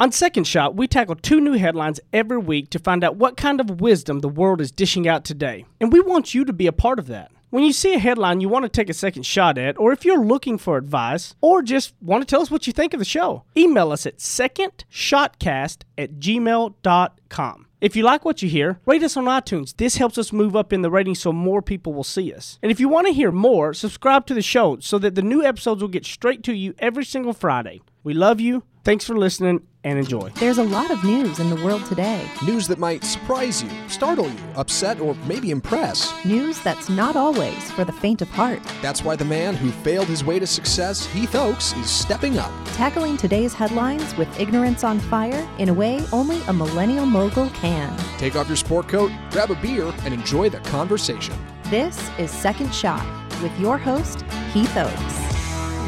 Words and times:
On 0.00 0.12
Second 0.12 0.44
Shot, 0.44 0.76
we 0.76 0.86
tackle 0.86 1.16
two 1.16 1.40
new 1.40 1.54
headlines 1.54 1.98
every 2.12 2.38
week 2.38 2.70
to 2.70 2.78
find 2.78 3.02
out 3.02 3.16
what 3.16 3.36
kind 3.36 3.60
of 3.60 3.80
wisdom 3.80 4.20
the 4.20 4.28
world 4.28 4.60
is 4.60 4.70
dishing 4.70 5.08
out 5.08 5.24
today. 5.24 5.64
And 5.80 5.92
we 5.92 5.98
want 5.98 6.34
you 6.34 6.44
to 6.44 6.52
be 6.52 6.68
a 6.68 6.72
part 6.72 7.00
of 7.00 7.08
that. 7.08 7.32
When 7.50 7.64
you 7.64 7.72
see 7.72 7.94
a 7.94 7.98
headline 7.98 8.40
you 8.40 8.48
want 8.48 8.62
to 8.62 8.68
take 8.68 8.88
a 8.88 8.94
second 8.94 9.24
shot 9.24 9.58
at, 9.58 9.76
or 9.76 9.90
if 9.90 10.04
you're 10.04 10.24
looking 10.24 10.56
for 10.56 10.76
advice, 10.76 11.34
or 11.40 11.62
just 11.62 11.94
want 12.00 12.22
to 12.22 12.26
tell 12.26 12.40
us 12.40 12.48
what 12.48 12.68
you 12.68 12.72
think 12.72 12.94
of 12.94 13.00
the 13.00 13.04
show, 13.04 13.42
email 13.56 13.90
us 13.90 14.06
at 14.06 14.18
secondshotcast 14.18 15.78
at 15.98 16.20
gmail.com. 16.20 17.66
If 17.80 17.96
you 17.96 18.04
like 18.04 18.24
what 18.24 18.40
you 18.40 18.48
hear, 18.48 18.78
rate 18.86 19.02
us 19.02 19.16
on 19.16 19.24
iTunes. 19.24 19.76
This 19.76 19.96
helps 19.96 20.16
us 20.16 20.32
move 20.32 20.54
up 20.54 20.72
in 20.72 20.82
the 20.82 20.90
ratings 20.92 21.18
so 21.18 21.32
more 21.32 21.60
people 21.60 21.92
will 21.92 22.04
see 22.04 22.32
us. 22.32 22.60
And 22.62 22.70
if 22.70 22.78
you 22.78 22.88
want 22.88 23.08
to 23.08 23.12
hear 23.12 23.32
more, 23.32 23.74
subscribe 23.74 24.26
to 24.26 24.34
the 24.34 24.42
show 24.42 24.78
so 24.78 24.96
that 25.00 25.16
the 25.16 25.22
new 25.22 25.44
episodes 25.44 25.82
will 25.82 25.88
get 25.88 26.06
straight 26.06 26.44
to 26.44 26.52
you 26.54 26.74
every 26.78 27.04
single 27.04 27.32
Friday. 27.32 27.80
We 28.04 28.14
love 28.14 28.40
you. 28.40 28.62
Thanks 28.84 29.04
for 29.04 29.18
listening 29.18 29.66
and 29.88 29.98
enjoy. 29.98 30.30
There's 30.36 30.58
a 30.58 30.62
lot 30.62 30.90
of 30.90 31.02
news 31.02 31.38
in 31.38 31.50
the 31.50 31.56
world 31.64 31.84
today. 31.86 32.28
News 32.44 32.66
that 32.68 32.78
might 32.78 33.02
surprise 33.04 33.62
you, 33.62 33.70
startle 33.88 34.28
you, 34.28 34.38
upset, 34.54 35.00
or 35.00 35.14
maybe 35.26 35.50
impress. 35.50 36.12
News 36.24 36.60
that's 36.60 36.88
not 36.88 37.16
always 37.16 37.70
for 37.72 37.84
the 37.84 37.92
faint 37.92 38.22
of 38.22 38.28
heart. 38.28 38.60
That's 38.82 39.02
why 39.02 39.16
the 39.16 39.24
man 39.24 39.56
who 39.56 39.70
failed 39.70 40.06
his 40.06 40.24
way 40.24 40.38
to 40.38 40.46
success, 40.46 41.06
Heath 41.06 41.34
Oaks, 41.34 41.72
is 41.76 41.90
stepping 41.90 42.38
up. 42.38 42.52
Tackling 42.74 43.16
today's 43.16 43.54
headlines 43.54 44.16
with 44.16 44.28
ignorance 44.38 44.84
on 44.84 45.00
fire 45.00 45.48
in 45.58 45.68
a 45.68 45.74
way 45.74 46.04
only 46.12 46.40
a 46.42 46.52
millennial 46.52 47.06
mogul 47.06 47.48
can. 47.50 47.96
Take 48.18 48.36
off 48.36 48.48
your 48.48 48.56
sport 48.56 48.88
coat, 48.88 49.10
grab 49.30 49.50
a 49.50 49.54
beer, 49.56 49.92
and 50.04 50.12
enjoy 50.12 50.50
the 50.50 50.60
conversation. 50.60 51.34
This 51.64 52.10
is 52.18 52.30
Second 52.30 52.74
Shot 52.74 53.06
with 53.42 53.58
your 53.58 53.78
host, 53.78 54.22
Heath 54.52 54.76
Oaks. 54.76 55.37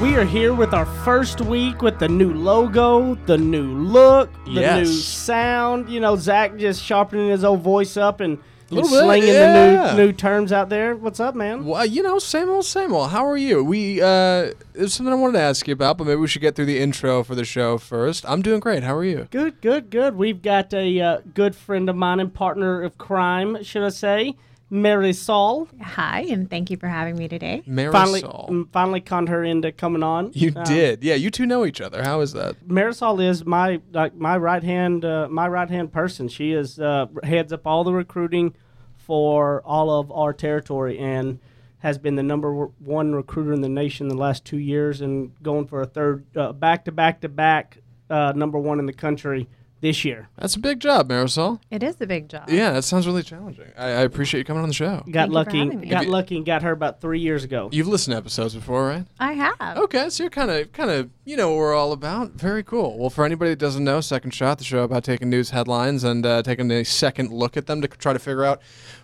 We 0.00 0.16
are 0.16 0.24
here 0.24 0.54
with 0.54 0.72
our 0.72 0.86
first 1.04 1.42
week 1.42 1.82
with 1.82 1.98
the 1.98 2.08
new 2.08 2.32
logo, 2.32 3.16
the 3.26 3.36
new 3.36 3.74
look, 3.74 4.30
the 4.46 4.52
Yes. 4.62 4.78
new 4.78 4.86
sound. 4.86 5.90
You 5.90 6.00
know, 6.00 6.16
Zach 6.16 6.56
just 6.56 6.82
sharpening 6.82 7.28
his 7.28 7.44
old 7.44 7.60
voice 7.60 7.98
up 7.98 8.20
and, 8.20 8.38
and 8.38 8.70
Little 8.70 8.90
bit, 8.90 9.04
slinging 9.04 9.28
yeah. 9.28 9.88
the 9.88 9.96
new 9.96 10.06
new 10.06 10.12
terms 10.14 10.52
out 10.52 10.70
there. 10.70 10.96
What's 10.96 11.20
up, 11.20 11.34
man? 11.34 11.66
Well, 11.66 11.84
you 11.84 12.02
know, 12.02 12.18
same 12.18 12.48
old, 12.48 12.64
same 12.64 12.94
old. 12.94 13.10
How 13.10 13.26
are 13.26 13.36
you? 13.36 13.62
We 13.62 14.00
uh, 14.00 14.52
there's 14.72 14.94
something 14.94 15.12
I 15.12 15.16
wanted 15.16 15.34
to 15.34 15.44
ask 15.44 15.68
you 15.68 15.74
about, 15.74 15.98
but 15.98 16.06
maybe 16.06 16.16
we 16.16 16.28
should 16.28 16.40
get 16.42 16.56
through 16.56 16.66
the 16.66 16.78
intro 16.78 17.22
for 17.22 17.34
the 17.34 17.44
show 17.44 17.76
first. 17.76 18.24
I'm 18.26 18.40
doing 18.40 18.60
great. 18.60 18.82
How 18.82 18.96
are 18.96 19.04
you? 19.04 19.28
Good, 19.30 19.60
good, 19.60 19.90
good. 19.90 20.16
We've 20.16 20.40
got 20.40 20.72
a 20.72 20.98
uh, 20.98 21.18
good 21.34 21.54
friend 21.54 21.90
of 21.90 21.96
mine 21.96 22.20
and 22.20 22.32
partner 22.32 22.80
of 22.82 22.96
crime, 22.96 23.62
should 23.62 23.82
I 23.82 23.90
say, 23.90 24.36
Marisol. 24.70 25.68
Hi, 25.82 26.20
and 26.30 26.48
thank 26.48 26.70
you 26.70 26.76
for 26.76 26.86
having 26.86 27.16
me 27.16 27.28
today. 27.28 27.62
Marisol. 27.66 27.92
Finally, 27.92 28.22
mm, 28.22 28.72
finally 28.72 29.00
conned 29.00 29.28
her 29.28 29.42
into 29.42 29.72
coming 29.72 30.02
on. 30.02 30.30
you 30.34 30.52
Um, 30.54 30.64
did, 30.64 31.02
yeah. 31.02 31.14
You 31.14 31.30
two 31.30 31.46
know 31.46 31.66
each 31.66 31.80
other. 31.80 32.02
How 32.02 32.20
is 32.20 32.32
that? 32.32 32.66
Marisol 32.66 33.22
is 33.22 33.44
my 33.44 33.80
like 33.92 34.14
my 34.14 34.36
right 34.36 34.62
hand 34.62 35.04
uh, 35.04 35.28
my 35.30 35.48
right 35.48 35.68
hand 35.68 35.92
person. 35.92 36.28
She 36.28 36.52
is 36.52 36.78
uh, 36.78 37.06
heads 37.24 37.52
up 37.52 37.66
all 37.66 37.84
the 37.84 37.92
recruiting 37.92 38.54
for 38.96 39.60
all 39.64 39.90
of 39.90 40.12
our 40.12 40.32
territory 40.32 40.98
and 40.98 41.40
has 41.78 41.98
been 41.98 42.14
the 42.14 42.22
number 42.22 42.66
one 42.78 43.14
recruiter 43.14 43.52
in 43.52 43.62
the 43.62 43.68
nation 43.68 44.08
the 44.08 44.14
last 44.14 44.44
two 44.44 44.58
years 44.58 45.00
and 45.00 45.32
going 45.42 45.66
for 45.66 45.80
a 45.80 45.86
third 45.86 46.24
uh, 46.36 46.52
back 46.52 46.84
to 46.84 46.92
back 46.92 47.20
to 47.22 47.28
back 47.28 47.78
uh, 48.10 48.32
number 48.36 48.58
one 48.58 48.78
in 48.78 48.86
the 48.86 48.92
country 48.92 49.48
this 49.80 50.04
year. 50.04 50.28
That's 50.36 50.54
a 50.56 50.58
big 50.58 50.80
job, 50.80 51.08
Marisol. 51.08 51.60
It 51.70 51.82
is 51.82 51.96
a 52.00 52.06
big 52.06 52.28
job. 52.28 52.48
Yeah, 52.50 52.72
that 52.72 52.82
sounds 52.82 53.06
really 53.06 53.22
challenging. 53.22 53.66
I, 53.78 53.86
I 53.86 54.00
appreciate 54.02 54.40
you 54.40 54.44
coming 54.44 54.62
on 54.62 54.68
the 54.68 54.74
show. 54.74 54.96
Got 54.96 55.04
Thank 55.04 55.14
you 55.14 55.24
for 55.26 55.32
lucky, 55.32 55.64
me. 55.64 55.86
got 55.88 56.04
you- 56.04 56.10
lucky, 56.10 56.36
and 56.36 56.44
got 56.46 56.62
her 56.62 56.72
about 56.72 57.00
three 57.00 57.20
years 57.20 57.44
ago. 57.44 57.68
You've 57.72 57.88
listened 57.88 58.12
to 58.12 58.18
episodes 58.18 58.54
before, 58.54 58.86
right? 58.86 59.06
I 59.18 59.32
have. 59.32 59.78
Okay, 59.78 60.08
so 60.10 60.22
you're 60.24 60.30
kind 60.30 60.50
of, 60.50 60.72
kind 60.72 60.90
of, 60.90 61.08
you 61.24 61.36
know 61.36 61.48
what 61.50 61.56
we're 61.58 61.74
all 61.74 61.92
about. 61.92 62.32
Very 62.32 62.62
cool. 62.62 62.98
Well, 62.98 63.10
for 63.10 63.24
anybody 63.24 63.50
that 63.52 63.58
doesn't 63.58 63.84
know, 63.84 64.00
Second 64.00 64.32
Shot, 64.32 64.58
the 64.58 64.64
show 64.64 64.82
about 64.82 65.04
taking 65.04 65.30
news 65.30 65.50
headlines 65.50 66.04
and 66.04 66.26
uh, 66.26 66.42
taking 66.42 66.70
a 66.70 66.84
second 66.84 67.32
look 67.32 67.56
at 67.56 67.66
them 67.66 67.80
to 67.80 67.88
try 67.88 68.12
to 68.12 68.18
figure 68.18 68.44
out 68.44 68.60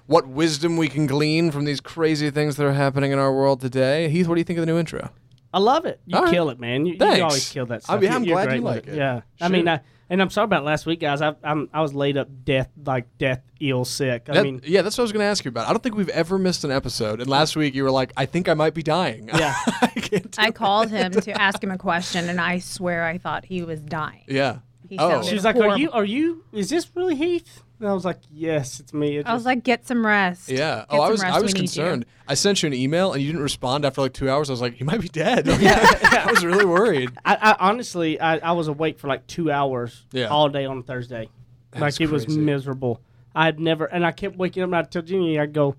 what 0.07 0.27
wisdom 0.29 0.77
we 0.77 0.89
can 0.89 1.07
glean 1.07 1.51
from 1.51 1.65
these 1.65 1.81
crazy 1.81 2.31
things 2.31 2.57
that 2.57 2.67
are 2.67 2.73
happening 2.75 3.13
in 3.13 3.19
our 3.19 3.33
world 3.33 3.61
today. 3.61 4.09
Heath, 4.09 4.29
what 4.29 4.35
do 4.35 4.41
you 4.41 4.45
think 4.45 4.59
of 4.59 4.67
the 4.67 4.73
new 4.73 4.79
intro? 4.79 5.11
I 5.55 5.59
love 5.59 5.87
it. 5.87 6.01
You 6.05 6.19
All 6.19 6.25
right. 6.25 6.33
kill 6.33 6.51
it, 6.51 6.61
man. 6.61 6.85
You, 6.85 6.95
you 7.01 7.23
always 7.23 7.49
kill 7.49 7.65
that 7.67 7.83
I 7.89 7.99
mean, 7.99 8.13
I'm 8.13 8.25
You're 8.25 8.35
glad 8.45 8.55
you 8.55 8.61
like 8.61 8.87
it. 8.87 8.95
Yeah. 8.95 9.23
I 9.41 9.49
mean, 9.49 9.67
I, 9.69 9.81
and 10.09 10.23
I'm 10.23 10.31
sorry 10.31 10.45
about 10.45 10.65
last 10.65 10.87
week, 10.87 11.01
guys. 11.01 11.21
I, 11.23 11.35
I'm 11.43 11.69
I 11.73 11.81
was 11.83 11.95
laid 11.95 12.17
up 12.17 12.29
death 12.45 12.69
like 12.85 13.07
death 13.19 13.43
ill 13.61 13.85
sick. 13.85 14.27
I 14.29 14.35
That- 14.35 14.45
mean, 14.45 14.61
yeah, 14.65 14.83
that's 14.83 14.97
what 14.99 15.03
I 15.03 15.05
was 15.05 15.13
going 15.13 15.23
to 15.25 15.27
ask 15.29 15.45
you 15.45 15.49
about. 15.49 15.67
I 15.69 15.73
don't 15.73 15.83
think 15.83 15.97
we've 15.97 16.09
ever 16.11 16.39
missed 16.39 16.65
an 16.65 16.71
episode. 16.71 17.21
And 17.21 17.29
last 17.29 17.57
week 17.57 17.75
you 17.75 17.83
were 17.85 17.91
like, 17.91 18.13
I 18.17 18.27
think 18.27 18.49
I 18.49 18.55
might 18.55 18.75
be 18.75 18.83
dying. 18.83 19.29
Yeah. 19.35 19.55
I 19.83 19.87
can't 19.89 20.31
do 20.31 20.43
I 20.43 20.51
called 20.51 20.91
him 20.91 21.13
to 21.13 21.31
ask 21.41 21.63
him 21.63 21.71
a 21.71 21.79
question, 21.79 22.29
and 22.29 22.41
I 22.41 22.59
swear 22.59 23.05
I 23.05 23.19
thought 23.19 23.45
he 23.47 23.63
was 23.63 23.81
dying. 23.81 24.25
Yeah. 24.29 24.59
He 24.89 24.99
Oh. 24.99 25.09
sounded 25.11 25.29
she's 25.31 25.45
like, 25.45 25.57
"Are 25.57 25.77
you? 25.77 25.91
Are 25.91 26.05
you? 26.05 26.45
Is 26.53 26.71
this 26.71 26.89
really 26.95 27.17
Heath?" 27.17 27.63
And 27.79 27.89
I 27.89 27.93
was 27.93 28.05
like, 28.07 28.19
"Yes, 28.33 28.81
it's 28.81 28.95
me." 28.95 29.19
It 29.19 29.27
I 29.27 29.35
was 29.35 29.41
just- 29.41 29.47
like, 29.47 29.63
get 29.63 29.87
some 29.87 30.05
rest. 30.07 30.49
Yeah. 30.49 30.87
Oh, 30.89 30.93
get 30.97 30.99
oh, 30.99 31.03
I 31.03 31.05
some 31.07 31.11
was 31.13 31.23
rest. 31.23 31.35
I 31.35 31.39
We 31.39 31.43
was 31.43 31.55
need 31.55 31.61
you." 31.61 31.67
concerned. 31.67 32.07
I 32.29 32.35
sent 32.35 32.63
you 32.63 32.67
an 32.69 32.73
email 32.75 33.13
and 33.13 33.21
you 33.23 33.29
didn't 33.29 33.43
respond 33.43 33.85
after 33.85 34.01
like 34.01 34.13
two 34.15 34.31
hours. 34.31 34.49
I 34.49 34.53
was 34.55 34.61
like, 34.63 34.81
you 34.81 34.87
might 34.87 35.01
be 35.01 35.09
dead. 35.09 35.47
I 35.49 36.27
was 36.31 36.45
really 36.45 36.65
worried. 36.65 37.11
I, 37.25 37.37
I 37.37 37.57
honestly, 37.69 38.19
I, 38.21 38.39
I 38.39 38.53
was 38.53 38.69
awake 38.69 38.99
for 38.99 39.09
like 39.09 39.27
two 39.27 39.51
hours 39.51 40.05
Yeah. 40.13 40.27
all 40.29 40.49
day 40.49 40.65
on 40.65 40.83
Thursday. 40.83 41.29
That's 41.73 41.81
like 41.83 42.01
it 42.01 42.11
was 42.11 42.25
crazy. 42.25 42.41
miserable. 42.41 43.01
I 43.35 43.45
had 43.45 43.61
never, 43.61 43.85
and 43.85 44.05
I 44.07 44.13
kept 44.13 44.37
waking 44.37 44.63
up. 44.63 44.69
And 44.69 44.77
I 44.77 44.83
tell 44.83 45.03
Jimmy, 45.03 45.39
I 45.39 45.45
go, 45.47 45.77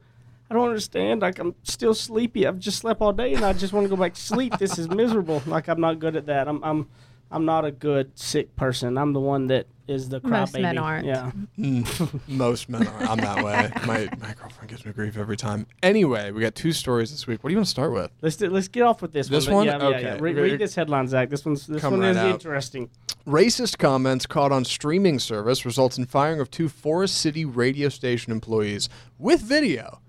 I 0.49 0.53
don't 0.53 0.67
understand. 0.67 1.21
Like 1.23 1.39
I'm 1.39 1.55
still 1.63 1.95
sleepy. 1.95 2.45
I've 2.45 2.59
just 2.59 2.77
slept 2.77 3.01
all 3.01 3.11
day, 3.11 3.33
and 3.33 3.43
I 3.43 3.51
just 3.53 3.73
want 3.73 3.85
to 3.85 3.89
go 3.89 3.99
back 3.99 4.13
to 4.13 4.21
sleep. 4.21 4.57
This 4.59 4.77
is 4.77 4.87
miserable. 4.87 5.41
Like 5.47 5.67
I'm 5.67 5.81
not 5.81 5.97
good 5.99 6.15
at 6.15 6.27
that. 6.27 6.47
I'm 6.47 6.63
I'm 6.63 6.87
I'm 7.31 7.45
not 7.45 7.65
a 7.65 7.71
good 7.71 8.17
sick 8.17 8.55
person. 8.55 8.97
I'm 8.97 9.13
the 9.13 9.19
one 9.19 9.47
that 9.47 9.67
is 9.88 10.09
the 10.09 10.19
Most 10.23 10.53
crybaby. 10.53 10.61
men 10.61 10.77
aren't. 10.77 11.05
Yeah. 11.05 11.31
Mm. 11.57 12.21
Most 12.27 12.67
men 12.69 12.85
aren't. 12.88 13.09
I'm 13.09 13.17
that 13.19 13.43
way. 13.43 13.71
My 13.85 14.09
my 14.19 14.33
girlfriend 14.33 14.69
gives 14.69 14.85
me 14.85 14.91
grief 14.93 15.17
every 15.17 15.38
time. 15.38 15.65
Anyway, 15.83 16.31
we 16.31 16.41
got 16.41 16.55
two 16.55 16.71
stories 16.73 17.11
this 17.11 17.25
week. 17.27 17.43
What 17.43 17.49
do 17.49 17.53
you 17.53 17.57
want 17.57 17.65
to 17.67 17.71
start 17.71 17.93
with? 17.93 18.11
Let's 18.21 18.35
do, 18.38 18.49
let's 18.49 18.67
get 18.67 18.83
off 18.83 19.01
with 19.01 19.13
this, 19.13 19.27
This 19.27 19.47
one. 19.47 19.55
one? 19.55 19.65
Yeah, 19.67 19.77
yeah, 19.77 19.89
yeah. 19.89 19.95
Okay. 20.13 20.19
Read, 20.21 20.35
Re- 20.35 20.41
read 20.51 20.59
this 20.59 20.75
headline, 20.75 21.07
Zach. 21.07 21.29
This 21.29 21.45
one's 21.45 21.67
this 21.67 21.81
Come 21.81 21.93
one 21.93 22.01
right 22.01 22.11
is 22.11 22.17
out. 22.17 22.29
interesting. 22.31 22.89
Racist 23.25 23.77
comments 23.77 24.25
caught 24.25 24.51
on 24.53 24.63
streaming 24.65 25.19
service 25.19 25.65
results 25.65 25.97
in 25.97 26.05
firing 26.05 26.39
of 26.39 26.49
two 26.51 26.69
Forest 26.69 27.17
City 27.17 27.44
radio 27.45 27.89
station 27.89 28.31
employees 28.31 28.88
with 29.17 29.41
video. 29.41 29.99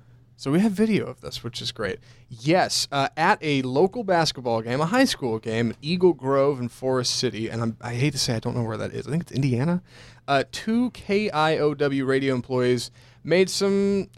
So 0.41 0.53
we 0.53 0.61
have 0.61 0.71
video 0.71 1.05
of 1.07 1.21
this, 1.21 1.43
which 1.43 1.61
is 1.61 1.73
great. 1.73 1.99
Yes, 2.29 2.87
uh, 2.93 3.09
at 3.17 3.41
a 3.43 3.61
local 3.63 4.05
basketball 4.05 4.63
game, 4.63 4.81
a 4.81 4.87
high 4.87 5.05
school 5.05 5.41
game, 5.41 5.75
Eagle 5.83 6.13
Grove 6.13 6.61
and 6.61 6.71
Forest 6.71 7.17
City, 7.17 7.49
and 7.49 7.61
I'm, 7.61 7.77
I 7.81 7.95
hate 7.95 8.13
to 8.13 8.19
say 8.21 8.37
I 8.37 8.39
don't 8.39 8.55
know 8.57 8.63
where 8.63 8.77
that 8.77 8.93
is. 8.93 9.09
I 9.09 9.11
think 9.11 9.23
it's 9.25 9.33
Indiana. 9.33 9.83
Uh, 10.29 10.45
two 10.53 10.93
KIOW 10.93 12.07
radio 12.07 12.37
employees 12.37 12.93
made 13.25 13.51
some 13.51 14.11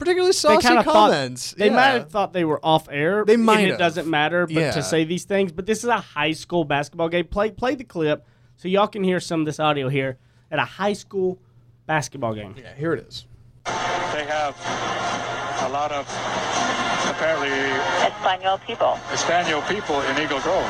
particularly 0.00 0.32
saucy 0.32 0.66
kinda 0.66 0.82
thought- 0.82 0.92
comments. 1.12 1.52
They 1.56 1.66
Yeah. 1.66 1.74
might 1.76 1.86
have 1.90 2.10
thought 2.10 2.32
they 2.32 2.44
were 2.44 2.58
off 2.66 2.88
air. 2.90 3.24
They 3.24 3.36
might 3.36 3.60
and 3.60 3.70
it 3.70 3.78
doesn't 3.78 4.08
matter, 4.10 4.48
but 4.48 4.54
Yeah. 4.56 4.70
to 4.72 4.82
say 4.82 5.04
these 5.04 5.26
things. 5.26 5.52
But 5.52 5.66
this 5.66 5.78
is 5.84 5.90
a 5.90 5.98
high 6.00 6.32
school 6.32 6.64
basketball 6.64 7.08
game. 7.08 7.26
Play 7.26 7.52
play 7.52 7.76
the 7.76 7.84
clip 7.84 8.26
so 8.56 8.66
y'all 8.66 8.88
can 8.88 9.04
hear 9.04 9.20
some 9.20 9.38
of 9.40 9.46
this 9.46 9.60
audio 9.60 9.88
here 9.88 10.18
at 10.50 10.58
a 10.58 10.64
high 10.64 10.92
school 10.94 11.38
basketball 11.86 12.34
game. 12.34 12.56
Yeah, 12.58 12.74
here 12.74 12.94
it 12.94 13.06
is. 13.06 13.26
They 13.64 14.24
have 14.24 14.56
a 15.68 15.70
lot 15.70 15.92
of 15.92 16.08
apparently 17.12 17.52
Espanol 18.00 18.56
people. 18.64 18.96
Espanol 19.12 19.60
people 19.68 20.00
in 20.00 20.16
Eagle 20.16 20.40
Grove. 20.40 20.64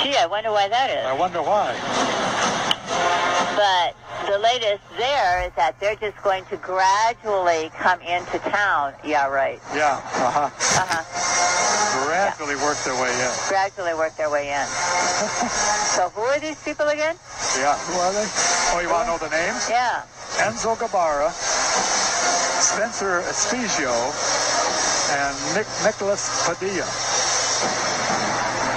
Gee, 0.00 0.16
I 0.16 0.24
wonder 0.30 0.50
why 0.50 0.68
that 0.68 0.88
is. 0.88 1.04
I 1.04 1.12
wonder 1.12 1.42
why. 1.44 1.76
But 3.52 3.92
the 4.32 4.38
latest 4.38 4.80
there 4.96 5.44
is 5.44 5.52
that 5.60 5.76
they're 5.78 6.00
just 6.00 6.16
going 6.24 6.46
to 6.46 6.56
gradually 6.56 7.68
come 7.76 8.00
into 8.00 8.38
town. 8.48 8.94
Yeah, 9.04 9.28
right. 9.28 9.60
Yeah, 9.76 10.00
uh-huh. 10.00 10.48
Uh-huh. 10.48 12.08
Gradually 12.08 12.56
work 12.64 12.80
their 12.88 12.96
way 12.96 13.12
in. 13.12 13.30
Gradually 13.52 13.92
work 13.92 14.16
their 14.16 14.30
way 14.30 14.48
in. 14.48 14.66
so 15.92 16.08
who 16.16 16.22
are 16.32 16.40
these 16.40 16.56
people 16.64 16.88
again? 16.88 17.16
Yeah, 17.60 17.76
who 17.76 18.00
are 18.00 18.12
they? 18.16 18.24
Oh, 18.72 18.80
you 18.80 18.88
want 18.88 19.04
to 19.04 19.12
know 19.12 19.20
the 19.20 19.28
names? 19.28 19.68
Yeah. 19.68 20.08
Enzo 20.40 20.72
Gabara, 20.80 21.28
Spencer 22.74 23.20
Espigio, 23.28 23.92
and 25.12 25.36
Nick 25.54 25.66
Nicholas 25.84 26.48
Padilla. 26.48 26.88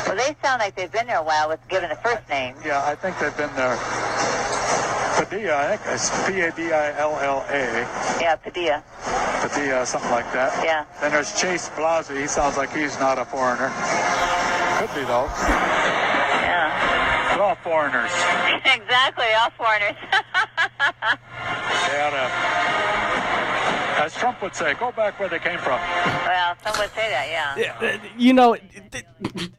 Well, 0.06 0.18
they 0.18 0.36
sound 0.44 0.59
like 0.59 0.75
they've 0.75 0.92
been 0.92 1.07
there 1.07 1.19
a 1.19 1.24
while 1.24 1.47
with 1.47 1.65
given 1.69 1.89
the 1.89 1.95
first 1.95 2.27
name. 2.27 2.56
Yeah, 2.65 2.83
I 2.83 2.95
think 2.95 3.18
they've 3.19 3.36
been 3.38 3.56
there. 3.56 3.77
Padilla, 5.15 5.56
I 5.56 5.77
think 5.77 5.81
it's 5.95 6.09
P-A-D-I-L-L-A. 6.27 7.62
Yeah, 8.21 8.36
Padilla. 8.36 8.83
Padilla, 9.47 9.86
something 9.86 10.12
like 10.12 10.31
that. 10.33 10.51
Yeah. 10.65 10.83
Then 11.00 11.12
there's 11.12 11.39
Chase 11.39 11.69
Blasi. 11.69 12.19
He 12.19 12.27
sounds 12.27 12.57
like 12.57 12.74
he's 12.74 13.00
not 13.00 13.18
a 13.18 13.24
foreigner. 13.24 13.71
Could 14.80 14.94
be, 14.94 15.07
though. 15.07 15.31
Yeah. 16.44 17.38
All 17.39 17.56
foreigners. 17.56 18.12
exactly, 18.65 19.27
all 19.39 19.51
foreigners. 19.51 19.95
They 21.86 22.01
had 22.01 22.13
a, 22.13 23.05
As 24.06 24.13
Trump 24.13 24.40
would 24.44 24.56
say, 24.56 24.75
go 24.75 24.92
back 24.92 25.19
where 25.19 25.28
they 25.30 25.40
came 25.40 25.57
from. 25.57 25.80
Well, 25.80 26.56
some 26.63 26.78
would 26.80 26.92
say 26.92 27.10
that, 27.10 27.28
yeah. 27.57 27.75
Uh, 27.81 27.98
you 28.18 28.34
know, 28.34 28.56
th- 28.92 29.06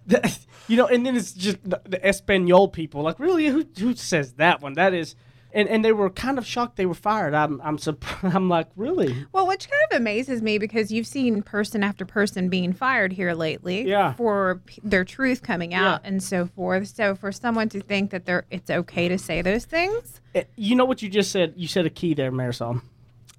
th- 0.09 0.39
you 0.69 0.77
know, 0.77 0.87
and 0.87 1.05
then 1.05 1.17
it's 1.17 1.33
just 1.33 1.59
the, 1.69 1.81
the 1.85 2.07
Espanol 2.07 2.69
people. 2.69 3.03
Like, 3.03 3.19
really, 3.19 3.47
who 3.47 3.67
who 3.79 3.95
says 3.97 4.35
that 4.35 4.61
one? 4.63 4.75
That 4.75 4.95
is, 4.95 5.17
and, 5.53 5.69
and 5.69 5.85
they 5.85 5.91
were 5.91 6.11
kind 6.11 6.39
of 6.39 6.47
shocked 6.47 6.77
they 6.77 6.87
were 6.87 6.95
fired. 6.95 7.35
I'm 7.35 7.61
I'm 7.65 7.77
surprised. 7.79 8.35
I'm 8.37 8.49
like, 8.49 8.69
really? 8.77 9.27
Well, 9.33 9.49
which 9.49 9.69
kind 9.69 9.83
of 9.91 9.97
amazes 10.01 10.43
me 10.43 10.59
because 10.59 10.93
you've 10.93 11.09
seen 11.09 11.43
person 11.43 11.83
after 11.83 12.05
person 12.05 12.49
being 12.49 12.73
fired 12.73 13.13
here 13.13 13.35
lately 13.35 13.89
Yeah. 13.89 14.13
for 14.15 14.61
p- 14.67 14.81
their 14.85 15.05
truth 15.05 15.43
coming 15.43 15.75
out 15.75 16.03
Yeah. 16.05 16.09
and 16.09 16.23
so 16.23 16.47
forth. 16.47 16.87
So 16.87 17.17
for 17.17 17.33
someone 17.33 17.69
to 17.71 17.81
think 17.81 18.11
that 18.13 18.27
they're 18.27 18.45
it's 18.53 18.71
okay 18.71 19.09
to 19.09 19.19
say 19.19 19.43
those 19.43 19.65
things, 19.65 20.21
Uh, 20.37 20.43
You 20.57 20.77
know 20.77 20.85
what 20.85 21.03
you 21.03 21.09
just 21.09 21.33
said? 21.33 21.55
You 21.57 21.67
said 21.67 21.85
a 21.87 21.91
key 21.91 22.15
there, 22.15 22.31
Marisol, 22.31 22.81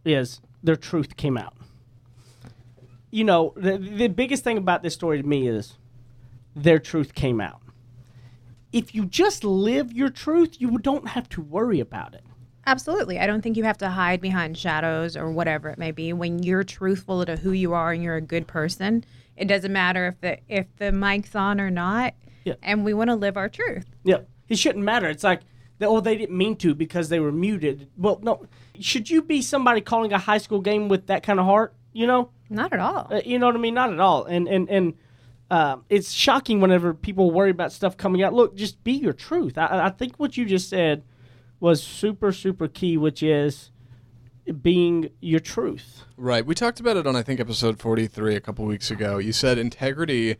is 0.06 0.42
their 0.68 0.76
truth 0.76 1.16
came 1.16 1.38
out. 1.38 1.54
You 3.10 3.24
know, 3.24 3.54
the, 3.56 3.78
the 3.78 4.10
biggest 4.10 4.44
thing 4.44 4.58
about 4.58 4.84
this 4.84 4.94
story 4.94 5.22
to 5.22 5.28
me 5.28 5.48
is 5.48 5.78
their 6.56 6.78
truth 6.78 7.16
came 7.16 7.40
out. 7.40 7.62
If 8.74 8.94
you 8.94 9.06
just 9.06 9.46
live 9.46 9.94
your 9.94 10.10
truth, 10.10 10.58
you 10.60 10.78
don't 10.78 11.08
have 11.08 11.30
to 11.30 11.42
worry 11.42 11.80
about 11.80 12.14
it. 12.14 12.24
absolutely. 12.66 13.18
I 13.18 13.26
don't 13.26 13.42
think 13.42 13.56
you 13.56 13.64
have 13.64 13.78
to 13.80 13.90
hide 13.90 14.20
behind 14.22 14.58
shadows 14.58 15.16
or 15.16 15.32
whatever 15.32 15.70
it 15.70 15.80
may 15.80 15.92
be. 15.92 16.12
When 16.14 16.44
you're 16.44 16.66
truthful 16.66 17.26
to 17.26 17.38
who 17.38 17.54
you 17.54 17.74
are 17.74 17.94
and 17.94 18.04
you're 18.04 18.18
a 18.18 18.22
good 18.22 18.46
person, 18.46 19.06
it 19.38 19.46
doesn't 19.48 19.72
matter 19.72 20.08
if 20.08 20.22
the 20.22 20.40
if 20.54 20.68
the 20.78 20.92
mic's 20.92 21.34
on 21.34 21.62
or 21.62 21.72
not. 21.72 22.14
Yeah. 22.44 22.56
And 22.62 22.84
we 22.84 22.94
want 22.94 23.10
to 23.10 23.16
live 23.16 23.38
our 23.38 23.50
truth. 23.50 23.86
Yeah, 24.04 24.20
it 24.50 24.58
shouldn't 24.60 24.84
matter. 24.84 25.08
It's 25.08 25.24
like, 25.24 25.42
oh, 25.82 26.02
they 26.02 26.18
didn't 26.18 26.38
mean 26.38 26.56
to 26.58 26.76
because 26.76 27.10
they 27.10 27.20
were 27.20 27.32
muted. 27.32 27.90
Well, 27.98 28.20
no, 28.22 28.48
should 28.80 29.10
you 29.10 29.22
be 29.22 29.42
somebody 29.42 29.82
calling 29.82 30.14
a 30.14 30.18
high 30.18 30.38
school 30.38 30.62
game 30.62 30.90
with 30.90 31.08
that 31.08 31.24
kind 31.24 31.40
of 31.40 31.46
heart? 31.46 31.74
You 31.94 32.08
know, 32.08 32.30
Not 32.50 32.74
at 32.74 32.80
all. 32.80 33.08
Uh, 33.12 33.22
you 33.26 33.40
know 33.40 33.48
what 33.48 33.56
I 33.56 33.60
mean? 33.60 33.74
Not 33.74 33.92
at 33.92 34.00
all. 34.00 34.26
And 34.26 34.48
and 34.48 34.70
and 34.70 34.94
uh, 35.50 35.78
it's 35.90 36.12
shocking 36.12 36.60
whenever 36.60 36.94
people 36.94 37.32
worry 37.32 37.52
about 37.52 37.72
stuff 37.72 37.98
coming 37.98 38.22
out. 38.24 38.34
Look, 38.34 38.56
just 38.56 38.84
be 38.84 38.94
your 38.94 39.14
truth. 39.14 39.58
I, 39.58 39.86
I 39.86 39.90
think 39.90 40.18
what 40.18 40.38
you 40.38 40.46
just 40.46 40.70
said 40.70 41.04
was 41.60 41.82
super 41.82 42.32
super 42.32 42.68
key, 42.68 42.98
which 42.98 43.24
is 43.24 43.72
being 44.62 45.10
your 45.20 45.40
truth. 45.40 46.04
Right. 46.16 46.46
We 46.46 46.56
talked 46.56 46.80
about 46.80 46.98
it 46.98 47.06
on 47.06 47.16
I 47.16 47.24
think 47.24 47.40
episode 47.40 47.80
43 47.80 48.36
a 48.36 48.40
couple 48.40 48.66
weeks 48.66 48.92
ago. 48.92 49.18
You 49.18 49.34
said 49.34 49.58
integrity 49.58 50.38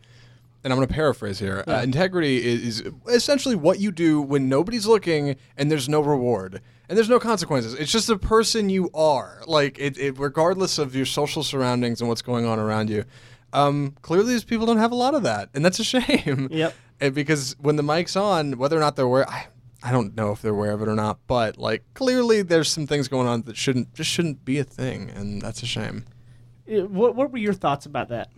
and 0.64 0.72
I'm 0.72 0.78
going 0.78 0.88
to 0.88 0.94
paraphrase 0.94 1.38
here. 1.38 1.62
Uh, 1.68 1.80
integrity 1.84 2.44
is, 2.44 2.80
is 2.80 2.92
essentially 3.08 3.54
what 3.54 3.78
you 3.78 3.92
do 3.92 4.20
when 4.20 4.48
nobody's 4.48 4.86
looking 4.86 5.36
and 5.56 5.70
there's 5.70 5.88
no 5.88 6.00
reward 6.00 6.60
and 6.88 6.96
there's 6.96 7.08
no 7.08 7.20
consequences. 7.20 7.74
It's 7.74 7.92
just 7.92 8.06
the 8.06 8.18
person 8.18 8.70
you 8.70 8.90
are. 8.94 9.42
Like 9.46 9.78
it, 9.78 9.98
it 9.98 10.18
regardless 10.18 10.78
of 10.78 10.94
your 10.94 11.06
social 11.06 11.42
surroundings 11.42 12.00
and 12.00 12.08
what's 12.08 12.22
going 12.22 12.46
on 12.46 12.58
around 12.58 12.90
you. 12.90 13.04
Um, 13.52 13.94
clearly, 14.02 14.34
these 14.34 14.44
people 14.44 14.66
don't 14.66 14.78
have 14.78 14.92
a 14.92 14.96
lot 14.96 15.14
of 15.14 15.22
that, 15.22 15.48
and 15.54 15.64
that's 15.64 15.78
a 15.78 15.84
shame. 16.02 16.48
Yep. 16.50 16.74
And 17.00 17.14
because 17.14 17.56
when 17.58 17.76
the 17.76 17.82
mic's 17.82 18.16
on, 18.16 18.58
whether 18.58 18.76
or 18.76 18.80
not 18.80 18.96
they're 18.96 19.04
aware, 19.04 19.28
I, 19.28 19.46
I 19.82 19.92
don't 19.92 20.16
know 20.16 20.32
if 20.32 20.42
they're 20.42 20.52
aware 20.52 20.72
of 20.72 20.82
it 20.82 20.88
or 20.88 20.94
not, 20.94 21.20
but 21.26 21.56
like 21.56 21.84
clearly 21.94 22.42
there's 22.42 22.68
some 22.68 22.86
things 22.86 23.08
going 23.08 23.28
on 23.28 23.42
that 23.42 23.56
shouldn't 23.56 23.94
just 23.94 24.10
shouldn't 24.10 24.44
be 24.44 24.58
a 24.58 24.64
thing, 24.64 25.10
and 25.10 25.40
that's 25.40 25.62
a 25.62 25.66
shame. 25.66 26.04
What 26.66 27.14
what 27.14 27.30
were 27.30 27.38
your 27.38 27.52
thoughts 27.54 27.86
about 27.86 28.08
that, 28.08 28.30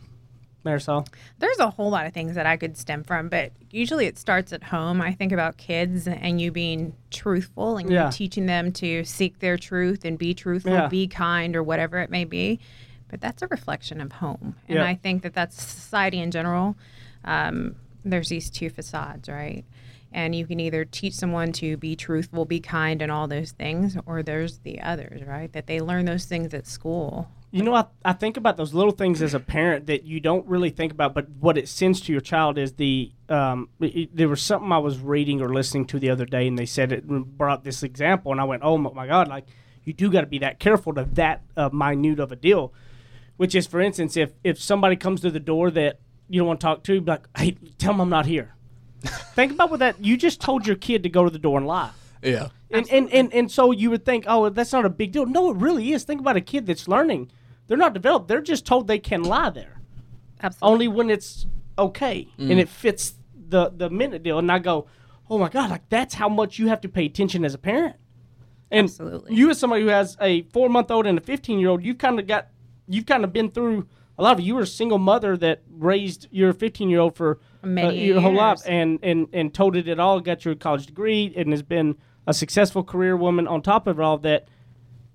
Marisol? 0.64 1.06
There's 1.38 1.58
a 1.58 1.70
whole 1.70 1.90
lot 1.90 2.06
of 2.06 2.12
things 2.12 2.34
that 2.34 2.46
I 2.46 2.56
could 2.56 2.76
stem 2.76 3.02
from, 3.04 3.28
but 3.28 3.52
usually 3.70 4.06
it 4.06 4.18
starts 4.18 4.52
at 4.52 4.62
home. 4.64 5.00
I 5.00 5.12
think 5.12 5.32
about 5.32 5.56
kids 5.56 6.06
and 6.06 6.40
you 6.40 6.50
being 6.52 6.94
truthful 7.10 7.76
and 7.78 7.90
Yeah. 7.90 8.10
teaching 8.10 8.46
them 8.46 8.72
to 8.72 9.04
seek 9.04 9.38
their 9.38 9.56
truth 9.56 10.04
and 10.04 10.18
be 10.18 10.34
truthful, 10.34 10.72
Yeah. 10.72 10.88
be 10.88 11.06
kind, 11.08 11.56
or 11.56 11.62
whatever 11.62 11.98
it 11.98 12.10
may 12.10 12.24
be. 12.24 12.60
But 13.08 13.20
that's 13.20 13.42
a 13.42 13.46
reflection 13.48 14.00
of 14.00 14.12
home. 14.12 14.54
And 14.68 14.78
Yeah. 14.78 14.84
I 14.84 14.94
think 14.94 15.22
that 15.22 15.34
that's 15.34 15.60
society 15.60 16.20
in 16.20 16.30
general. 16.30 16.76
Um, 17.24 17.76
there's 18.04 18.28
these 18.28 18.50
two 18.50 18.70
facades, 18.70 19.28
right? 19.28 19.64
And 20.12 20.34
you 20.34 20.46
can 20.46 20.58
either 20.58 20.84
teach 20.84 21.14
someone 21.14 21.52
to 21.52 21.76
be 21.76 21.94
truthful, 21.94 22.44
be 22.44 22.60
kind, 22.60 23.00
and 23.00 23.12
all 23.12 23.28
those 23.28 23.52
things, 23.52 23.96
or 24.06 24.22
there's 24.22 24.58
the 24.58 24.80
others, 24.80 25.22
right? 25.26 25.52
That 25.52 25.66
they 25.66 25.80
learn 25.80 26.04
those 26.06 26.24
things 26.24 26.52
at 26.54 26.66
school. 26.66 27.28
You 27.52 27.62
know, 27.64 27.74
I, 27.74 27.86
I 28.04 28.12
think 28.12 28.36
about 28.36 28.56
those 28.56 28.72
little 28.74 28.92
things 28.92 29.20
as 29.20 29.34
a 29.34 29.40
parent 29.40 29.86
that 29.86 30.04
you 30.04 30.20
don't 30.20 30.46
really 30.46 30.70
think 30.70 30.92
about, 30.92 31.14
but 31.14 31.28
what 31.40 31.58
it 31.58 31.68
sends 31.68 32.00
to 32.02 32.12
your 32.12 32.20
child 32.20 32.58
is 32.58 32.74
the. 32.74 33.12
Um, 33.28 33.68
it- 33.80 34.14
there 34.14 34.28
was 34.28 34.40
something 34.40 34.70
I 34.70 34.78
was 34.78 34.98
reading 34.98 35.40
or 35.40 35.48
listening 35.52 35.86
to 35.86 35.98
the 35.98 36.10
other 36.10 36.24
day, 36.26 36.46
and 36.46 36.56
they 36.58 36.66
said 36.66 36.92
it 36.92 37.06
brought 37.08 37.64
this 37.64 37.82
example, 37.82 38.30
and 38.30 38.40
I 38.40 38.44
went, 38.44 38.62
"Oh 38.64 38.78
my 38.78 39.06
God!" 39.06 39.26
Like 39.28 39.46
you 39.84 39.92
do 39.92 40.10
got 40.10 40.20
to 40.20 40.26
be 40.28 40.38
that 40.38 40.60
careful 40.60 40.94
to 40.94 41.04
that 41.14 41.42
uh, 41.56 41.70
minute 41.70 42.20
of 42.20 42.30
a 42.30 42.36
deal. 42.36 42.72
Which 43.36 43.54
is, 43.54 43.66
for 43.66 43.80
instance, 43.80 44.16
if 44.16 44.30
if 44.44 44.60
somebody 44.60 44.94
comes 44.96 45.20
to 45.22 45.30
the 45.30 45.40
door 45.40 45.70
that 45.72 45.98
you 46.28 46.40
don't 46.40 46.46
want 46.48 46.60
to 46.60 46.64
talk 46.66 46.84
to, 46.84 47.00
be 47.00 47.10
like, 47.10 47.26
"Hey, 47.36 47.56
tell 47.78 47.92
them 47.94 48.00
I'm 48.02 48.10
not 48.10 48.26
here." 48.26 48.54
think 49.34 49.50
about 49.52 49.70
what 49.70 49.80
that 49.80 50.04
you 50.04 50.16
just 50.16 50.40
told 50.40 50.66
your 50.66 50.76
kid 50.76 51.02
to 51.02 51.08
go 51.08 51.24
to 51.24 51.30
the 51.30 51.38
door 51.38 51.58
and 51.58 51.66
lie. 51.66 51.90
Yeah. 52.22 52.48
And, 52.70 52.86
and, 52.90 53.10
and, 53.12 53.32
and 53.32 53.50
so 53.50 53.72
you 53.72 53.88
would 53.90 54.04
think, 54.04 54.24
oh, 54.28 54.48
that's 54.50 54.72
not 54.72 54.84
a 54.84 54.90
big 54.90 55.10
deal. 55.12 55.24
No, 55.24 55.50
it 55.50 55.56
really 55.56 55.92
is. 55.92 56.04
Think 56.04 56.20
about 56.20 56.36
a 56.36 56.40
kid 56.42 56.66
that's 56.66 56.86
learning. 56.86 57.30
They're 57.70 57.78
not 57.78 57.94
developed. 57.94 58.26
They're 58.26 58.40
just 58.40 58.66
told 58.66 58.88
they 58.88 58.98
can 58.98 59.22
lie 59.22 59.48
there. 59.50 59.80
Absolutely. 60.42 60.72
Only 60.72 60.88
when 60.88 61.08
it's 61.08 61.46
okay 61.78 62.26
and 62.36 62.58
it 62.58 62.68
fits 62.68 63.14
the, 63.32 63.70
the 63.70 63.88
minute 63.88 64.24
deal. 64.24 64.40
And 64.40 64.50
I 64.50 64.58
go, 64.58 64.88
oh 65.30 65.38
my 65.38 65.48
God, 65.48 65.70
like 65.70 65.88
that's 65.88 66.14
how 66.14 66.28
much 66.28 66.58
you 66.58 66.66
have 66.66 66.80
to 66.80 66.88
pay 66.88 67.06
attention 67.06 67.44
as 67.44 67.54
a 67.54 67.58
parent. 67.58 67.94
And 68.72 68.86
Absolutely. 68.86 69.36
you 69.36 69.50
as 69.50 69.60
somebody 69.60 69.82
who 69.82 69.88
has 69.88 70.16
a 70.20 70.42
four 70.52 70.68
month 70.68 70.90
old 70.90 71.06
and 71.06 71.16
a 71.16 71.20
15 71.20 71.60
year 71.60 71.68
old, 71.68 71.84
you've 71.84 71.98
kind 71.98 72.18
of 72.18 72.26
got, 72.26 72.48
you've 72.88 73.06
kind 73.06 73.22
of 73.22 73.32
been 73.32 73.48
through 73.48 73.86
a 74.18 74.22
lot 74.24 74.36
of, 74.36 74.44
you 74.44 74.56
were 74.56 74.62
a 74.62 74.66
single 74.66 74.98
mother 74.98 75.36
that 75.36 75.62
raised 75.70 76.26
your 76.32 76.52
15 76.52 76.90
year 76.90 76.98
old 76.98 77.14
for 77.14 77.38
uh, 77.64 77.68
your 77.68 78.20
whole 78.20 78.34
life 78.34 78.58
years. 78.58 78.66
and, 78.66 78.98
and, 79.04 79.28
and 79.32 79.54
toted 79.54 79.86
it 79.86 80.00
all, 80.00 80.18
got 80.18 80.44
your 80.44 80.56
college 80.56 80.86
degree 80.86 81.32
and 81.36 81.52
has 81.52 81.62
been 81.62 81.96
a 82.26 82.34
successful 82.34 82.82
career 82.82 83.16
woman 83.16 83.46
on 83.46 83.62
top 83.62 83.86
of 83.86 84.00
all 84.00 84.18
that. 84.18 84.48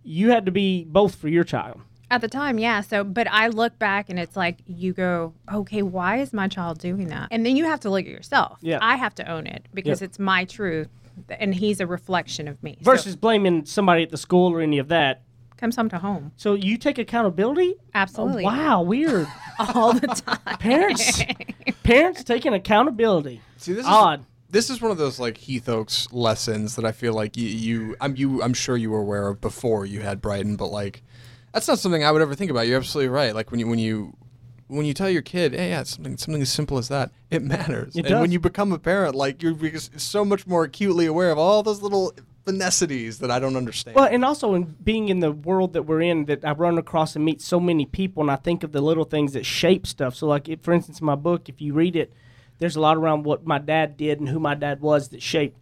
You 0.03 0.29
had 0.29 0.45
to 0.45 0.53
be 0.53 0.85
both 0.85 1.15
for 1.15 1.27
your 1.27 1.43
child. 1.43 1.81
At 2.11 2.21
the 2.21 2.27
time, 2.27 2.59
yeah. 2.59 2.81
So, 2.81 3.03
but 3.03 3.27
I 3.29 3.47
look 3.47 3.79
back 3.79 4.09
and 4.09 4.19
it's 4.19 4.35
like 4.35 4.59
you 4.67 4.93
go, 4.93 5.33
okay, 5.51 5.81
why 5.81 6.17
is 6.17 6.33
my 6.33 6.47
child 6.47 6.77
doing 6.79 7.07
that? 7.07 7.29
And 7.31 7.45
then 7.45 7.55
you 7.55 7.65
have 7.65 7.79
to 7.81 7.89
look 7.89 8.05
at 8.05 8.11
yourself. 8.11 8.59
Yeah. 8.61 8.79
I 8.81 8.95
have 8.95 9.15
to 9.15 9.29
own 9.31 9.47
it 9.47 9.65
because 9.73 10.01
Yeah. 10.01 10.05
it's 10.05 10.19
my 10.19 10.45
truth 10.45 10.87
and 11.29 11.55
he's 11.55 11.79
a 11.79 11.87
reflection 11.87 12.47
of 12.47 12.61
me. 12.61 12.77
So, 12.83 12.91
Versus 12.91 13.15
blaming 13.15 13.65
somebody 13.65 14.03
at 14.03 14.09
the 14.11 14.17
school 14.17 14.51
or 14.53 14.61
any 14.61 14.77
of 14.77 14.87
that. 14.89 15.23
comes 15.57 15.75
home 15.77 15.89
to 15.89 15.97
home. 15.97 16.31
So 16.35 16.53
you 16.53 16.77
take 16.77 16.97
accountability? 16.97 17.75
Absolutely. 17.93 18.43
Oh, 18.43 18.47
wow, 18.49 18.81
weird. 18.81 19.27
All 19.73 19.93
the 19.93 20.07
time. 20.07 20.57
Parents 20.59 21.23
parents 21.83 22.23
taking 22.23 22.53
accountability. 22.53 23.41
See, 23.57 23.73
this 23.73 23.85
Odd. 23.85 24.19
is 24.21 24.25
this 24.51 24.69
is 24.69 24.81
one 24.81 24.91
of 24.91 24.97
those 24.97 25.19
like 25.19 25.37
Heath 25.37 25.67
Oaks 25.69 26.07
lessons 26.11 26.75
that 26.75 26.85
I 26.85 26.91
feel 26.91 27.13
like 27.13 27.35
you, 27.37 27.47
you 27.47 27.95
I'm 28.01 28.15
you 28.15 28.43
I'm 28.43 28.53
sure 28.53 28.77
you 28.77 28.91
were 28.91 28.99
aware 28.99 29.27
of 29.29 29.41
before 29.41 29.85
you 29.85 30.01
had 30.01 30.21
Brighton, 30.21 30.55
but 30.55 30.67
like 30.67 31.01
that's 31.55 31.69
not 31.69 31.79
something 31.79 32.03
I 32.03 32.12
would 32.12 32.21
ever 32.21 32.35
think 32.35 32.51
about. 32.51 32.67
You're 32.67 32.75
absolutely 32.77 33.07
right. 33.07 33.33
Like 33.33 33.50
when 33.50 33.62
you 33.62 33.67
when 33.67 33.79
you 33.79 34.13
when 34.67 34.85
you 34.85 34.93
tell 34.93 35.09
your 35.09 35.21
kid, 35.21 35.53
hey, 35.53 35.69
yeah, 35.69 35.83
something 35.83 36.17
something 36.17 36.41
as 36.41 36.51
simple 36.51 36.77
as 36.77 36.89
that, 36.89 37.12
it 37.31 37.41
matters. 37.41 37.95
It 37.95 38.00
and 38.00 38.07
does. 38.09 38.21
when 38.21 38.31
you 38.33 38.41
become 38.41 38.74
a 38.74 38.77
parent, 38.77 39.15
like 39.15 39.41
you're 39.41 39.55
so 39.95 40.25
much 40.25 40.45
more 40.45 40.65
acutely 40.65 41.05
aware 41.05 41.31
of 41.31 41.38
all 41.38 41.63
those 41.63 41.81
little 41.81 42.13
finessities 42.45 43.19
that 43.19 43.31
I 43.31 43.39
don't 43.39 43.55
understand. 43.55 43.95
Well, 43.95 44.09
and 44.12 44.25
also 44.25 44.53
in 44.53 44.75
being 44.83 45.07
in 45.07 45.21
the 45.21 45.31
world 45.31 45.71
that 45.74 45.83
we're 45.83 46.01
in, 46.01 46.25
that 46.25 46.43
I 46.43 46.51
run 46.51 46.77
across 46.77 47.15
and 47.15 47.24
meet 47.24 47.41
so 47.41 47.57
many 47.57 47.85
people, 47.85 48.21
and 48.21 48.29
I 48.29 48.35
think 48.35 48.63
of 48.63 48.74
the 48.74 48.81
little 48.81 49.05
things 49.05 49.31
that 49.31 49.45
shape 49.45 49.88
stuff. 49.88 50.13
So, 50.13 50.27
like, 50.27 50.50
if, 50.50 50.59
for 50.59 50.74
instance, 50.74 51.00
in 51.00 51.05
my 51.05 51.15
book, 51.15 51.47
if 51.47 51.62
you 51.62 51.74
read 51.74 51.95
it, 51.95 52.12
there's 52.57 52.75
a 52.75 52.81
lot 52.81 52.97
around 52.97 53.24
what 53.24 53.45
my 53.45 53.59
dad 53.59 53.95
did 53.95 54.19
and 54.19 54.27
who 54.27 54.39
my 54.39 54.55
dad 54.55 54.81
was 54.81 55.07
that 55.09 55.21
shaped 55.21 55.57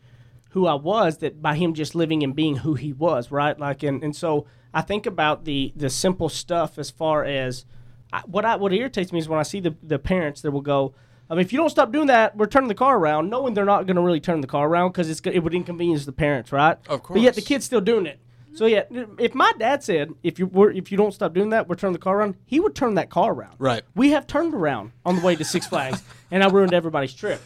who 0.54 0.66
I 0.66 0.76
was. 0.76 1.18
That 1.18 1.42
by 1.42 1.56
him 1.56 1.74
just 1.74 1.94
living 1.94 2.24
and 2.24 2.36
being 2.36 2.58
who 2.58 2.76
he 2.76 2.94
was, 2.94 3.32
right? 3.32 3.60
Like, 3.60 3.84
and, 3.84 4.04
and 4.04 4.16
so 4.16 4.46
I 4.74 4.82
think 4.82 5.06
about 5.06 5.46
the 5.46 5.74
the 5.76 5.90
simple 5.90 6.30
stuff 6.30 6.80
as 6.80 6.90
far 6.90 7.24
as 7.24 7.66
I, 8.12 8.22
what 8.22 8.46
I 8.46 8.56
what 8.56 8.74
irritates 8.74 9.12
me 9.12 9.20
is 9.20 9.28
when 9.28 9.40
I 9.40 9.44
see 9.44 9.60
the 9.60 9.76
the 9.84 10.00
parents 10.00 10.42
that 10.42 10.52
will 10.52 10.62
go. 10.62 10.94
I 11.30 11.36
mean, 11.36 11.42
if 11.42 11.54
you 11.54 11.58
don't 11.58 11.70
stop 11.70 11.92
doing 11.92 12.08
that, 12.08 12.36
we're 12.36 12.48
turning 12.48 12.68
the 12.68 12.76
car 12.76 12.98
around, 12.98 13.30
knowing 13.30 13.54
they're 13.54 13.66
not 13.66 13.88
going 13.88 13.96
to 13.96 14.02
really 14.02 14.20
turn 14.20 14.42
the 14.42 14.48
car 14.48 14.68
around 14.68 14.90
because 14.90 15.10
it's 15.10 15.22
it 15.26 15.40
would 15.40 15.54
inconvenience 15.54 16.06
the 16.06 16.12
parents, 16.12 16.52
right? 16.52 16.78
Of 16.88 17.04
course. 17.04 17.18
But 17.18 17.22
yet 17.22 17.36
the 17.36 17.42
kid's 17.42 17.66
still 17.66 17.82
doing 17.82 18.06
it. 18.06 18.20
So 18.56 18.68
yeah, 18.68 18.84
if 19.18 19.34
my 19.34 19.52
dad 19.58 19.84
said 19.84 20.12
if 20.22 20.38
you 20.38 20.46
were 20.46 20.70
if 20.70 20.92
you 20.92 20.98
don't 20.98 21.14
stop 21.14 21.34
doing 21.34 21.50
that, 21.50 21.68
we're 21.68 21.76
turning 21.76 21.94
the 21.94 22.00
car 22.00 22.20
around, 22.20 22.36
he 22.46 22.60
would 22.60 22.76
turn 22.76 22.96
that 22.96 23.10
car 23.10 23.34
around. 23.34 23.56
Right. 23.58 23.84
We 23.96 24.12
have 24.12 24.28
turned 24.28 24.54
around 24.54 24.92
on 25.06 25.16
the 25.16 25.26
way 25.26 25.36
to 25.36 25.44
Six 25.44 25.66
Flags, 25.66 26.04
and 26.30 26.44
I 26.44 26.50
ruined 26.50 26.74
everybody's 26.74 27.14
trip. 27.14 27.42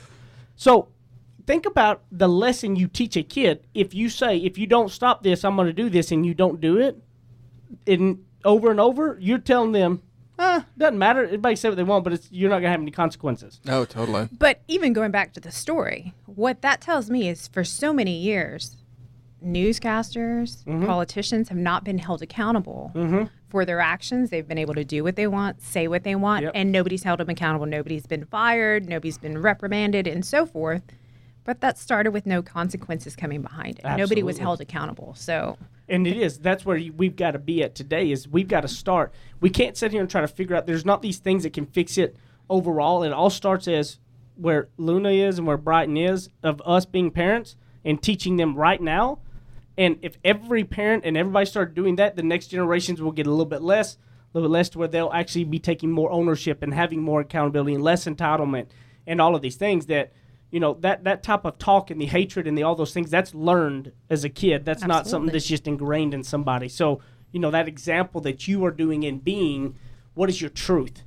So 0.57 0.89
think 1.47 1.65
about 1.65 2.03
the 2.11 2.27
lesson 2.29 2.75
you 2.75 2.87
teach 2.87 3.17
a 3.17 3.23
kid. 3.23 3.65
If 3.73 3.95
you 3.95 4.09
say 4.09 4.37
if 4.37 4.57
you 4.59 4.67
don't 4.67 4.91
stop 4.91 5.23
this, 5.23 5.43
I'm 5.43 5.55
going 5.55 5.65
to 5.67 5.73
do 5.73 5.89
this, 5.89 6.11
and 6.11 6.23
you 6.25 6.33
don't 6.35 6.61
do 6.61 6.77
it, 6.77 7.01
and 7.87 8.19
over 8.45 8.69
and 8.69 8.79
over, 8.79 9.17
you're 9.19 9.39
telling 9.39 9.71
them, 9.71 10.01
ah, 10.37 10.65
doesn't 10.77 10.99
matter. 10.99 11.23
Everybody 11.25 11.55
say 11.55 11.69
what 11.69 11.75
they 11.75 11.83
want, 11.83 12.03
but 12.03 12.13
it's 12.13 12.27
you're 12.31 12.49
not 12.49 12.57
going 12.57 12.63
to 12.65 12.69
have 12.71 12.81
any 12.81 12.91
consequences. 12.91 13.59
no, 13.65 13.83
totally. 13.85 14.29
But 14.37 14.61
even 14.67 14.93
going 14.93 15.09
back 15.11 15.33
to 15.33 15.39
the 15.39 15.51
story, 15.51 16.13
what 16.27 16.61
that 16.61 16.79
tells 16.81 17.09
me 17.09 17.27
is 17.27 17.47
for 17.47 17.63
so 17.63 17.91
many 17.91 18.15
years, 18.17 18.77
newscasters, 19.43 20.63
Mm-hmm. 20.65 20.85
politicians 20.85 21.49
have 21.49 21.57
not 21.57 21.83
been 21.83 21.97
held 21.97 22.21
accountable 22.21 22.91
for 23.49 23.65
their 23.65 23.79
actions. 23.79 24.29
They've 24.29 24.47
been 24.47 24.57
able 24.57 24.73
to 24.75 24.83
do 24.83 25.03
what 25.03 25.15
they 25.15 25.27
want, 25.27 25.61
say 25.61 25.87
what 25.87 26.03
they 26.03 26.15
want, 26.15 26.43
Yep. 26.43 26.51
and 26.55 26.71
nobody's 26.71 27.03
held 27.03 27.19
them 27.19 27.29
accountable. 27.29 27.65
Nobody's 27.65 28.05
been 28.05 28.25
fired, 28.25 28.87
nobody's 28.89 29.17
been 29.17 29.37
reprimanded, 29.41 30.07
and 30.07 30.25
so 30.25 30.45
forth. 30.45 30.81
But 31.47 31.61
that 31.61 31.77
started 31.77 32.11
with 32.11 32.25
no 32.25 32.41
consequences 32.41 33.15
coming 33.15 33.41
behind 33.41 33.79
it. 33.79 33.85
Nobody 33.97 34.21
was 34.21 34.37
held 34.37 34.59
accountable. 34.59 35.15
So 35.15 35.57
And 35.87 36.05
it 36.05 36.17
is. 36.17 36.39
That's 36.39 36.65
where 36.65 36.77
we've 36.97 37.15
got 37.15 37.31
to 37.31 37.39
be 37.39 37.63
at 37.63 37.73
today. 37.73 38.11
Is 38.11 38.27
we've 38.27 38.49
got 38.49 38.61
to 38.61 38.67
start. 38.67 39.13
We 39.39 39.49
can't 39.49 39.77
sit 39.77 39.93
here 39.93 40.01
and 40.01 40.09
try 40.09 40.19
to 40.19 40.27
figure 40.27 40.57
out. 40.57 40.65
There's 40.65 40.83
not 40.83 41.01
these 41.01 41.19
things 41.19 41.43
that 41.43 41.53
can 41.53 41.65
fix 41.65 41.97
it 41.97 42.17
overall. 42.49 43.01
It 43.03 43.13
all 43.13 43.29
starts 43.29 43.65
as 43.69 43.97
where 44.35 44.67
Luna 44.75 45.11
is 45.11 45.37
and 45.37 45.47
where 45.47 45.55
Brighton 45.55 45.95
is 45.95 46.29
of 46.43 46.61
us 46.65 46.85
being 46.85 47.11
parents 47.11 47.55
and 47.85 48.03
teaching 48.03 48.35
them 48.35 48.53
right 48.53 48.81
now. 48.81 49.19
And 49.77 49.99
if 50.01 50.17
every 50.25 50.65
parent 50.65 51.05
and 51.05 51.15
everybody 51.15 51.45
started 51.45 51.75
doing 51.75 51.95
that, 51.95 52.17
the 52.17 52.23
next 52.23 52.47
generations 52.47 53.01
will 53.01 53.13
get 53.13 53.25
a 53.25 53.29
little 53.29 53.45
bit 53.45 53.61
less, 53.61 53.95
a 53.95 53.97
little 54.33 54.49
bit 54.49 54.53
less 54.53 54.67
to 54.69 54.79
where 54.79 54.89
they'll 54.89 55.11
actually 55.13 55.45
be 55.45 55.59
taking 55.59 55.93
more 55.93 56.11
ownership 56.11 56.61
and 56.61 56.73
having 56.73 57.01
more 57.01 57.21
accountability 57.21 57.73
and 57.73 57.85
less 57.85 58.03
entitlement 58.03 58.65
and 59.05 59.21
all 59.21 59.33
of 59.33 59.41
these 59.41 59.55
things 59.55 59.85
that 59.85 60.11
you 60.51 60.59
know 60.59 60.75
that 60.81 61.03
that 61.03 61.23
type 61.23 61.45
of 61.45 61.57
talk 61.57 61.91
and 61.91 61.99
the 61.99 62.05
hatred 62.05 62.47
and 62.47 62.57
the 62.57 62.63
all 62.63 62.75
those 62.75 62.93
things 62.93 63.09
that's 63.09 63.33
learned 63.33 63.91
as 64.09 64.23
a 64.23 64.29
kid. 64.29 64.65
That's 64.65 64.83
not 64.83 65.07
something 65.07 65.31
that's 65.31 65.47
just 65.47 65.67
ingrained 65.67 66.13
in 66.13 66.23
somebody. 66.23 66.69
So 66.69 67.01
you 67.31 67.39
know 67.39 67.51
that 67.51 67.67
example 67.67 68.21
that 68.21 68.47
you 68.47 68.63
are 68.65 68.71
doing 68.71 69.05
and 69.05 69.23
being 69.23 69.77
what 70.13 70.29
is 70.29 70.41
your 70.41 70.49
truth? 70.49 71.03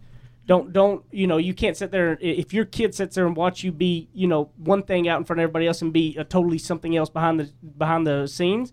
Don't 0.46 0.72
don't 0.72 1.04
you 1.10 1.26
know 1.26 1.36
you 1.36 1.54
can't 1.54 1.76
sit 1.76 1.90
there 1.90 2.18
if 2.20 2.52
your 2.52 2.64
kid 2.64 2.94
sits 2.94 3.14
there 3.14 3.26
and 3.26 3.36
watch 3.36 3.62
you 3.62 3.72
be 3.72 4.08
you 4.12 4.26
know 4.26 4.50
one 4.56 4.82
thing 4.82 5.08
out 5.08 5.18
in 5.18 5.24
front 5.24 5.40
of 5.40 5.44
everybody 5.44 5.66
else 5.66 5.80
and 5.80 5.92
be 5.92 6.16
a 6.16 6.24
totally 6.24 6.58
something 6.58 6.96
else 6.96 7.08
behind 7.08 7.40
the 7.40 7.50
behind 7.78 8.06
the 8.06 8.26
scenes 8.26 8.72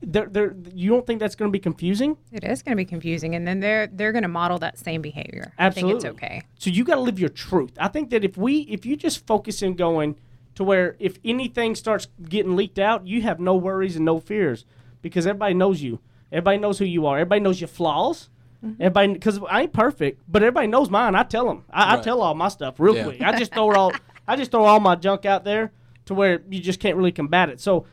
they're, 0.00 0.26
they're, 0.26 0.54
you 0.74 0.90
don't 0.90 1.06
think 1.06 1.18
that's 1.20 1.34
going 1.34 1.50
to 1.50 1.52
be 1.52 1.58
confusing 1.58 2.16
it 2.32 2.44
is 2.44 2.62
going 2.62 2.72
to 2.76 2.76
be 2.76 2.84
confusing, 2.84 3.34
and 3.34 3.46
then 3.46 3.60
they're 3.60 3.88
they're 3.88 4.12
going 4.12 4.22
to 4.22 4.28
model 4.28 4.58
that 4.58 4.78
same 4.78 5.02
behavior. 5.02 5.52
Absolutely. 5.58 5.90
I 5.90 5.92
think 5.92 5.96
it's 5.96 6.04
okay. 6.16 6.42
So 6.58 6.70
you 6.70 6.84
got 6.84 6.94
to 6.96 7.00
live 7.00 7.18
your 7.18 7.28
truth. 7.30 7.72
I 7.78 7.88
think 7.88 8.10
that 8.10 8.24
if 8.24 8.36
we, 8.36 8.60
if 8.62 8.86
you 8.86 8.96
just 8.96 9.26
focus 9.26 9.62
in 9.62 9.74
going 9.74 10.16
to 10.54 10.64
where 10.64 10.96
if 10.98 11.18
anything 11.24 11.74
starts 11.74 12.08
getting 12.28 12.54
leaked 12.56 12.78
out, 12.78 13.06
you 13.06 13.22
have 13.22 13.40
no 13.40 13.56
worries 13.56 13.96
and 13.96 14.04
no 14.04 14.20
fears 14.20 14.64
because 15.02 15.26
everybody 15.26 15.54
knows 15.54 15.82
you. 15.82 15.98
Everybody 16.30 16.58
knows 16.58 16.78
who 16.78 16.84
you 16.84 17.06
are. 17.06 17.16
Everybody 17.18 17.40
knows 17.40 17.60
your 17.60 17.68
flaws. 17.68 18.28
Mm-hmm. 18.64 18.82
Everybody, 18.82 19.12
because 19.14 19.40
I 19.48 19.62
ain't 19.62 19.72
perfect, 19.72 20.20
but 20.28 20.42
everybody 20.42 20.66
knows 20.66 20.90
mine. 20.90 21.14
I 21.14 21.22
tell 21.22 21.46
them. 21.46 21.64
I, 21.70 21.96
I 21.96 22.00
tell 22.02 22.20
all 22.22 22.34
my 22.34 22.48
stuff 22.48 22.78
real 22.78 22.94
Yeah. 22.96 23.04
quick. 23.04 23.22
I 23.22 23.38
just 23.38 23.52
throw 23.54 23.70
it 23.70 23.76
all. 23.76 23.92
I 24.26 24.36
just 24.36 24.50
throw 24.50 24.64
all 24.64 24.80
my 24.80 24.94
junk 24.96 25.24
out 25.24 25.44
there 25.44 25.70
to 26.06 26.14
where 26.14 26.40
you 26.50 26.60
just 26.60 26.80
can't 26.80 26.96
really 26.96 27.12
combat 27.12 27.48
it. 27.50 27.60
So, 27.60 27.86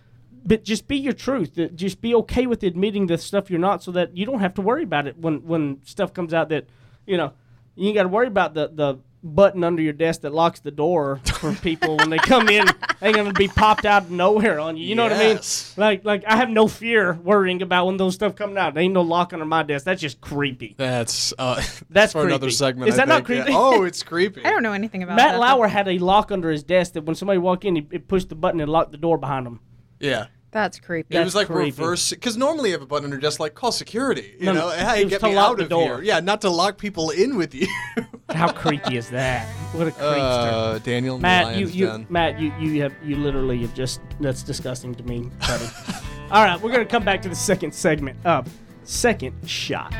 but 0.45 0.63
just 0.63 0.87
be 0.87 0.97
your 0.97 1.13
truth. 1.13 1.59
Just 1.75 2.01
be 2.01 2.13
okay 2.15 2.45
with 2.45 2.63
admitting 2.63 3.07
the 3.07 3.17
stuff 3.17 3.49
you're 3.49 3.59
not, 3.59 3.83
so 3.83 3.91
that 3.91 4.15
you 4.15 4.25
don't 4.25 4.39
have 4.39 4.53
to 4.55 4.61
worry 4.61 4.83
about 4.83 5.07
it 5.07 5.17
when 5.17 5.45
when 5.45 5.81
stuff 5.85 6.13
comes 6.13 6.33
out 6.33 6.49
that 6.49 6.67
you 7.05 7.17
know 7.17 7.33
you 7.75 7.87
ain't 7.87 7.95
got 7.95 8.03
to 8.03 8.09
worry 8.09 8.27
about 8.27 8.53
the 8.53 8.69
the 8.73 8.99
button 9.25 9.63
under 9.63 9.81
your 9.81 9.91
desk 9.91 10.21
that 10.21 10.31
locks 10.31 10.59
the 10.59 10.69
door 10.69 11.19
for 11.39 11.51
people 11.63 11.97
when 11.97 12.11
they 12.11 12.17
come 12.19 12.47
in. 12.47 12.67
Ain't 13.01 13.15
gonna 13.15 13.33
be 13.33 13.47
popped 13.47 13.83
out 13.83 14.03
of 14.03 14.11
nowhere 14.11 14.59
on 14.59 14.77
you. 14.77 14.85
You 14.85 14.93
know 14.93 15.03
what 15.03 15.13
I 15.13 15.17
mean? 15.17 15.39
Like 15.77 16.05
like 16.05 16.23
I 16.25 16.35
have 16.37 16.49
no 16.49 16.67
fear 16.67 17.13
worrying 17.13 17.61
about 17.61 17.87
when 17.87 17.97
those 17.97 18.13
stuff 18.13 18.35
coming 18.35 18.57
out. 18.57 18.75
There 18.75 18.83
ain't 18.83 18.93
no 18.93 19.01
lock 19.01 19.33
under 19.33 19.45
my 19.45 19.63
desk. 19.63 19.85
That's 19.85 19.99
just 19.99 20.21
creepy. 20.21 20.75
That's 20.77 21.33
uh, 21.39 21.61
That's 21.89 22.13
for 22.13 22.25
another 22.25 22.51
segment. 22.51 22.89
Is 22.89 22.95
I 22.95 22.97
that 22.99 23.07
not 23.07 23.27
think. 23.27 23.39
Yeah. 23.39 23.43
creepy? 23.45 23.57
Oh, 23.57 23.83
it's 23.89 24.03
creepy. 24.03 24.45
I 24.45 24.51
don't 24.51 24.63
know 24.63 24.73
anything 24.73 25.01
about 25.01 25.15
Matt 25.15 25.33
that. 25.33 25.39
Lauer 25.39 25.67
had 25.67 25.87
a 25.87 25.97
lock 25.97 26.31
under 26.31 26.51
his 26.51 26.63
desk 26.63 26.93
that 26.93 27.03
when 27.03 27.15
somebody 27.15 27.39
walked 27.39 27.65
in, 27.65 27.75
he, 27.75 27.87
he 27.91 27.97
pushed 27.97 28.29
the 28.29 28.35
button 28.35 28.61
and 28.61 28.71
locked 28.71 28.91
the 28.91 28.97
door 28.97 29.17
behind 29.17 29.47
him. 29.47 29.59
Yeah. 29.99 30.27
That's 30.55 30.79
creepy. 30.79 31.13
it 31.13 31.17
That's 31.17 31.25
was 31.25 31.35
like 31.35 31.47
creepy. 31.47 31.81
reverse 31.81 32.11
because 32.11 32.37
normally 32.37 32.69
you 32.69 32.75
have 32.75 32.81
a 32.81 32.85
button 32.85 33.03
under 33.03 33.17
your 33.17 33.21
desk 33.21 33.41
like 33.41 33.55
call 33.55 33.73
security. 33.73 34.35
You 34.39 34.45
No, 34.45 34.53
know, 34.53 34.69
no, 34.69 34.75
hey, 34.75 35.03
was 35.03 35.09
get 35.11 35.19
to 35.19 35.27
me 35.27 35.35
lock 35.35 35.49
out 35.51 35.57
the 35.57 35.63
of 35.63 35.69
door. 35.69 35.95
here. 35.95 36.01
Yeah, 36.03 36.21
not 36.21 36.39
to 36.41 36.49
lock 36.49 36.77
people 36.77 37.09
in 37.09 37.35
with 37.35 37.53
you. 37.53 37.67
How 38.29 38.53
creepy 38.53 38.95
is 38.95 39.09
that? 39.09 39.45
What 39.73 39.87
a 39.89 39.91
creepster. 39.91 40.75
uh, 40.75 40.77
Daniel 40.79 41.15
in 41.17 41.21
the 41.21 41.27
Matt, 41.27 41.47
you, 41.47 41.51
Lion's 41.65 41.75
you 41.75 41.85
Den. 41.87 42.07
Matt, 42.09 42.39
you, 42.39 42.53
you 42.57 42.81
have 42.83 42.93
you 43.03 43.17
literally 43.17 43.57
have 43.63 43.73
just 43.73 43.99
that's 44.21 44.43
disgusting 44.43 44.95
to 44.95 45.03
me, 45.03 45.29
buddy. 45.41 45.65
All 46.31 46.45
right, 46.45 46.59
we're 46.61 46.71
gonna 46.71 46.85
come 46.85 47.03
back 47.03 47.21
to 47.23 47.27
the 47.29 47.35
second 47.35 47.73
segment 47.75 48.17
of 48.25 48.47
Second 48.85 49.33
Shot. 49.49 49.93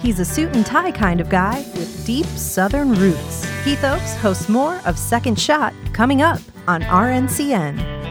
He's 0.00 0.18
a 0.20 0.24
suit 0.26 0.54
and 0.54 0.66
tie 0.66 0.90
kind 0.92 1.18
of 1.18 1.30
guy 1.30 1.60
with 1.76 2.04
deep 2.04 2.26
southern 2.26 2.94
roots. 2.94 3.44
Heath 3.64 3.82
Oaks 3.84 4.16
hosts 4.16 4.50
more 4.50 4.82
of 4.84 4.98
Second 4.98 5.40
Shot 5.40 5.72
coming 5.94 6.20
up 6.20 6.40
on 6.68 6.82
RNCN. 6.82 8.01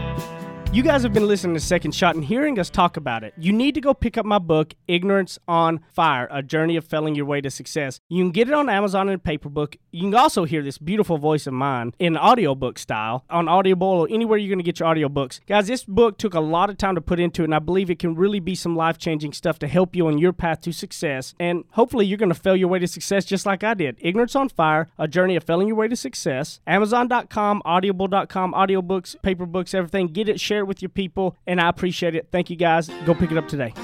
You 0.72 0.82
guys 0.82 1.02
have 1.02 1.12
been 1.12 1.28
listening 1.28 1.52
to 1.52 1.60
Second 1.60 1.94
Shot 1.94 2.14
and 2.14 2.24
hearing 2.24 2.58
us 2.58 2.70
talk 2.70 2.96
about 2.96 3.24
it. 3.24 3.34
You 3.36 3.52
need 3.52 3.74
to 3.74 3.80
go 3.82 3.92
pick 3.92 4.16
up 4.16 4.24
my 4.24 4.38
book, 4.38 4.72
Ignorance 4.88 5.38
on 5.46 5.80
Fire 5.92 6.26
A 6.30 6.42
Journey 6.42 6.76
of 6.76 6.86
Failing 6.86 7.14
Your 7.14 7.26
Way 7.26 7.42
to 7.42 7.50
Success. 7.50 8.00
You 8.08 8.24
can 8.24 8.30
get 8.30 8.48
it 8.48 8.54
on 8.54 8.70
Amazon 8.70 9.10
in 9.10 9.16
a 9.16 9.18
paper 9.18 9.50
book. 9.50 9.76
You 9.90 10.04
can 10.04 10.14
also 10.14 10.44
hear 10.44 10.62
this 10.62 10.78
beautiful 10.78 11.18
voice 11.18 11.46
of 11.46 11.52
mine 11.52 11.92
in 11.98 12.16
audiobook 12.16 12.78
style 12.78 13.26
on 13.28 13.48
Audible 13.48 13.86
or 13.86 14.08
anywhere 14.10 14.38
you're 14.38 14.48
going 14.48 14.60
to 14.60 14.64
get 14.64 14.80
your 14.80 14.88
audiobooks. 14.88 15.40
Guys, 15.46 15.66
this 15.66 15.84
book 15.84 16.16
took 16.16 16.32
a 16.32 16.40
lot 16.40 16.70
of 16.70 16.78
time 16.78 16.94
to 16.94 17.02
put 17.02 17.20
into 17.20 17.42
it, 17.42 17.44
and 17.44 17.54
I 17.54 17.58
believe 17.58 17.90
it 17.90 17.98
can 17.98 18.14
really 18.14 18.40
be 18.40 18.54
some 18.54 18.74
life 18.74 18.96
changing 18.96 19.34
stuff 19.34 19.58
to 19.58 19.68
help 19.68 19.94
you 19.94 20.06
on 20.06 20.16
your 20.16 20.32
path 20.32 20.62
to 20.62 20.72
success. 20.72 21.34
And 21.38 21.64
hopefully, 21.72 22.06
you're 22.06 22.16
going 22.16 22.30
to 22.30 22.34
fail 22.34 22.56
your 22.56 22.68
way 22.68 22.78
to 22.78 22.86
success 22.86 23.26
just 23.26 23.44
like 23.44 23.62
I 23.62 23.74
did. 23.74 23.98
Ignorance 24.00 24.34
on 24.34 24.48
Fire 24.48 24.88
A 24.98 25.06
Journey 25.06 25.36
of 25.36 25.44
Failing 25.44 25.68
Your 25.68 25.76
Way 25.76 25.88
to 25.88 25.96
Success. 25.96 26.60
Amazon.com, 26.66 27.60
Audible.com, 27.66 28.54
audiobooks, 28.54 29.20
paper 29.20 29.44
books, 29.44 29.74
everything. 29.74 30.06
Get 30.06 30.30
it, 30.30 30.40
share 30.40 30.61
it 30.62 30.66
with 30.66 30.82
your 30.82 30.88
people, 30.88 31.36
and 31.46 31.60
I 31.60 31.68
appreciate 31.68 32.14
it. 32.14 32.28
Thank 32.32 32.50
you 32.50 32.56
guys. 32.56 32.88
Go 33.04 33.14
pick 33.14 33.30
it 33.30 33.38
up 33.38 33.48
today. 33.48 33.74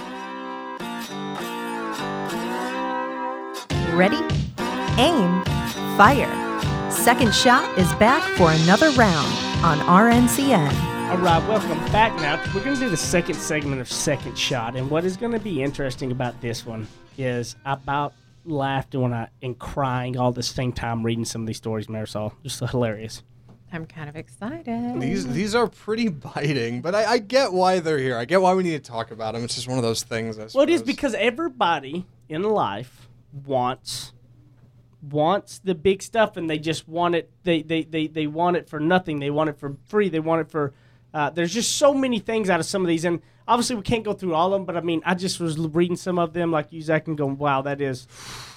Ready? 3.94 4.20
Aim. 4.98 5.44
Fire. 5.96 6.90
Second 6.90 7.34
Shot 7.34 7.78
is 7.78 7.92
back 7.94 8.22
for 8.36 8.50
another 8.50 8.90
round 8.90 9.26
on 9.64 9.78
RNCN. 9.80 10.72
All 11.10 11.16
right, 11.18 11.48
welcome 11.48 11.78
back 11.92 12.14
now. 12.16 12.36
We're 12.54 12.62
going 12.62 12.76
to 12.76 12.80
do 12.80 12.90
the 12.90 12.96
second 12.96 13.34
segment 13.34 13.80
of 13.80 13.90
Second 13.90 14.38
Shot. 14.38 14.76
And 14.76 14.90
what 14.90 15.04
is 15.04 15.16
going 15.16 15.32
to 15.32 15.38
be 15.38 15.62
interesting 15.62 16.12
about 16.12 16.40
this 16.40 16.66
one 16.66 16.86
is 17.16 17.56
about 17.64 18.12
laughing 18.44 19.00
when 19.00 19.14
I 19.14 19.28
and 19.42 19.58
crying 19.58 20.16
all 20.16 20.28
at 20.28 20.34
the 20.34 20.42
same 20.42 20.72
time 20.72 21.04
reading 21.04 21.24
some 21.24 21.42
of 21.42 21.46
these 21.46 21.56
stories, 21.56 21.86
Marisol. 21.86 22.32
Just 22.42 22.60
hilarious. 22.60 23.22
I'm 23.72 23.86
kind 23.86 24.08
of 24.08 24.16
excited. 24.16 25.00
These 25.00 25.26
these 25.26 25.54
are 25.54 25.68
pretty 25.68 26.08
biting, 26.08 26.80
but 26.80 26.94
I, 26.94 27.04
I 27.04 27.18
get 27.18 27.52
why 27.52 27.80
they're 27.80 27.98
here. 27.98 28.16
I 28.16 28.24
get 28.24 28.40
why 28.40 28.54
we 28.54 28.62
need 28.62 28.82
to 28.82 28.90
talk 28.90 29.10
about 29.10 29.34
them. 29.34 29.44
It's 29.44 29.54
just 29.54 29.68
one 29.68 29.78
of 29.78 29.84
those 29.84 30.02
things. 30.02 30.38
I 30.38 30.48
Well, 30.54 30.62
it 30.62 30.70
is 30.70 30.82
because 30.82 31.14
everybody 31.14 32.06
in 32.28 32.42
life 32.42 33.08
wants 33.46 34.12
wants 35.02 35.60
the 35.60 35.74
big 35.74 36.02
stuff 36.02 36.36
and 36.36 36.50
they 36.50 36.58
just 36.58 36.88
want 36.88 37.14
it 37.14 37.30
they 37.44 37.62
they, 37.62 37.84
they, 37.84 38.06
they 38.08 38.26
want 38.26 38.56
it 38.56 38.68
for 38.68 38.80
nothing 38.80 39.20
they 39.20 39.30
want 39.30 39.48
it 39.48 39.56
for 39.56 39.76
free 39.86 40.08
they 40.08 40.18
want 40.18 40.40
it 40.40 40.50
for 40.50 40.74
uh, 41.14 41.30
there's 41.30 41.54
just 41.54 41.76
so 41.76 41.94
many 41.94 42.18
things 42.18 42.50
out 42.50 42.58
of 42.58 42.66
some 42.66 42.82
of 42.82 42.88
these 42.88 43.04
and 43.04 43.22
obviously 43.48 43.74
we 43.74 43.82
can't 43.82 44.04
go 44.04 44.12
through 44.12 44.34
all 44.34 44.52
of 44.52 44.52
them 44.60 44.64
but 44.64 44.76
i 44.76 44.80
mean 44.80 45.00
i 45.04 45.14
just 45.14 45.40
was 45.40 45.58
reading 45.58 45.96
some 45.96 46.18
of 46.18 46.32
them 46.32 46.52
like 46.52 46.70
you 46.72 46.80
zach 46.82 47.08
and 47.08 47.18
going 47.18 47.36
wow 47.38 47.62
that 47.62 47.80
is 47.80 48.06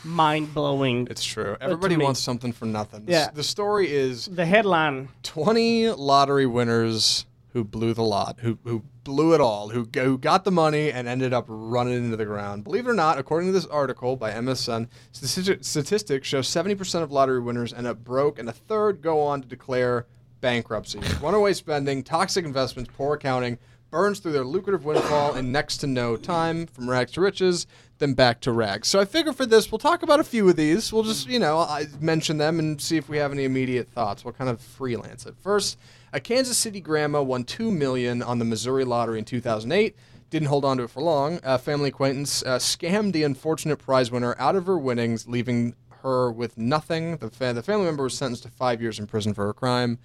mind-blowing 0.03 1.07
it's 1.09 1.23
true. 1.23 1.53
Uh, 1.53 1.57
Everybody 1.61 1.95
me- 1.95 2.03
wants 2.05 2.19
something 2.19 2.51
for 2.51 2.65
nothing. 2.65 3.05
The, 3.05 3.11
Yeah. 3.11 3.29
the 3.33 3.43
story 3.43 3.91
is 3.91 4.25
the 4.27 4.45
headline 4.45 5.09
20 5.23 5.89
lottery 5.91 6.45
winners 6.45 7.25
who 7.53 7.63
blew 7.63 7.93
the 7.93 8.03
lot, 8.03 8.39
who 8.41 8.57
who 8.63 8.83
blew 9.03 9.33
it 9.33 9.41
all, 9.41 9.69
who, 9.69 9.85
go- 9.85 10.05
who 10.05 10.17
got 10.17 10.43
the 10.43 10.51
money 10.51 10.91
and 10.91 11.07
ended 11.07 11.33
up 11.33 11.45
running 11.47 11.95
into 11.95 12.15
the 12.17 12.25
ground. 12.25 12.63
Believe 12.63 12.85
it 12.87 12.89
or 12.89 12.93
not, 12.93 13.17
according 13.17 13.49
to 13.49 13.53
this 13.53 13.65
article 13.65 14.15
by 14.15 14.31
MSN, 14.31 14.87
statistics 15.11 16.27
show 16.27 16.39
70% 16.41 17.01
of 17.01 17.11
lottery 17.11 17.39
winners 17.41 17.73
end 17.73 17.87
up 17.87 18.03
broke, 18.03 18.37
and 18.39 18.47
a 18.47 18.51
third 18.53 19.01
go 19.01 19.19
on 19.21 19.41
to 19.41 19.47
declare 19.47 20.05
bankruptcy. 20.39 20.99
Runaway 21.21 21.53
spending, 21.53 22.03
toxic 22.03 22.45
investments, 22.45 22.91
poor 22.95 23.15
accounting 23.15 23.57
burns 23.91 24.19
through 24.19 24.31
their 24.31 24.45
lucrative 24.45 24.85
windfall 24.85 25.35
in 25.35 25.51
next 25.51 25.77
to 25.77 25.87
no 25.87 26.15
time 26.15 26.65
from 26.65 26.89
rags 26.89 27.11
to 27.11 27.21
riches, 27.21 27.67
then 27.99 28.13
back 28.13 28.39
to 28.39 28.51
rags. 28.51 28.87
So 28.87 28.99
I 28.99 29.05
figure 29.05 29.33
for 29.33 29.45
this, 29.45 29.71
we'll 29.71 29.79
talk 29.79 30.01
about 30.01 30.21
a 30.21 30.23
few 30.23 30.47
of 30.49 30.55
these. 30.55 30.91
We'll 30.91 31.03
just, 31.03 31.27
you 31.27 31.37
know, 31.37 31.59
I 31.59 31.87
mention 31.99 32.37
them 32.37 32.57
and 32.57 32.81
see 32.81 32.97
if 32.97 33.09
we 33.09 33.17
have 33.17 33.33
any 33.33 33.43
immediate 33.43 33.89
thoughts. 33.89 34.23
We'll 34.23 34.33
kind 34.33 34.49
of 34.49 34.61
freelance 34.61 35.25
it. 35.25 35.35
First, 35.41 35.77
a 36.13 36.19
Kansas 36.19 36.57
City 36.57 36.79
grandma 36.79 37.21
won 37.21 37.43
two 37.43 37.69
million 37.69 38.23
on 38.23 38.39
the 38.39 38.45
Missouri 38.45 38.85
lottery 38.85 39.19
in 39.19 39.25
2008. 39.25 39.95
Didn't 40.29 40.47
hold 40.47 40.63
on 40.63 40.77
to 40.77 40.83
it 40.83 40.89
for 40.89 41.01
long. 41.03 41.41
A 41.43 41.59
family 41.59 41.89
acquaintance 41.89 42.41
uh, 42.43 42.57
scammed 42.57 43.11
the 43.11 43.23
unfortunate 43.23 43.77
prize 43.77 44.09
winner 44.09 44.35
out 44.39 44.55
of 44.55 44.65
her 44.65 44.77
winnings, 44.77 45.27
leaving 45.27 45.75
her 46.01 46.31
with 46.31 46.57
nothing. 46.57 47.17
The, 47.17 47.29
fa- 47.29 47.53
the 47.53 47.61
family 47.61 47.85
member 47.85 48.03
was 48.03 48.17
sentenced 48.17 48.43
to 48.43 48.49
five 48.49 48.81
years 48.81 48.97
in 48.97 49.07
prison 49.07 49.33
for 49.33 49.45
her 49.45 49.53
crime. 49.53 49.99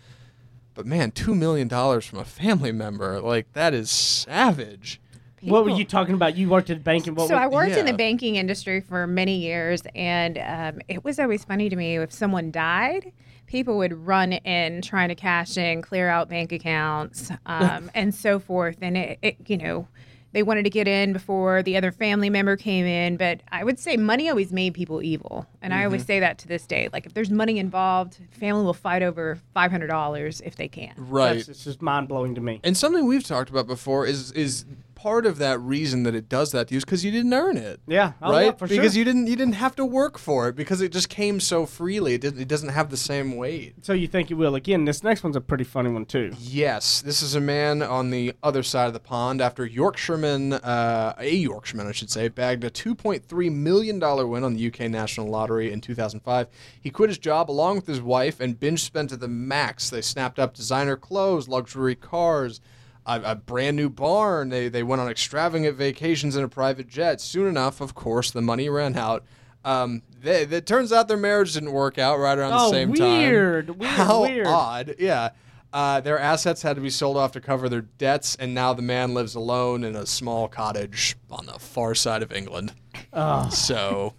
But 0.77 0.87
man, 0.87 1.11
two 1.11 1.35
million 1.35 1.69
dollars 1.69 2.05
from 2.05 2.19
a 2.19 2.25
family 2.25 2.71
member, 2.71 3.19
like 3.21 3.53
that 3.55 3.73
is 3.75 3.91
savage. 3.91 5.01
what 5.43 5.65
were 5.65 5.71
you 5.71 5.85
talking 5.85 6.15
about 6.15 6.37
you 6.37 6.51
worked 6.51 6.69
at 6.71 6.77
the 6.79 6.83
bank 6.83 7.07
and 7.07 7.17
what 7.17 7.29
so 7.29 7.35
were- 7.35 7.41
I 7.41 7.47
worked 7.47 7.73
in 7.77 7.87
the 7.87 7.95
banking 7.95 8.37
industry 8.37 8.81
for 8.83 9.07
many 9.07 9.39
years, 9.39 9.83
and 9.95 10.39
um, 10.39 10.81
it 10.87 11.03
was 11.03 11.19
always 11.19 11.45
funny 11.45 11.71
to 11.71 11.77
me 11.77 11.97
if 11.97 12.13
someone 12.13 12.51
died, 12.51 13.11
people 13.47 13.79
would 13.79 13.95
run 14.07 14.35
in 14.35 14.83
trying 14.83 15.09
to 15.09 15.15
cash 15.15 15.57
in, 15.57 15.81
clear 15.81 16.11
out 16.11 16.29
bank 16.29 16.53
accounts, 16.53 17.31
um, 17.47 17.91
and 17.95 18.15
so 18.15 18.39
forth. 18.39 18.77
And 18.83 18.99
it, 18.99 19.19
it, 19.23 19.37
you 19.47 19.57
know, 19.57 19.89
they 20.33 20.43
wanted 20.43 20.65
to 20.65 20.71
get 20.71 20.87
in 20.87 21.13
before 21.13 21.63
the 21.63 21.77
other 21.77 21.91
family 21.93 22.31
member 22.31 22.57
came 22.57 22.85
in. 22.85 23.17
But 23.17 23.43
I 23.51 23.65
would 23.65 23.79
say 23.79 23.97
money 23.97 24.29
always 24.29 24.53
made 24.53 24.75
people 24.75 25.03
evil. 25.03 25.47
And 25.63 25.73
I 25.73 25.85
always 25.85 26.03
mm-hmm. 26.03 26.07
say 26.07 26.21
that 26.21 26.39
to 26.39 26.49
this 26.49 26.67
day. 26.67 26.89
Like, 26.93 27.07
if 27.07 27.15
there's 27.15 27.31
money 27.31 27.59
involved, 27.59 28.19
family 28.31 28.65
will 28.65 28.75
fight 28.75 29.03
over 29.03 29.39
$500 29.55 30.43
if 30.45 30.57
they 30.57 30.69
can. 30.69 30.93
Right. 30.97 31.35
That's, 31.35 31.49
it's 31.49 31.65
just 31.65 31.83
mind 31.83 32.09
blowing 32.09 32.35
to 32.35 32.41
me. 32.41 32.61
And 32.65 32.77
something 32.77 33.07
we've 33.07 33.25
talked 33.25 33.51
about 33.51 33.67
before 33.67 34.07
is 34.07 34.33
is 34.33 34.65
part 34.97 35.27
of 35.27 35.39
that 35.39 35.61
reason 35.61 36.03
that 36.03 36.15
it 36.17 36.29
does 36.29 36.51
that 36.51 36.67
to 36.69 36.75
you 36.75 36.79
is 36.79 36.85
because 36.85 37.05
you 37.05 37.13
didn't 37.13 37.33
earn 37.33 37.57
it. 37.57 37.81
Yeah. 37.87 38.15
Oh, 38.21 38.33
right. 38.33 38.59
because 38.59 38.75
sure. 38.75 38.99
you 38.99 39.05
didn't 39.05 39.29
you 39.29 39.37
didn't 39.37 39.55
have 39.55 39.77
to 39.77 39.85
work 39.85 40.19
for 40.19 40.49
it 40.49 40.57
because 40.57 40.81
it 40.81 40.91
just 40.91 41.09
came 41.09 41.39
so 41.39 41.67
freely. 41.67 42.15
It, 42.15 42.23
didn't, 42.23 42.41
it 42.41 42.49
doesn't 42.49 42.71
have 42.71 42.91
the 42.91 42.97
same 42.97 43.37
weight. 43.37 43.85
So 43.85 43.93
you 43.93 44.09
think 44.09 44.31
you 44.31 44.37
will 44.37 44.57
again? 44.57 44.85
This 44.85 45.05
next 45.05 45.23
one's 45.23 45.37
a 45.37 45.41
pretty 45.41 45.63
funny 45.63 45.91
one 45.91 46.07
too. 46.07 46.33
Yes, 46.39 47.03
this 47.03 47.23
is 47.23 47.37
a 47.37 47.41
man 47.41 47.83
on 47.83 48.11
the 48.11 48.33
other 48.43 48.63
side 48.65 48.87
of 48.87 48.95
the 48.95 49.01
pond 49.01 49.41
after 49.41 49.65
Yorkshireman, 49.65 50.55
uh, 50.55 51.15
a 51.19 51.31
Yorkshireman, 51.31 51.87
I 51.87 51.93
should 51.93 52.11
say, 52.11 52.29
bagged 52.29 52.65
a 52.65 52.71
$2.3 52.71 53.53
million 53.53 54.01
win 54.01 54.45
on 54.45 54.55
the 54.55 54.67
UK 54.67 54.91
National 54.91 55.29
Lottery 55.29 55.71
in 55.71 55.81
2005. 55.81 56.49
He 56.81 56.91
quit 56.91 57.11
his 57.11 57.19
job 57.19 57.51
along 57.51 57.77
with 57.77 57.87
his 57.87 58.01
wife 58.01 58.41
and 58.41 58.59
binge 58.59 58.83
spent 58.83 59.11
to 59.11 59.17
the 59.17 59.29
max. 59.29 59.91
They 59.91 60.01
snapped 60.01 60.39
up 60.39 60.55
designer 60.55 60.97
clothes, 60.97 61.49
luxury 61.49 61.95
cars, 61.95 62.61
a, 63.07 63.21
a 63.25 63.35
brand 63.37 63.77
new 63.77 63.89
barn. 63.89 64.49
They, 64.51 64.69
they 64.69 64.83
went 64.83 65.01
on 65.01 65.09
extravagant 65.09 65.77
vacations 65.77 66.37
in 66.37 66.45
a 66.45 66.49
private 66.49 66.89
jet. 66.89 67.21
Soon 67.21 67.47
enough, 67.47 67.81
of 67.81 67.95
course, 67.95 68.31
the 68.31 68.43
money 68.43 68.69
ran 68.69 68.97
out. 68.97 69.25
Um, 69.65 70.03
they, 70.21 70.43
it 70.43 70.67
turns 70.67 70.93
out 70.93 71.09
their 71.09 71.17
marriage 71.17 71.55
didn't 71.55 71.73
work 71.73 71.99
out 71.99 72.19
right 72.19 72.37
around 72.39 72.51
the 72.51 72.59
Oh, 72.61 72.71
same 72.71 72.93
time. 72.95 73.19
weird, 73.21 73.71
weird, 73.79 73.91
How 73.93 74.23
weird. 74.23 74.47
odd. 74.47 74.95
Yeah. 74.99 75.31
Uh, 75.73 76.01
their 76.01 76.19
assets 76.19 76.63
had 76.63 76.77
to 76.77 76.81
be 76.83 76.89
sold 76.91 77.17
off 77.17 77.33
to 77.33 77.41
cover 77.41 77.69
their 77.69 77.83
debts, 77.83 78.35
and 78.37 78.55
now 78.55 78.73
the 78.73 78.81
man 78.83 79.13
lives 79.13 79.35
alone 79.35 79.85
in 79.85 79.95
a 79.97 80.07
small 80.07 80.49
cottage 80.49 81.17
on 81.31 81.47
the 81.47 81.59
far 81.59 81.95
side 81.95 82.23
of 82.23 82.33
England. 82.33 82.73
Oh. 83.13 83.49
So, 83.51 84.15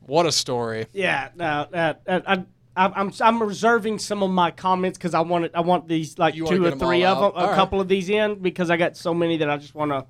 what 0.00 0.26
a 0.26 0.32
story. 0.32 0.86
Yeah. 0.92 1.28
No. 1.36 1.66
Uh, 1.72 1.94
uh, 2.08 2.36
I, 2.76 2.86
I, 2.86 2.92
I'm 3.00 3.12
I'm 3.20 3.42
reserving 3.42 3.98
some 3.98 4.22
of 4.22 4.30
my 4.30 4.50
comments 4.50 4.98
because 4.98 5.14
I 5.14 5.20
want 5.20 5.44
it, 5.46 5.52
I 5.54 5.60
want 5.60 5.88
these 5.88 6.18
like 6.18 6.34
You 6.34 6.44
wanna 6.44 6.56
two 6.56 6.64
or 6.64 6.68
or 6.68 6.72
'em 6.72 6.78
three 6.78 7.04
all 7.04 7.16
of 7.16 7.22
out? 7.24 7.34
them, 7.34 7.40
a 7.42 7.44
All 7.44 7.50
right. 7.50 7.56
couple 7.56 7.80
of 7.80 7.88
these 7.88 8.08
in 8.08 8.36
because 8.36 8.70
I 8.70 8.76
got 8.76 8.96
so 8.96 9.12
many 9.14 9.36
that 9.38 9.50
I 9.50 9.56
just 9.56 9.74
want 9.74 9.90
to 9.92 10.06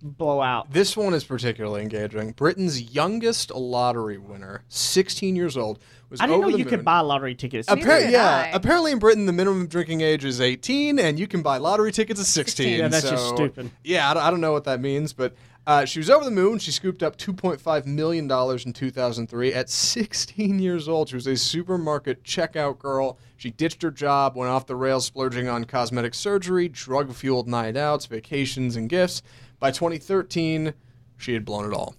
blow 0.00 0.40
out. 0.40 0.72
This 0.72 0.96
one 0.96 1.12
is 1.12 1.24
particularly 1.24 1.82
engaging. 1.82 2.30
Britain's 2.32 2.94
youngest 2.94 3.50
lottery 3.50 4.16
winner, 4.16 4.62
16 4.68 5.34
years 5.34 5.56
old, 5.56 5.80
was 6.08 6.20
I 6.20 6.26
didn't 6.26 6.36
over 6.38 6.46
know 6.46 6.52
the 6.52 6.58
you 6.58 6.64
could 6.66 6.84
buy 6.84 7.00
lottery 7.00 7.34
tickets. 7.34 7.68
Neither 7.68 7.82
Appar- 7.82 8.00
did 8.02 8.12
yeah, 8.12 8.48
I. 8.52 8.56
apparently 8.56 8.92
in 8.92 9.00
Britain 9.00 9.26
the 9.26 9.32
minimum 9.32 9.66
drinking 9.66 10.02
age 10.02 10.24
is 10.24 10.40
18, 10.40 11.00
and 11.00 11.18
you 11.18 11.26
can 11.26 11.42
buy 11.42 11.56
lottery 11.58 11.90
tickets 11.90 12.20
at 12.20 12.26
16. 12.26 12.78
Yeah, 12.78 12.86
that's 12.88 13.10
just 13.10 13.28
so- 13.30 13.34
stupid. 13.34 13.72
Yeah, 13.82 14.08
I 14.08 14.14
don't, 14.14 14.22
I 14.22 14.30
don't 14.30 14.40
know 14.40 14.52
what 14.52 14.64
that 14.64 14.80
means, 14.80 15.12
but 15.12 15.34
uh, 15.68 15.84
she 15.84 15.98
was 15.98 16.08
over 16.08 16.24
the 16.24 16.30
moon. 16.30 16.58
She 16.58 16.70
scooped 16.72 17.02
up 17.02 17.18
2.5 17.18 17.84
million 17.86 18.26
dollars 18.26 18.64
in 18.64 18.72
2003 18.72 19.52
at 19.52 19.68
16 19.68 20.58
years 20.58 20.88
old. 20.88 21.10
She 21.10 21.14
was 21.14 21.26
a 21.26 21.36
supermarket 21.36 22.24
checkout 22.24 22.78
girl. 22.78 23.18
She 23.36 23.50
ditched 23.50 23.82
her 23.82 23.90
job, 23.90 24.34
went 24.34 24.50
off 24.50 24.66
the 24.66 24.74
rails, 24.74 25.04
splurging 25.04 25.46
on 25.46 25.64
cosmetic 25.66 26.14
surgery, 26.14 26.68
drug-fueled 26.68 27.46
night 27.46 27.76
outs, 27.76 28.06
vacations, 28.06 28.76
and 28.76 28.88
gifts. 28.88 29.20
By 29.60 29.70
2013, 29.70 30.72
she 31.18 31.34
had 31.34 31.44
blown 31.44 31.70
it 31.70 31.74
all. 31.74 31.94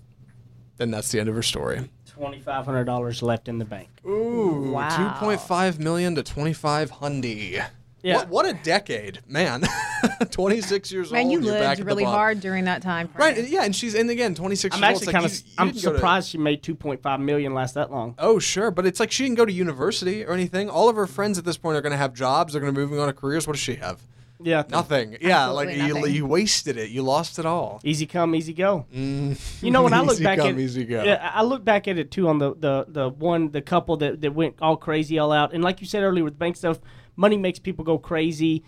Then 0.78 0.90
that's 0.90 1.12
the 1.12 1.20
end 1.20 1.30
of 1.30 1.36
her 1.36 1.44
story. 1.44 1.90
Twenty 2.08 2.40
five 2.40 2.66
hundred 2.66 2.86
dollars 2.86 3.22
left 3.22 3.48
in 3.48 3.60
the 3.60 3.66
bank. 3.66 3.90
Ooh, 4.06 4.72
Wow. 4.74 5.18
2.5 5.22 5.78
million 5.80 6.16
to 6.16 6.24
25 6.24 6.92
hundy. 6.94 7.64
Yeah. 8.02 8.18
What, 8.18 8.30
what 8.30 8.46
a 8.46 8.54
decade, 8.54 9.20
man. 9.28 9.64
26 10.32 10.92
years 10.92 11.12
Man, 11.12 11.24
old. 11.26 11.32
you 11.34 11.42
you're 11.42 11.54
back 11.60 11.78
lived 11.78 11.88
really 11.88 12.04
hard 12.04 12.40
during 12.40 12.66
that 12.66 12.82
time. 12.82 13.08
Frame. 13.10 13.20
Right, 13.20 13.38
and- 13.38 13.48
yeah, 13.50 13.64
and 13.64 13.76
she's 13.76 13.96
and 13.96 14.10
again 14.10 14.36
26 14.36 14.76
I'm 14.76 14.82
years 14.82 14.90
old. 14.90 14.96
actually 14.96 15.06
it's 15.08 15.12
kind 15.12 15.24
like 15.24 15.32
of 15.32 15.38
you- 15.40 15.46
you 15.50 15.56
I'm 15.58 15.68
didn't 15.68 15.82
to- 15.82 15.96
surprised 15.96 16.30
she 16.30 16.38
made 16.38 16.64
two 16.64 16.76
point 16.76 17.02
five 17.02 17.20
million 17.20 17.54
last 17.54 17.74
that 17.76 17.92
long. 17.92 18.16
Oh, 18.18 18.40
sure, 18.40 18.72
but 18.72 18.86
it's 18.86 19.00
like 19.00 19.12
she 19.12 19.24
didn't 19.24 19.38
go 19.38 19.46
to 19.46 19.52
university 19.52 20.24
or 20.26 20.34
anything. 20.34 20.70
All 20.70 20.90
of 20.90 20.96
her 20.96 21.08
friends 21.08 21.38
at 21.38 21.46
this 21.46 21.58
point 21.58 21.78
are 21.78 21.82
going 21.82 21.92
to 21.92 21.98
have 21.98 22.14
jobs. 22.14 22.54
They're 22.54 22.62
going 22.62 22.74
to 22.74 22.78
be 22.80 22.84
moving 22.86 23.00
on 23.00 23.08
to 23.08 23.14
careers. 23.14 23.48
What 23.48 23.54
does 23.54 23.62
she 23.62 23.76
have? 23.76 24.02
Yeah. 24.42 24.64
Nothing. 24.70 25.18
Yeah, 25.20 25.48
like 25.48 25.68
Absolutely 25.68 25.88
you, 25.90 25.94
nothing. 26.00 26.16
you 26.16 26.26
wasted 26.26 26.78
it. 26.78 26.92
You 26.92 27.02
lost 27.02 27.40
it 27.40 27.46
all. 27.46 27.82
Easy 27.84 28.06
come, 28.06 28.34
easy 28.36 28.54
go. 28.54 28.86
Mm. 28.96 29.62
You 29.62 29.72
know, 29.72 29.84
when 29.84 29.94
I 29.94 30.00
look 30.04 30.22
back 30.24 30.38
come, 30.38 30.48
at 30.48 30.58
easy 30.60 30.86
go. 30.86 31.04
yeah, 31.04 31.30
I 31.36 31.40
I 31.40 31.44
look 31.44 31.66
back 31.66 31.90
at 31.90 31.98
it 31.98 32.10
too 32.10 32.30
on 32.30 32.38
the, 32.38 32.56
the, 32.56 32.86
the 32.88 33.10
one 33.10 33.52
the 33.52 33.62
couple 33.62 33.98
that, 33.98 34.22
that 34.22 34.34
went 34.34 34.56
all 34.62 34.78
crazy 34.78 35.20
all 35.20 35.34
out, 35.34 35.54
and 35.54 35.62
like 35.62 35.82
you 35.82 35.88
said 35.88 36.04
earlier 36.04 36.24
with 36.24 36.40
bank 36.40 36.56
stuff, 36.56 36.80
money 37.20 37.38
makes 37.38 37.60
people 37.60 37.84
go 37.84 37.98
crazy. 37.98 38.64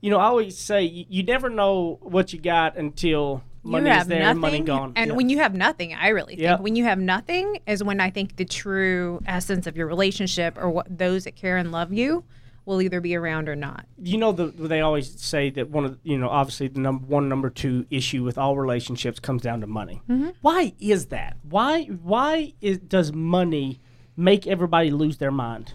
You 0.00 0.10
know, 0.10 0.18
I 0.18 0.26
always 0.26 0.56
say 0.56 0.84
you, 0.84 1.04
you 1.08 1.22
never 1.24 1.50
know 1.50 1.98
what 2.00 2.32
you 2.32 2.40
got 2.40 2.76
until 2.76 3.42
money 3.64 3.90
is 3.90 4.06
there 4.06 4.20
nothing, 4.20 4.30
and 4.30 4.40
money 4.40 4.60
gone. 4.60 4.92
And 4.94 5.08
Yeah. 5.10 5.16
when 5.16 5.28
you 5.28 5.38
have 5.38 5.52
nothing, 5.52 5.92
I 5.94 6.08
really 6.08 6.36
think 6.36 6.42
Yeah. 6.42 6.60
when 6.60 6.76
you 6.76 6.84
have 6.84 7.00
nothing 7.00 7.58
is 7.66 7.82
when 7.82 8.00
I 8.00 8.10
think 8.10 8.36
the 8.36 8.44
true 8.44 9.20
essence 9.26 9.66
of 9.66 9.76
your 9.76 9.88
relationship 9.88 10.56
or 10.56 10.70
what 10.70 10.86
those 10.96 11.24
that 11.24 11.34
care 11.34 11.56
and 11.56 11.72
love 11.72 11.92
you 11.92 12.22
will 12.64 12.80
either 12.80 13.00
be 13.00 13.16
around 13.16 13.48
or 13.48 13.56
not. 13.56 13.86
you 14.00 14.18
know 14.18 14.30
the, 14.30 14.46
they 14.46 14.82
always 14.82 15.20
say 15.20 15.48
that 15.50 15.70
one 15.70 15.84
of 15.86 15.98
you 16.04 16.18
know 16.18 16.28
obviously 16.28 16.68
the 16.68 16.78
number 16.78 17.04
one 17.06 17.26
number 17.28 17.48
two 17.50 17.84
issue 17.90 18.22
with 18.22 18.36
all 18.36 18.56
relationships 18.56 19.18
comes 19.18 19.40
down 19.42 19.60
to 19.62 19.66
money 19.66 20.02
mm-hmm. 20.08 20.28
why 20.42 20.72
is 20.78 21.06
that 21.06 21.38
why 21.48 21.84
why 21.84 22.52
is, 22.60 22.76
does 22.78 23.10
money 23.10 23.80
make 24.18 24.46
everybody 24.46 24.90
lose 24.90 25.16
their 25.16 25.30
mind 25.30 25.72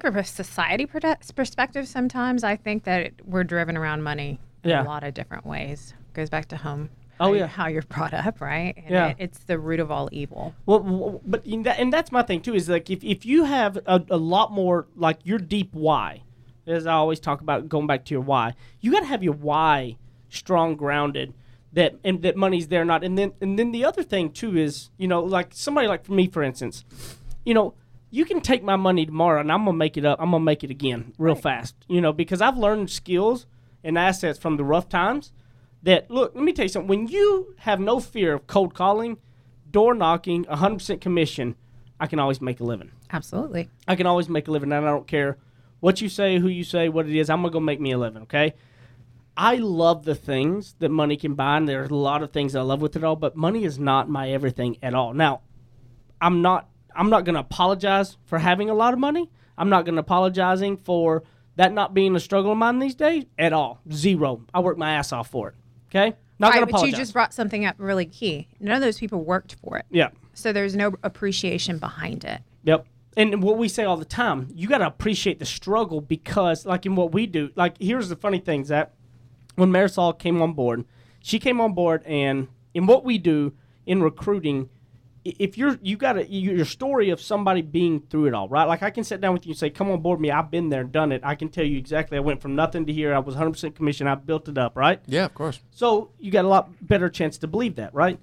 think 0.00 0.14
from 0.14 0.16
a 0.20 0.24
society 0.24 0.86
perspective, 1.34 1.88
sometimes 1.88 2.44
I 2.44 2.56
think 2.56 2.84
that 2.84 3.02
it, 3.02 3.14
we're 3.24 3.44
driven 3.44 3.76
around 3.76 4.02
money 4.02 4.40
in 4.64 4.70
Yeah. 4.70 4.82
a 4.82 4.84
lot 4.84 5.04
of 5.04 5.14
different 5.14 5.46
ways. 5.46 5.94
Goes 6.14 6.30
back 6.30 6.46
to 6.48 6.56
home. 6.56 6.90
Oh, 7.20 7.26
how 7.28 7.32
yeah. 7.32 7.46
how 7.48 7.66
you're 7.66 7.82
brought 7.82 8.14
up, 8.14 8.40
right? 8.40 8.74
And 8.76 8.90
Yeah. 8.90 9.08
it, 9.08 9.16
it's 9.18 9.38
the 9.40 9.58
root 9.58 9.80
of 9.80 9.90
all 9.90 10.08
evil. 10.12 10.54
well 10.66 11.20
but 11.26 11.44
in 11.44 11.64
that, 11.64 11.78
and 11.78 11.92
that's 11.92 12.12
my 12.12 12.22
thing 12.22 12.40
too 12.40 12.54
is 12.54 12.68
like 12.68 12.90
if, 12.90 13.02
if 13.02 13.26
you 13.26 13.44
have 13.44 13.76
a, 13.86 14.04
a 14.10 14.16
lot 14.16 14.52
more 14.52 14.86
like 14.96 15.18
your 15.24 15.38
deep 15.38 15.70
why 15.72 16.22
as 16.66 16.86
i 16.86 16.92
always 16.92 17.18
talk 17.18 17.40
about 17.40 17.66
going 17.68 17.86
back 17.86 18.04
to 18.04 18.12
your 18.14 18.20
why 18.20 18.52
you 18.80 18.92
got 18.92 19.00
to 19.00 19.06
have 19.06 19.22
your 19.22 19.32
why 19.32 19.96
strong 20.28 20.76
grounded 20.76 21.32
that 21.72 21.94
and 22.04 22.20
that 22.22 22.36
money's 22.36 22.68
there 22.68 22.82
or 22.82 22.84
not 22.84 23.02
and 23.02 23.16
then 23.18 23.32
and 23.40 23.58
then 23.58 23.72
the 23.72 23.84
other 23.84 24.02
thing 24.02 24.30
too 24.30 24.56
is 24.56 24.90
you 24.98 25.08
know 25.08 25.22
like 25.22 25.48
somebody 25.52 25.88
like 25.88 26.04
for 26.04 26.12
me 26.12 26.28
for 26.28 26.42
instance 26.42 26.84
you 27.44 27.54
know, 27.54 27.72
you 28.10 28.24
can 28.24 28.40
take 28.40 28.62
my 28.62 28.76
money 28.76 29.04
tomorrow 29.06 29.40
and 29.40 29.52
I'm 29.52 29.64
gonna 29.64 29.76
make 29.76 29.96
it 29.96 30.04
up. 30.04 30.20
I'm 30.20 30.30
gonna 30.30 30.44
make 30.44 30.64
it 30.64 30.70
again 30.70 31.12
real 31.18 31.34
fast. 31.34 31.74
You 31.88 32.00
know, 32.00 32.12
because 32.12 32.40
I've 32.40 32.56
learned 32.56 32.90
skills 32.90 33.46
and 33.84 33.98
assets 33.98 34.38
from 34.38 34.56
the 34.56 34.64
rough 34.64 34.88
times. 34.88 35.32
That 35.82 36.10
look, 36.10 36.34
let 36.34 36.42
me 36.42 36.52
tell 36.52 36.64
you 36.64 36.70
something. 36.70 36.88
When 36.88 37.06
you 37.06 37.54
have 37.58 37.78
no 37.78 38.00
fear 38.00 38.34
of 38.34 38.48
cold 38.48 38.74
calling, 38.74 39.18
door 39.70 39.94
knocking, 39.94 40.44
100% 40.46 41.00
commission, 41.00 41.54
I 42.00 42.08
can 42.08 42.18
always 42.18 42.40
make 42.40 42.58
a 42.58 42.64
living. 42.64 42.90
Absolutely. 43.12 43.68
I 43.86 43.94
can 43.94 44.06
always 44.06 44.28
make 44.28 44.48
a 44.48 44.50
living, 44.50 44.72
and 44.72 44.86
I 44.86 44.90
don't 44.90 45.06
care 45.06 45.38
what 45.80 46.00
you 46.00 46.08
say, 46.08 46.38
who 46.38 46.48
you 46.48 46.64
say, 46.64 46.88
what 46.88 47.06
it 47.06 47.16
is. 47.16 47.30
I'm 47.30 47.42
gonna 47.42 47.52
go 47.52 47.60
make 47.60 47.80
me 47.80 47.92
a 47.92 47.98
living. 47.98 48.22
Okay. 48.22 48.54
I 49.36 49.54
love 49.54 50.04
the 50.04 50.16
things 50.16 50.74
that 50.80 50.88
money 50.88 51.16
can 51.16 51.34
buy, 51.34 51.56
and 51.56 51.68
there's 51.68 51.90
a 51.90 51.94
lot 51.94 52.24
of 52.24 52.32
things 52.32 52.56
I 52.56 52.62
love 52.62 52.82
with 52.82 52.96
it 52.96 53.04
all. 53.04 53.14
But 53.14 53.36
money 53.36 53.62
is 53.62 53.78
not 53.78 54.08
my 54.08 54.30
everything 54.30 54.78
at 54.82 54.94
all. 54.94 55.14
Now, 55.14 55.42
I'm 56.20 56.42
not 56.42 56.68
I'm 56.98 57.10
not 57.10 57.24
going 57.24 57.34
to 57.34 57.40
apologize 57.40 58.16
for 58.26 58.38
having 58.38 58.68
a 58.68 58.74
lot 58.74 58.92
of 58.92 58.98
money. 58.98 59.30
I'm 59.56 59.68
not 59.68 59.84
going 59.84 59.94
to 59.94 60.00
apologizing 60.00 60.76
for 60.78 61.22
that 61.56 61.72
not 61.72 61.94
being 61.94 62.14
a 62.16 62.20
struggle 62.20 62.52
of 62.52 62.58
mine 62.58 62.80
these 62.80 62.94
days 62.94 63.24
at 63.38 63.52
all. 63.52 63.80
Zero. 63.92 64.44
I 64.52 64.60
work 64.60 64.76
my 64.76 64.92
ass 64.92 65.12
off 65.12 65.30
for 65.30 65.48
it. 65.48 65.54
Okay? 65.88 66.16
Not 66.38 66.48
right, 66.48 66.54
going 66.56 66.66
to 66.66 66.72
but 66.72 66.76
apologize. 66.78 66.92
you 66.92 67.02
just 67.02 67.12
brought 67.12 67.32
something 67.32 67.64
up 67.64 67.76
really 67.78 68.06
key. 68.06 68.48
None 68.60 68.76
of 68.76 68.82
those 68.82 68.98
people 68.98 69.24
worked 69.24 69.56
for 69.62 69.78
it. 69.78 69.86
yeah. 69.90 70.10
So 70.34 70.52
there's 70.52 70.76
no 70.76 70.94
appreciation 71.02 71.78
behind 71.78 72.24
it. 72.24 72.42
Yep. 72.64 72.86
And 73.16 73.42
what 73.42 73.58
we 73.58 73.68
say 73.68 73.84
all 73.84 73.96
the 73.96 74.04
time, 74.04 74.48
you 74.54 74.68
got 74.68 74.78
to 74.78 74.86
appreciate 74.86 75.40
the 75.40 75.44
struggle 75.44 76.00
because, 76.00 76.64
like 76.64 76.86
in 76.86 76.94
what 76.94 77.10
we 77.12 77.26
do, 77.26 77.50
like 77.56 77.76
here's 77.80 78.08
the 78.08 78.14
funny 78.14 78.38
thing, 78.38 78.64
Zach. 78.64 78.92
When 79.56 79.72
Marisol 79.72 80.16
came 80.16 80.40
on 80.40 80.52
board, 80.52 80.84
she 81.20 81.40
came 81.40 81.60
on 81.60 81.74
board, 81.74 82.04
and 82.06 82.46
in 82.74 82.86
what 82.86 83.04
we 83.04 83.18
do 83.18 83.54
in 83.86 84.00
recruiting, 84.00 84.68
if 85.24 85.58
you're 85.58 85.78
you 85.82 85.96
got 85.96 86.16
a 86.16 86.26
your 86.30 86.64
story 86.64 87.10
of 87.10 87.20
somebody 87.20 87.62
being 87.62 88.00
through 88.00 88.26
it 88.26 88.34
all, 88.34 88.48
right? 88.48 88.64
Like 88.64 88.82
I 88.82 88.90
can 88.90 89.04
sit 89.04 89.20
down 89.20 89.34
with 89.34 89.46
you 89.46 89.50
and 89.50 89.58
say, 89.58 89.70
"Come 89.70 89.90
on 89.90 90.00
board 90.00 90.20
me. 90.20 90.30
I've 90.30 90.50
been 90.50 90.68
there 90.68 90.84
done 90.84 91.12
it. 91.12 91.20
I 91.24 91.34
can 91.34 91.48
tell 91.48 91.64
you 91.64 91.78
exactly. 91.78 92.16
I 92.16 92.20
went 92.20 92.40
from 92.40 92.54
nothing 92.54 92.86
to 92.86 92.92
here. 92.92 93.14
I 93.14 93.18
was 93.18 93.34
100% 93.34 93.74
commission. 93.74 94.06
I 94.06 94.14
built 94.14 94.48
it 94.48 94.58
up, 94.58 94.76
right? 94.76 95.00
Yeah, 95.06 95.24
of 95.24 95.34
course. 95.34 95.60
So 95.70 96.10
you 96.18 96.30
got 96.30 96.44
a 96.44 96.48
lot 96.48 96.70
better 96.86 97.08
chance 97.08 97.38
to 97.38 97.46
believe 97.46 97.76
that, 97.76 97.94
right? 97.94 98.18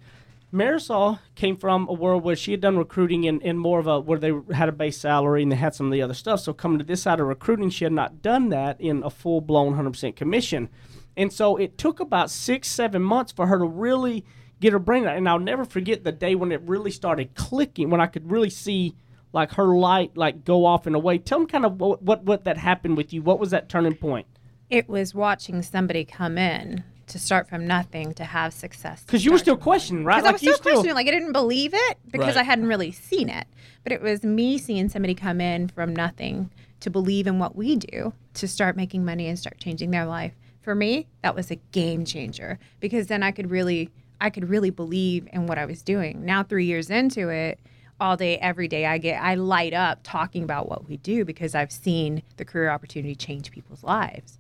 Marisol 0.54 1.20
came 1.36 1.58
from 1.58 1.88
a 1.90 1.94
world 1.94 2.24
where 2.24 2.36
she 2.36 2.52
had 2.52 2.62
done 2.62 2.78
recruiting 2.78 3.26
in, 3.26 3.42
in 3.42 3.58
more 3.58 3.80
of 3.80 3.88
a 3.88 4.00
where 4.00 4.20
they 4.20 4.32
had 4.54 4.70
a 4.70 4.72
base 4.72 4.98
salary 4.98 5.44
and 5.44 5.52
they 5.52 5.58
had 5.58 5.76
some 5.76 5.88
of 5.88 5.92
the 5.92 6.02
other 6.02 6.14
stuff. 6.14 6.40
So 6.40 6.54
coming 6.54 6.80
to 6.80 6.86
this 6.86 7.02
side 7.02 7.20
of 7.20 7.28
recruiting, 7.28 7.70
she 7.70 7.84
had 7.84 7.92
not 7.92 8.22
done 8.22 8.50
that 8.50 8.80
in 8.80 9.04
a 9.04 9.10
full 9.10 9.42
blown 9.42 9.76
100% 9.76 10.16
commission. 10.16 10.70
And 11.18 11.32
so 11.32 11.58
it 11.58 11.78
took 11.78 12.00
about 12.00 12.30
six, 12.30 12.70
seven 12.70 13.02
months 13.02 13.32
for 13.32 13.48
her 13.48 13.58
to 13.58 13.66
really 13.66 14.26
get 14.66 14.74
her 14.74 14.80
brain 14.80 15.04
right. 15.04 15.18
And 15.18 15.30
I'll 15.30 15.40
never 15.40 15.64
forget 15.64 16.04
the 16.04 16.12
day 16.12 16.36
when 16.36 16.52
it 16.52 16.62
really 16.66 16.92
started 16.92 17.36
clicking, 17.36 17.90
when 17.90 18.02
I 18.02 18.08
could 18.08 18.30
really 18.30 18.50
see 18.50 18.96
like 19.32 19.54
her 19.54 19.76
light 19.76 20.16
like 20.18 20.44
go 20.44 20.66
off 20.66 20.88
in 20.88 20.96
a 20.96 21.00
way. 21.00 21.18
Tell 21.18 21.40
me 21.40 21.46
kind 21.46 21.66
of 21.66 21.80
what, 21.80 22.02
what, 22.02 22.24
what 22.24 22.44
that 22.46 22.58
happened 22.58 22.98
with 22.98 23.14
you. 23.14 23.22
What 23.22 23.40
was 23.40 23.52
that 23.52 23.70
turning 23.70 23.96
point? 23.96 24.28
It 24.70 24.90
was 24.90 25.14
watching 25.14 25.62
somebody 25.62 26.04
come 26.06 26.38
in 26.38 26.84
to 27.08 27.20
start 27.20 27.48
from 27.48 27.68
nothing 27.68 28.16
to 28.16 28.24
have 28.24 28.52
success. 28.54 29.04
Because 29.04 29.24
you 29.24 29.32
were 29.32 29.38
still 29.38 29.58
questioning, 29.58 30.04
right? 30.04 30.16
because 30.18 30.30
I 30.30 30.32
was 30.32 30.42
you 30.44 30.54
still 30.54 30.72
questioning, 30.74 30.96
like 30.96 31.08
I 31.08 31.12
didn't 31.12 31.34
believe 31.34 31.72
it 31.76 31.98
because 32.10 32.36
Right. 32.36 32.38
I 32.38 32.44
hadn't 32.44 32.66
really 32.66 32.92
seen 32.92 33.30
it. 33.30 33.46
But 33.84 33.92
it 33.92 34.02
was 34.02 34.24
me 34.24 34.58
seeing 34.58 34.90
somebody 34.90 35.14
come 35.14 35.40
in 35.40 35.68
from 35.68 35.96
nothing 35.96 36.50
to 36.80 36.90
believe 36.90 37.28
in 37.28 37.38
what 37.38 37.56
we 37.56 37.76
do, 37.76 38.14
to 38.36 38.48
start 38.48 38.76
making 38.76 39.06
money 39.06 39.28
and 39.28 39.38
start 39.38 39.60
changing 39.60 39.92
their 39.92 40.06
life. 40.06 40.34
For 40.62 40.74
me, 40.74 41.06
that 41.22 41.36
was 41.36 41.52
a 41.52 41.58
game 41.72 42.06
changer 42.06 42.58
because 42.80 43.06
then 43.06 43.22
I 43.22 43.32
could 43.32 43.52
really, 43.52 43.92
I 44.20 44.30
could 44.30 44.50
really 44.50 44.70
believe 44.70 45.28
in 45.32 45.48
what 45.48 45.58
I 45.58 45.66
was 45.66 45.82
doing. 45.82 46.26
Now, 46.26 46.44
three 46.44 46.66
years 46.66 46.90
into 46.90 47.30
it, 47.30 47.60
all 47.98 48.18
day, 48.18 48.38
every 48.40 48.68
day, 48.68 48.86
I 48.86 48.98
get, 48.98 49.22
I 49.24 49.36
light 49.36 49.74
up 49.74 50.00
talking 50.04 50.44
about 50.44 50.68
what 50.68 50.86
we 50.88 50.98
do 50.98 51.24
because 51.24 51.56
I've 51.56 51.72
seen 51.72 52.24
the 52.36 52.44
career 52.44 52.70
opportunity 52.70 53.16
change 53.16 53.52
people's 53.52 53.84
lives. 53.84 54.38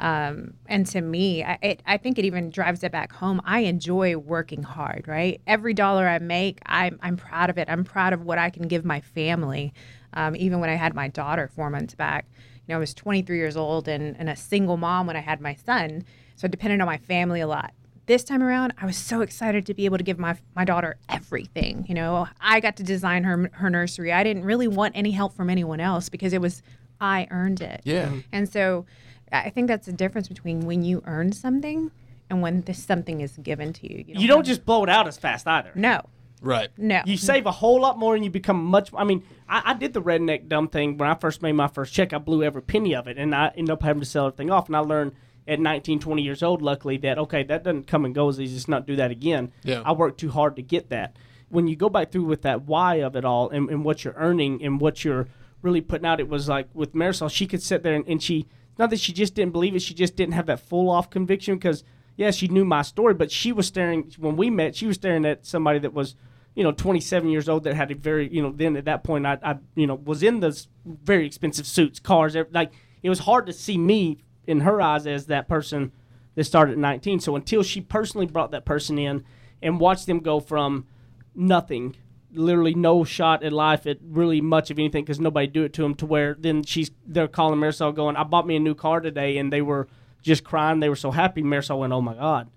Um, 0.00 0.54
and 0.66 0.84
to 0.88 1.00
me, 1.00 1.44
I, 1.44 1.58
it, 1.62 1.82
I 1.86 1.96
think 1.96 2.18
it 2.18 2.24
even 2.24 2.50
drives 2.50 2.82
it 2.82 2.90
back 2.90 3.12
home. 3.12 3.40
I 3.44 3.60
enjoy 3.60 4.16
working 4.16 4.64
hard, 4.64 5.06
right? 5.06 5.40
Every 5.46 5.74
dollar 5.74 6.08
I 6.08 6.18
make, 6.18 6.58
I'm, 6.66 6.98
I'm 7.00 7.16
proud 7.16 7.50
of 7.50 7.58
it. 7.58 7.68
I'm 7.68 7.84
proud 7.84 8.12
of 8.12 8.24
what 8.24 8.38
I 8.38 8.50
can 8.50 8.66
give 8.66 8.84
my 8.84 9.00
family. 9.00 9.72
Um, 10.14 10.34
even 10.34 10.58
when 10.58 10.70
I 10.70 10.74
had 10.74 10.92
my 10.94 11.06
daughter 11.06 11.48
four 11.54 11.70
months 11.70 11.94
back, 11.94 12.26
you 12.66 12.72
know, 12.72 12.76
I 12.76 12.80
was 12.80 12.94
23 12.94 13.36
years 13.36 13.56
old 13.56 13.86
and, 13.86 14.16
and 14.18 14.28
a 14.28 14.36
single 14.36 14.76
mom 14.76 15.06
when 15.06 15.14
I 15.14 15.20
had 15.20 15.40
my 15.40 15.54
son. 15.54 16.04
So 16.34 16.46
I 16.46 16.48
depended 16.48 16.80
on 16.80 16.86
my 16.86 16.98
family 16.98 17.40
a 17.40 17.46
lot. 17.46 17.72
This 18.08 18.24
time 18.24 18.42
around, 18.42 18.72
I 18.78 18.86
was 18.86 18.96
so 18.96 19.20
excited 19.20 19.66
to 19.66 19.74
be 19.74 19.84
able 19.84 19.98
to 19.98 20.02
give 20.02 20.18
my, 20.18 20.34
my 20.56 20.64
daughter 20.64 20.96
everything. 21.10 21.84
You 21.86 21.94
know, 21.94 22.26
I 22.40 22.58
got 22.58 22.76
to 22.76 22.82
design 22.82 23.24
her, 23.24 23.50
her 23.52 23.68
nursery. 23.68 24.14
I 24.14 24.24
didn't 24.24 24.46
really 24.46 24.66
want 24.66 24.96
any 24.96 25.10
help 25.10 25.36
from 25.36 25.50
anyone 25.50 25.78
else 25.78 26.08
because 26.08 26.32
it 26.32 26.40
was, 26.40 26.62
I 27.02 27.28
earned 27.30 27.60
it. 27.60 27.82
Yeah. 27.84 28.06
Mm-hmm. 28.06 28.20
And 28.32 28.48
so 28.48 28.86
I 29.30 29.50
think 29.50 29.68
that's 29.68 29.84
the 29.84 29.92
difference 29.92 30.26
between 30.26 30.60
when 30.62 30.82
you 30.82 31.02
earn 31.04 31.32
something 31.32 31.90
and 32.30 32.40
when 32.40 32.62
this 32.62 32.82
something 32.82 33.20
is 33.20 33.36
given 33.42 33.74
to 33.74 33.92
you. 33.92 34.04
You 34.06 34.26
don't 34.26 34.38
have- 34.38 34.46
just 34.46 34.64
blow 34.64 34.82
it 34.84 34.88
out 34.88 35.06
as 35.06 35.18
fast 35.18 35.46
either. 35.46 35.72
No. 35.74 36.00
Right. 36.40 36.70
No. 36.78 37.02
You 37.04 37.18
save 37.18 37.44
a 37.44 37.52
whole 37.52 37.78
lot 37.78 37.98
more 37.98 38.14
and 38.14 38.24
you 38.24 38.30
become 38.30 38.64
much. 38.64 38.90
I 38.96 39.04
mean, 39.04 39.22
I, 39.50 39.60
I 39.66 39.74
did 39.74 39.92
the 39.92 40.00
redneck 40.00 40.48
dumb 40.48 40.68
thing 40.68 40.96
when 40.96 41.10
I 41.10 41.14
first 41.14 41.42
made 41.42 41.52
my 41.52 41.68
first 41.68 41.92
check. 41.92 42.14
I 42.14 42.18
blew 42.18 42.42
every 42.42 42.62
penny 42.62 42.94
of 42.94 43.06
it 43.06 43.18
and 43.18 43.34
I 43.34 43.52
ended 43.54 43.70
up 43.70 43.82
having 43.82 44.00
to 44.00 44.06
sell 44.06 44.28
everything 44.28 44.50
off. 44.50 44.68
And 44.68 44.76
I 44.76 44.80
learned 44.80 45.12
at 45.48 45.58
19, 45.58 45.98
20 45.98 46.22
years 46.22 46.42
old, 46.42 46.60
luckily, 46.60 46.98
that, 46.98 47.18
okay, 47.18 47.42
that 47.42 47.64
doesn't 47.64 47.86
come 47.86 48.04
and 48.04 48.14
go 48.14 48.28
as 48.28 48.38
easy. 48.38 48.54
Just 48.54 48.68
not 48.68 48.86
do 48.86 48.96
that 48.96 49.10
again. 49.10 49.50
Yeah. 49.64 49.82
I 49.84 49.92
worked 49.92 50.20
too 50.20 50.30
hard 50.30 50.56
to 50.56 50.62
get 50.62 50.90
that. 50.90 51.16
When 51.48 51.66
you 51.66 51.74
go 51.74 51.88
back 51.88 52.12
through 52.12 52.24
with 52.24 52.42
that 52.42 52.62
why 52.62 52.96
of 52.96 53.16
it 53.16 53.24
all 53.24 53.48
and, 53.48 53.70
and 53.70 53.82
what 53.82 54.04
you're 54.04 54.14
earning 54.18 54.62
and 54.62 54.78
what 54.78 55.02
you're 55.04 55.26
really 55.62 55.80
putting 55.80 56.06
out, 56.06 56.20
it 56.20 56.28
was 56.28 56.48
like 56.48 56.68
with 56.74 56.92
Marisol, 56.92 57.30
she 57.30 57.46
could 57.46 57.62
sit 57.62 57.82
there 57.82 57.94
and, 57.94 58.06
and 58.06 58.22
she, 58.22 58.46
not 58.78 58.90
that 58.90 59.00
she 59.00 59.14
just 59.14 59.34
didn't 59.34 59.52
believe 59.52 59.74
it, 59.74 59.80
she 59.80 59.94
just 59.94 60.14
didn't 60.14 60.34
have 60.34 60.46
that 60.46 60.60
full 60.60 60.90
off 60.90 61.08
conviction 61.08 61.54
because, 61.54 61.82
yeah, 62.16 62.30
she 62.30 62.46
knew 62.48 62.66
my 62.66 62.82
story, 62.82 63.14
but 63.14 63.32
she 63.32 63.50
was 63.50 63.66
staring, 63.66 64.12
when 64.18 64.36
we 64.36 64.50
met, 64.50 64.76
she 64.76 64.86
was 64.86 64.96
staring 64.96 65.24
at 65.24 65.46
somebody 65.46 65.78
that 65.78 65.94
was, 65.94 66.14
you 66.54 66.62
know, 66.62 66.72
27 66.72 67.30
years 67.30 67.48
old 67.48 67.64
that 67.64 67.74
had 67.74 67.90
a 67.90 67.94
very, 67.94 68.28
you 68.28 68.42
know, 68.42 68.52
then 68.52 68.76
at 68.76 68.84
that 68.84 69.02
point 69.02 69.26
I, 69.26 69.38
I 69.42 69.56
you 69.74 69.86
know, 69.86 69.94
was 69.94 70.22
in 70.22 70.40
those 70.40 70.68
very 70.84 71.24
expensive 71.24 71.66
suits, 71.66 71.98
cars, 71.98 72.36
like 72.50 72.72
it 73.02 73.08
was 73.08 73.20
hard 73.20 73.46
to 73.46 73.54
see 73.54 73.78
me 73.78 74.18
in 74.48 74.60
her 74.60 74.80
eyes 74.80 75.06
as 75.06 75.26
that 75.26 75.46
person 75.48 75.92
that 76.34 76.44
started 76.44 76.72
at 76.72 76.78
19. 76.78 77.20
So 77.20 77.36
until 77.36 77.62
she 77.62 77.80
personally 77.80 78.26
brought 78.26 78.50
that 78.50 78.64
person 78.64 78.98
in 78.98 79.24
and 79.62 79.78
watched 79.78 80.06
them 80.06 80.18
go 80.20 80.40
from 80.40 80.86
nothing, 81.34 81.96
literally 82.32 82.74
no 82.74 83.04
shot 83.04 83.42
at 83.42 83.52
life 83.52 83.86
at 83.86 83.98
really 84.02 84.40
much 84.40 84.70
of 84.70 84.78
anything 84.78 85.04
because 85.04 85.20
nobody 85.20 85.46
do 85.46 85.62
it 85.64 85.72
to 85.74 85.82
them, 85.82 85.94
to 85.96 86.06
where 86.06 86.34
then 86.38 86.62
she's 86.62 86.90
they're 87.06 87.28
calling 87.28 87.58
Marisol 87.60 87.94
going, 87.94 88.16
I 88.16 88.24
bought 88.24 88.46
me 88.46 88.56
a 88.56 88.60
new 88.60 88.74
car 88.74 89.00
today, 89.00 89.38
and 89.38 89.52
they 89.52 89.62
were 89.62 89.88
just 90.22 90.44
crying. 90.44 90.80
They 90.80 90.88
were 90.88 90.96
so 90.96 91.10
happy. 91.10 91.42
Marisol 91.42 91.78
went, 91.80 91.92
Oh 91.92 92.00
my 92.00 92.14
God, 92.14 92.50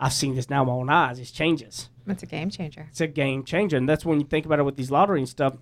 I've 0.00 0.12
seen 0.12 0.34
this 0.34 0.50
now 0.50 0.62
with 0.62 0.68
my 0.68 0.74
own 0.74 0.90
eyes. 0.90 1.18
It 1.18 1.26
changes 1.32 1.90
It's 2.06 2.22
a 2.22 2.26
game 2.26 2.50
changer. 2.50 2.86
it's 2.90 3.00
a 3.00 3.06
game 3.06 3.44
changer. 3.44 3.76
And 3.76 3.88
that's 3.88 4.04
when 4.04 4.20
you 4.20 4.26
think 4.26 4.46
about 4.46 4.58
it 4.58 4.64
with 4.64 4.76
these 4.76 4.90
lottery 4.90 5.20
and 5.20 5.28
stuff. 5.28 5.56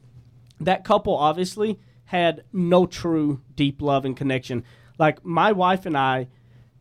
That 0.61 0.85
couple 0.85 1.16
obviously 1.16 1.79
had 2.07 2.44
no 2.52 2.87
true 2.87 3.40
deep 3.57 3.83
love 3.83 4.05
and 4.05 4.16
connection. 4.16 4.64
Like 4.99 5.25
my 5.25 5.53
wife 5.53 5.87
and 5.87 5.97
I 5.97 6.29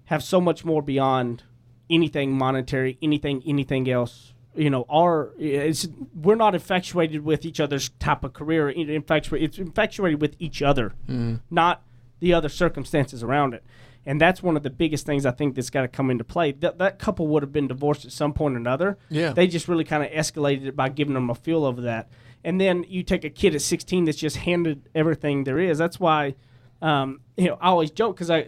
have 0.06 0.24
so 0.24 0.40
much 0.40 0.64
more 0.64 0.82
beyond 0.82 1.44
anything 1.90 2.38
monetary, 2.38 2.98
anything, 3.02 3.44
anything 3.46 3.90
else. 3.90 4.34
You 4.56 4.70
know, 4.70 4.86
our 4.90 5.34
it's 5.38 5.88
we're 6.14 6.36
not 6.36 6.56
infatuated 6.56 7.26
with 7.26 7.46
each 7.46 7.60
other's 7.60 7.90
type 8.00 8.24
of 8.24 8.34
career. 8.34 8.70
Infatuated, 8.70 9.50
it's 9.50 9.58
infatuated 9.58 10.22
with 10.22 10.36
each 10.40 10.62
other, 10.62 10.94
mm. 11.10 11.42
not 11.52 11.84
the 12.20 12.34
other 12.34 12.48
circumstances 12.48 13.22
around 13.22 13.54
it. 13.54 13.64
And 14.06 14.22
that's 14.22 14.44
one 14.44 14.56
of 14.56 14.64
the 14.64 14.70
biggest 14.70 15.06
things 15.06 15.26
I 15.26 15.32
think 15.32 15.56
that's 15.56 15.70
got 15.70 15.82
to 15.82 15.88
come 15.88 16.12
into 16.12 16.24
play. 16.24 16.52
That 16.52 16.78
that 16.78 17.00
couple 17.00 17.28
would 17.28 17.44
have 17.44 17.52
been 17.52 17.68
divorced 17.68 18.06
at 18.06 18.12
some 18.12 18.34
point 18.34 18.56
or 18.56 18.58
another. 18.58 18.98
Yeah. 19.10 19.34
They 19.34 19.48
just 19.48 19.68
really 19.68 19.84
kind 19.84 20.04
of 20.04 20.12
escalated 20.12 20.68
it 20.68 20.76
by 20.76 20.90
giving 20.90 21.16
them 21.16 21.30
a 21.30 21.36
feel 21.36 21.66
of 21.66 21.82
that. 21.82 22.10
And 22.44 22.62
then 22.62 22.86
you 22.88 23.02
take 23.02 23.24
a 23.24 23.30
kid 23.30 23.56
at 23.56 23.62
16 23.62 24.06
that's 24.06 24.20
just 24.20 24.38
handed 24.38 24.88
everything 24.94 25.44
there 25.44 25.58
is. 25.58 25.80
That's 25.80 26.00
why, 26.00 26.36
um, 26.86 27.20
you 27.36 27.48
know, 27.48 27.58
I 27.60 27.70
always 27.70 27.90
joke 27.90 28.16
because 28.16 28.30
I, 28.30 28.46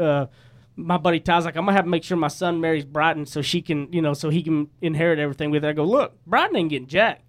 uh, 0.00 0.26
my 0.76 0.96
buddy 0.98 1.18
Ty's 1.18 1.44
like, 1.44 1.56
I'm 1.56 1.64
gonna 1.64 1.76
have 1.76 1.84
to 1.84 1.90
make 1.90 2.04
sure 2.04 2.16
my 2.16 2.28
son 2.28 2.60
marries 2.60 2.84
Brighton 2.84 3.26
so 3.26 3.42
she 3.42 3.60
can, 3.60 3.92
you 3.92 4.00
know, 4.00 4.14
so 4.14 4.30
he 4.30 4.42
can 4.42 4.68
inherit 4.80 5.18
everything 5.18 5.50
with 5.50 5.64
her. 5.64 5.70
I 5.70 5.72
go, 5.72 5.84
look, 5.84 6.14
Brighton 6.24 6.56
ain't 6.56 6.70
getting 6.70 6.86
jack. 6.86 7.22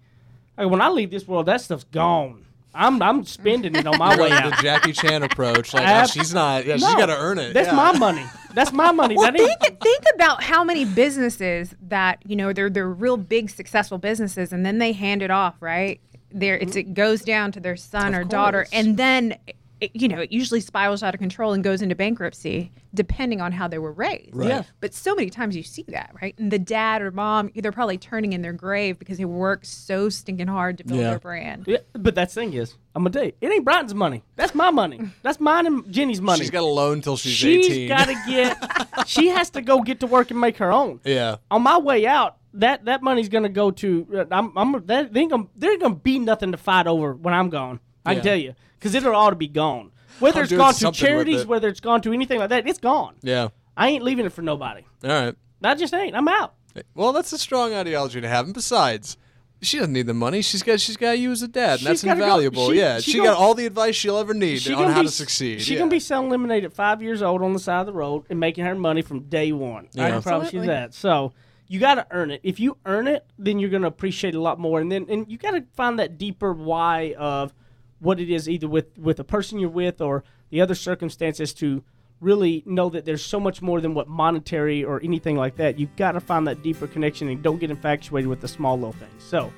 I 0.56 0.62
go, 0.62 0.68
when 0.68 0.80
I 0.80 0.88
leave 0.88 1.10
this 1.10 1.26
world, 1.26 1.46
that 1.46 1.60
stuff's 1.60 1.84
gone. 1.84 2.46
I'm 2.72 3.02
I'm 3.02 3.24
spending 3.24 3.74
it 3.74 3.86
on 3.86 3.98
my 3.98 4.16
way 4.16 4.30
out. 4.30 4.56
the 4.56 4.62
Jackie 4.62 4.92
Chan 4.92 5.22
approach, 5.22 5.74
like 5.74 5.86
Ab- 5.86 6.04
oh, 6.04 6.06
she's 6.06 6.32
not. 6.34 6.66
Yeah, 6.66 6.74
she's 6.74 6.82
No, 6.82 6.96
got 6.96 7.06
to 7.06 7.16
earn 7.16 7.38
it. 7.38 7.52
That's 7.52 7.68
yeah. 7.68 7.74
my 7.74 7.96
money. 7.96 8.24
That's 8.52 8.72
my 8.72 8.90
money. 9.00 9.16
Well, 9.16 9.30
that 9.30 9.40
ain't, 9.40 9.60
think, 9.60 9.80
think 9.80 10.02
about 10.14 10.42
how 10.42 10.64
many 10.64 10.84
businesses 10.84 11.74
that 11.82 12.18
you 12.26 12.34
know 12.36 12.52
they're 12.52 12.70
they're 12.70 12.88
real 12.88 13.16
big 13.16 13.50
successful 13.50 13.98
businesses, 13.98 14.52
and 14.52 14.64
then 14.66 14.78
they 14.78 14.92
hand 14.92 15.22
it 15.22 15.30
off, 15.30 15.54
right? 15.60 16.00
There, 16.32 16.56
it's, 16.58 16.74
it 16.74 16.94
goes 16.94 17.22
down 17.22 17.52
to 17.52 17.60
their 17.60 17.76
son 17.76 18.12
Of 18.12 18.22
or 18.22 18.24
daughter, 18.24 18.66
and 18.72 18.96
then 18.96 19.36
it, 19.84 19.90
you 19.94 20.08
know 20.08 20.20
it 20.20 20.32
usually 20.32 20.60
spirals 20.60 21.02
out 21.02 21.14
of 21.14 21.20
control 21.20 21.52
and 21.52 21.62
goes 21.64 21.82
into 21.82 21.94
bankruptcy, 21.94 22.72
depending 22.92 23.40
on 23.40 23.52
how 23.52 23.68
they 23.68 23.78
were 23.78 23.92
raised. 23.92 24.34
Right. 24.34 24.48
Yeah. 24.48 24.62
But 24.80 24.94
so 24.94 25.14
many 25.14 25.30
times 25.30 25.56
you 25.56 25.62
see 25.62 25.84
that, 25.88 26.10
right? 26.20 26.34
And 26.38 26.50
the 26.50 26.58
dad 26.58 27.02
or 27.02 27.10
mom, 27.10 27.50
they're 27.54 27.72
probably 27.72 27.98
turning 27.98 28.32
in 28.32 28.42
their 28.42 28.52
grave 28.52 28.98
because 28.98 29.18
they 29.18 29.24
worked 29.24 29.66
so 29.66 30.08
stinking 30.08 30.46
hard 30.48 30.78
to 30.78 30.84
build 30.84 31.00
Yeah. 31.00 31.10
their 31.10 31.18
brand. 31.18 31.64
Yeah, 31.66 31.78
but 31.92 32.14
that 32.16 32.30
thing 32.32 32.52
is, 32.54 32.76
I'm 32.94 33.02
gonna 33.02 33.10
tell 33.12 33.24
you, 33.24 33.32
it 33.40 33.52
ain't 33.52 33.64
Brighton's 33.64 33.94
money. 33.94 34.22
That's 34.36 34.54
my 34.54 34.70
money. 34.70 35.00
That's 35.22 35.40
mine 35.40 35.66
and 35.66 35.90
Jenny's 35.92 36.20
money. 36.20 36.40
She's 36.40 36.50
got 36.50 36.62
a 36.62 36.66
loan 36.66 37.00
till 37.00 37.16
she's, 37.16 37.32
She's 37.32 37.66
18. 37.66 37.88
got 37.88 38.04
to 38.08 38.22
get. 38.28 39.06
she 39.08 39.28
has 39.28 39.50
to 39.50 39.62
go 39.62 39.80
get 39.82 40.00
to 40.00 40.06
work 40.06 40.30
and 40.30 40.40
make 40.40 40.56
her 40.58 40.72
own. 40.72 41.00
yeah. 41.04 41.36
On 41.50 41.62
my 41.62 41.78
way 41.78 42.06
out, 42.06 42.36
that 42.54 42.84
that 42.84 43.02
money's 43.02 43.28
gonna 43.28 43.48
go 43.48 43.72
to. 43.72 44.26
I'm. 44.30 44.56
I'm. 44.56 44.72
That, 44.86 45.12
there 45.12 45.22
ain't 45.22 45.30
gonna, 45.32 45.46
there 45.56 45.72
ain't 45.72 45.82
gonna 45.82 45.96
be 45.96 46.20
nothing 46.20 46.52
to 46.52 46.56
fight 46.56 46.86
over 46.86 47.12
when 47.12 47.34
I'm 47.34 47.50
gone. 47.50 47.80
I 48.06 48.12
Yeah. 48.12 48.14
can 48.14 48.24
tell 48.24 48.36
you, 48.36 48.54
because 48.84 48.94
it'll 48.94 49.14
all 49.16 49.30
to 49.30 49.36
be 49.36 49.48
gone. 49.48 49.90
Whether 50.18 50.40
I'm 50.40 50.42
it's 50.42 50.50
doing 50.50 50.58
gone 50.58 50.74
to 50.74 50.92
charities, 50.92 51.40
it. 51.40 51.48
whether 51.48 51.68
it's 51.68 51.80
gone 51.80 52.02
to 52.02 52.12
anything 52.12 52.38
like 52.38 52.50
that, 52.50 52.68
it's 52.68 52.78
gone. 52.78 53.14
Yeah. 53.22 53.48
I 53.78 53.88
ain't 53.88 54.04
leaving 54.04 54.26
it 54.26 54.32
for 54.34 54.42
nobody. 54.42 54.82
All 55.02 55.08
right. 55.10 55.34
I 55.62 55.74
just 55.74 55.94
ain't. 55.94 56.14
I'm 56.14 56.28
out. 56.28 56.52
Well, 56.94 57.14
that's 57.14 57.32
a 57.32 57.38
strong 57.38 57.72
ideology 57.72 58.20
to 58.20 58.28
have. 58.28 58.44
And 58.44 58.52
besides, 58.52 59.16
she 59.62 59.78
doesn't 59.78 59.94
need 59.94 60.06
the 60.06 60.12
money. 60.12 60.42
She's 60.42 60.62
got 60.62 60.80
she's 60.80 60.98
got 60.98 61.18
you 61.18 61.32
as 61.32 61.40
a 61.40 61.48
dad, 61.48 61.78
and 61.78 61.86
that's 61.86 62.02
that's 62.02 62.04
go- 62.04 62.10
invaluable. 62.12 62.70
she- 62.70 62.78
yeah, 62.78 62.98
she 63.00 63.12
she, 63.12 63.16
gonna- 63.18 63.30
got 63.30 63.38
all 63.38 63.54
the 63.54 63.64
advice 63.64 63.96
she'll 63.96 64.18
ever 64.18 64.34
need 64.34 64.60
She 64.60 64.74
on 64.74 64.82
gonna 64.82 64.92
how 64.92 65.00
be, 65.00 65.06
to 65.08 65.12
succeed. 65.12 65.62
She 65.62 65.72
yeah. 65.72 65.78
gonna 65.78 65.90
be 65.90 65.98
selling 66.00 66.28
lemonade 66.28 66.64
at 66.64 66.74
five 66.74 67.00
years 67.00 67.22
old 67.22 67.40
on 67.42 67.54
the 67.54 67.58
side 67.58 67.80
of 67.80 67.86
the 67.86 67.94
road 67.94 68.24
and 68.28 68.38
making 68.38 68.66
her 68.66 68.74
money 68.74 69.00
from 69.00 69.20
day 69.20 69.50
one. 69.52 69.88
I 69.98 70.10
can 70.10 70.20
promise 70.22 70.52
you 70.52 70.60
that. 70.66 70.92
So 70.92 71.32
you 71.68 71.80
got 71.80 71.94
to 71.94 72.06
earn 72.10 72.30
it. 72.30 72.40
If 72.42 72.60
you 72.60 72.76
earn 72.84 73.08
it, 73.08 73.24
then 73.38 73.58
you're 73.58 73.70
gonna 73.70 73.86
appreciate 73.86 74.34
it 74.34 74.36
a 74.36 74.42
lot 74.42 74.60
more. 74.60 74.80
And 74.80 74.92
then 74.92 75.06
and 75.08 75.26
you 75.30 75.38
got 75.38 75.52
to 75.52 75.64
find 75.74 75.98
that 75.98 76.18
deeper 76.18 76.52
why 76.52 77.14
of 77.16 77.54
what 78.00 78.20
it 78.20 78.30
is, 78.30 78.48
either 78.48 78.68
with 78.68 78.96
with 78.98 79.18
a 79.20 79.24
person 79.24 79.58
you're 79.58 79.70
with 79.70 80.00
or 80.00 80.24
the 80.50 80.60
other 80.60 80.74
circumstances 80.74 81.52
to 81.54 81.82
really 82.20 82.62
know 82.66 82.88
that 82.88 83.04
there's 83.04 83.24
so 83.24 83.38
much 83.38 83.60
more 83.60 83.80
than 83.80 83.94
what 83.94 84.08
monetary 84.08 84.84
or 84.84 85.00
anything 85.02 85.36
like 85.36 85.56
that. 85.56 85.78
You've 85.78 85.94
got 85.96 86.12
to 86.12 86.20
find 86.20 86.46
that 86.46 86.62
deeper 86.62 86.86
connection 86.86 87.28
and 87.28 87.42
don't 87.42 87.58
get 87.58 87.70
infatuated 87.70 88.28
with 88.28 88.40
the 88.40 88.48
small 88.48 88.76
little 88.76 88.92
things. 88.92 89.22
So. 89.22 89.52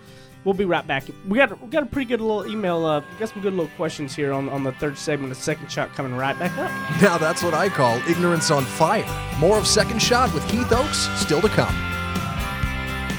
We'll 0.44 0.54
be 0.54 0.64
right 0.64 0.86
back. 0.86 1.02
We 1.26 1.38
got 1.38 1.60
we 1.60 1.68
got 1.70 1.82
a 1.82 1.86
pretty 1.86 2.08
good 2.08 2.20
little 2.20 2.46
email. 2.46 2.86
Uh, 2.86 3.00
we 3.00 3.18
got 3.18 3.30
some 3.30 3.42
good 3.42 3.52
little 3.52 3.70
questions 3.76 4.14
here 4.14 4.32
on, 4.32 4.48
on 4.48 4.62
the 4.62 4.70
third 4.70 4.96
segment. 4.96 5.34
The 5.34 5.40
second 5.40 5.72
shot 5.72 5.92
coming 5.94 6.14
right 6.14 6.38
back 6.38 6.56
up. 6.56 6.70
Now 7.02 7.18
that's 7.18 7.42
what 7.42 7.52
I 7.52 7.68
call 7.68 7.96
ignorance 8.08 8.52
on 8.52 8.64
fire. 8.64 9.04
More 9.40 9.58
of 9.58 9.66
Second 9.66 10.00
Shot 10.00 10.32
with 10.32 10.48
Heath 10.48 10.70
Oaks 10.70 11.08
still 11.18 11.40
to 11.40 11.48
come. 11.48 11.95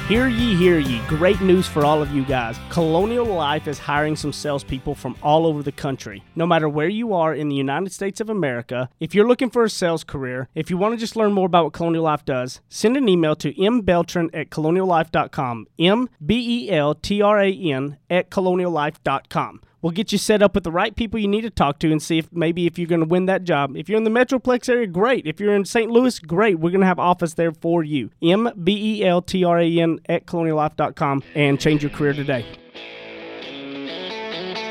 Hear 0.08 0.30
ye, 0.30 0.56
hear 0.56 0.80
ye. 0.80 1.02
Great 1.06 1.42
news 1.42 1.68
for 1.68 1.84
all 1.84 2.02
of 2.02 2.12
you 2.12 2.24
guys. 2.24 2.58
Colonial 2.70 3.26
Life 3.26 3.68
is 3.68 3.78
hiring 3.78 4.16
some 4.16 4.32
salespeople 4.32 4.96
from 4.96 5.18
all 5.22 5.46
over 5.46 5.62
the 5.62 5.72
country. 5.74 6.24
No 6.34 6.48
matter 6.48 6.70
where 6.70 6.88
you 6.88 7.14
are 7.14 7.36
in 7.36 7.50
the 7.50 7.58
United 7.58 7.92
States 7.92 8.22
of 8.22 8.30
America, 8.30 8.88
if 9.02 9.14
you're 9.14 9.28
looking 9.28 9.50
for 9.50 9.66
a 9.66 9.70
sales 9.70 10.06
career, 10.06 10.48
if 10.56 10.70
you 10.70 10.78
want 10.78 10.94
to 10.94 10.98
just 10.98 11.18
learn 11.18 11.34
more 11.34 11.48
about 11.48 11.66
what 11.66 11.74
Colonial 11.74 12.06
Life 12.06 12.24
does, 12.24 12.62
send 12.70 12.96
an 12.96 13.10
email 13.10 13.36
to 13.36 13.54
mbeltran 13.56 14.30
at 14.34 14.50
coloniallife.com. 14.50 15.68
M 15.78 16.08
B 16.26 16.68
E 16.68 16.72
L 16.72 16.96
T 16.96 17.22
R 17.22 17.42
A 17.42 17.52
N 17.52 17.98
at 18.10 18.30
coloniallife.com. 18.32 19.60
We'll 19.88 19.94
get 19.94 20.12
you 20.12 20.18
set 20.18 20.44
up 20.44 20.54
with 20.54 20.66
the 20.66 20.72
right 20.72 20.94
people 20.94 21.18
you 21.18 21.30
need 21.30 21.44
to 21.44 21.50
talk 21.50 21.80
to 21.80 21.90
and 21.94 22.04
see 22.04 22.18
if 22.18 22.30
maybe 22.34 22.68
if 22.68 22.78
you're 22.78 22.90
going 22.90 23.00
to 23.00 23.08
win 23.08 23.26
that 23.28 23.46
job. 23.46 23.78
If 23.78 23.88
you're 23.88 23.98
in 23.98 24.04
the 24.04 24.10
Metroplex 24.10 24.68
area, 24.68 24.86
great. 24.86 25.26
If 25.26 25.40
you're 25.40 25.56
in 25.56 25.64
St. 25.64 25.90
Louis, 25.90 26.20
great. 26.20 26.60
We're 26.60 26.72
going 26.72 26.82
to 26.82 26.88
have 26.88 27.00
office 27.00 27.36
there 27.36 27.54
for 27.54 27.86
you. 27.86 28.12
M 28.22 28.52
B 28.62 29.00
E 29.00 29.06
L 29.06 29.22
T 29.22 29.46
R 29.46 29.62
A 29.62 29.80
N 29.80 30.02
at 30.10 30.26
coloniallife.com 30.26 31.24
and 31.36 31.58
change 31.58 31.84
your 31.84 31.92
career 31.92 32.12
today. 32.12 32.46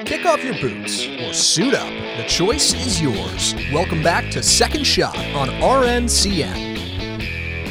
Kick 0.04 0.26
off 0.26 0.44
your 0.44 0.60
boots 0.60 1.06
or 1.06 1.32
suit 1.32 1.72
up. 1.72 1.88
The 2.18 2.26
choice 2.28 2.74
is 2.74 3.00
yours. 3.00 3.54
Welcome 3.72 4.02
back 4.02 4.30
to 4.32 4.42
Second 4.42 4.84
Shot 4.84 5.16
on 5.16 5.48
RNCN. 5.48 6.76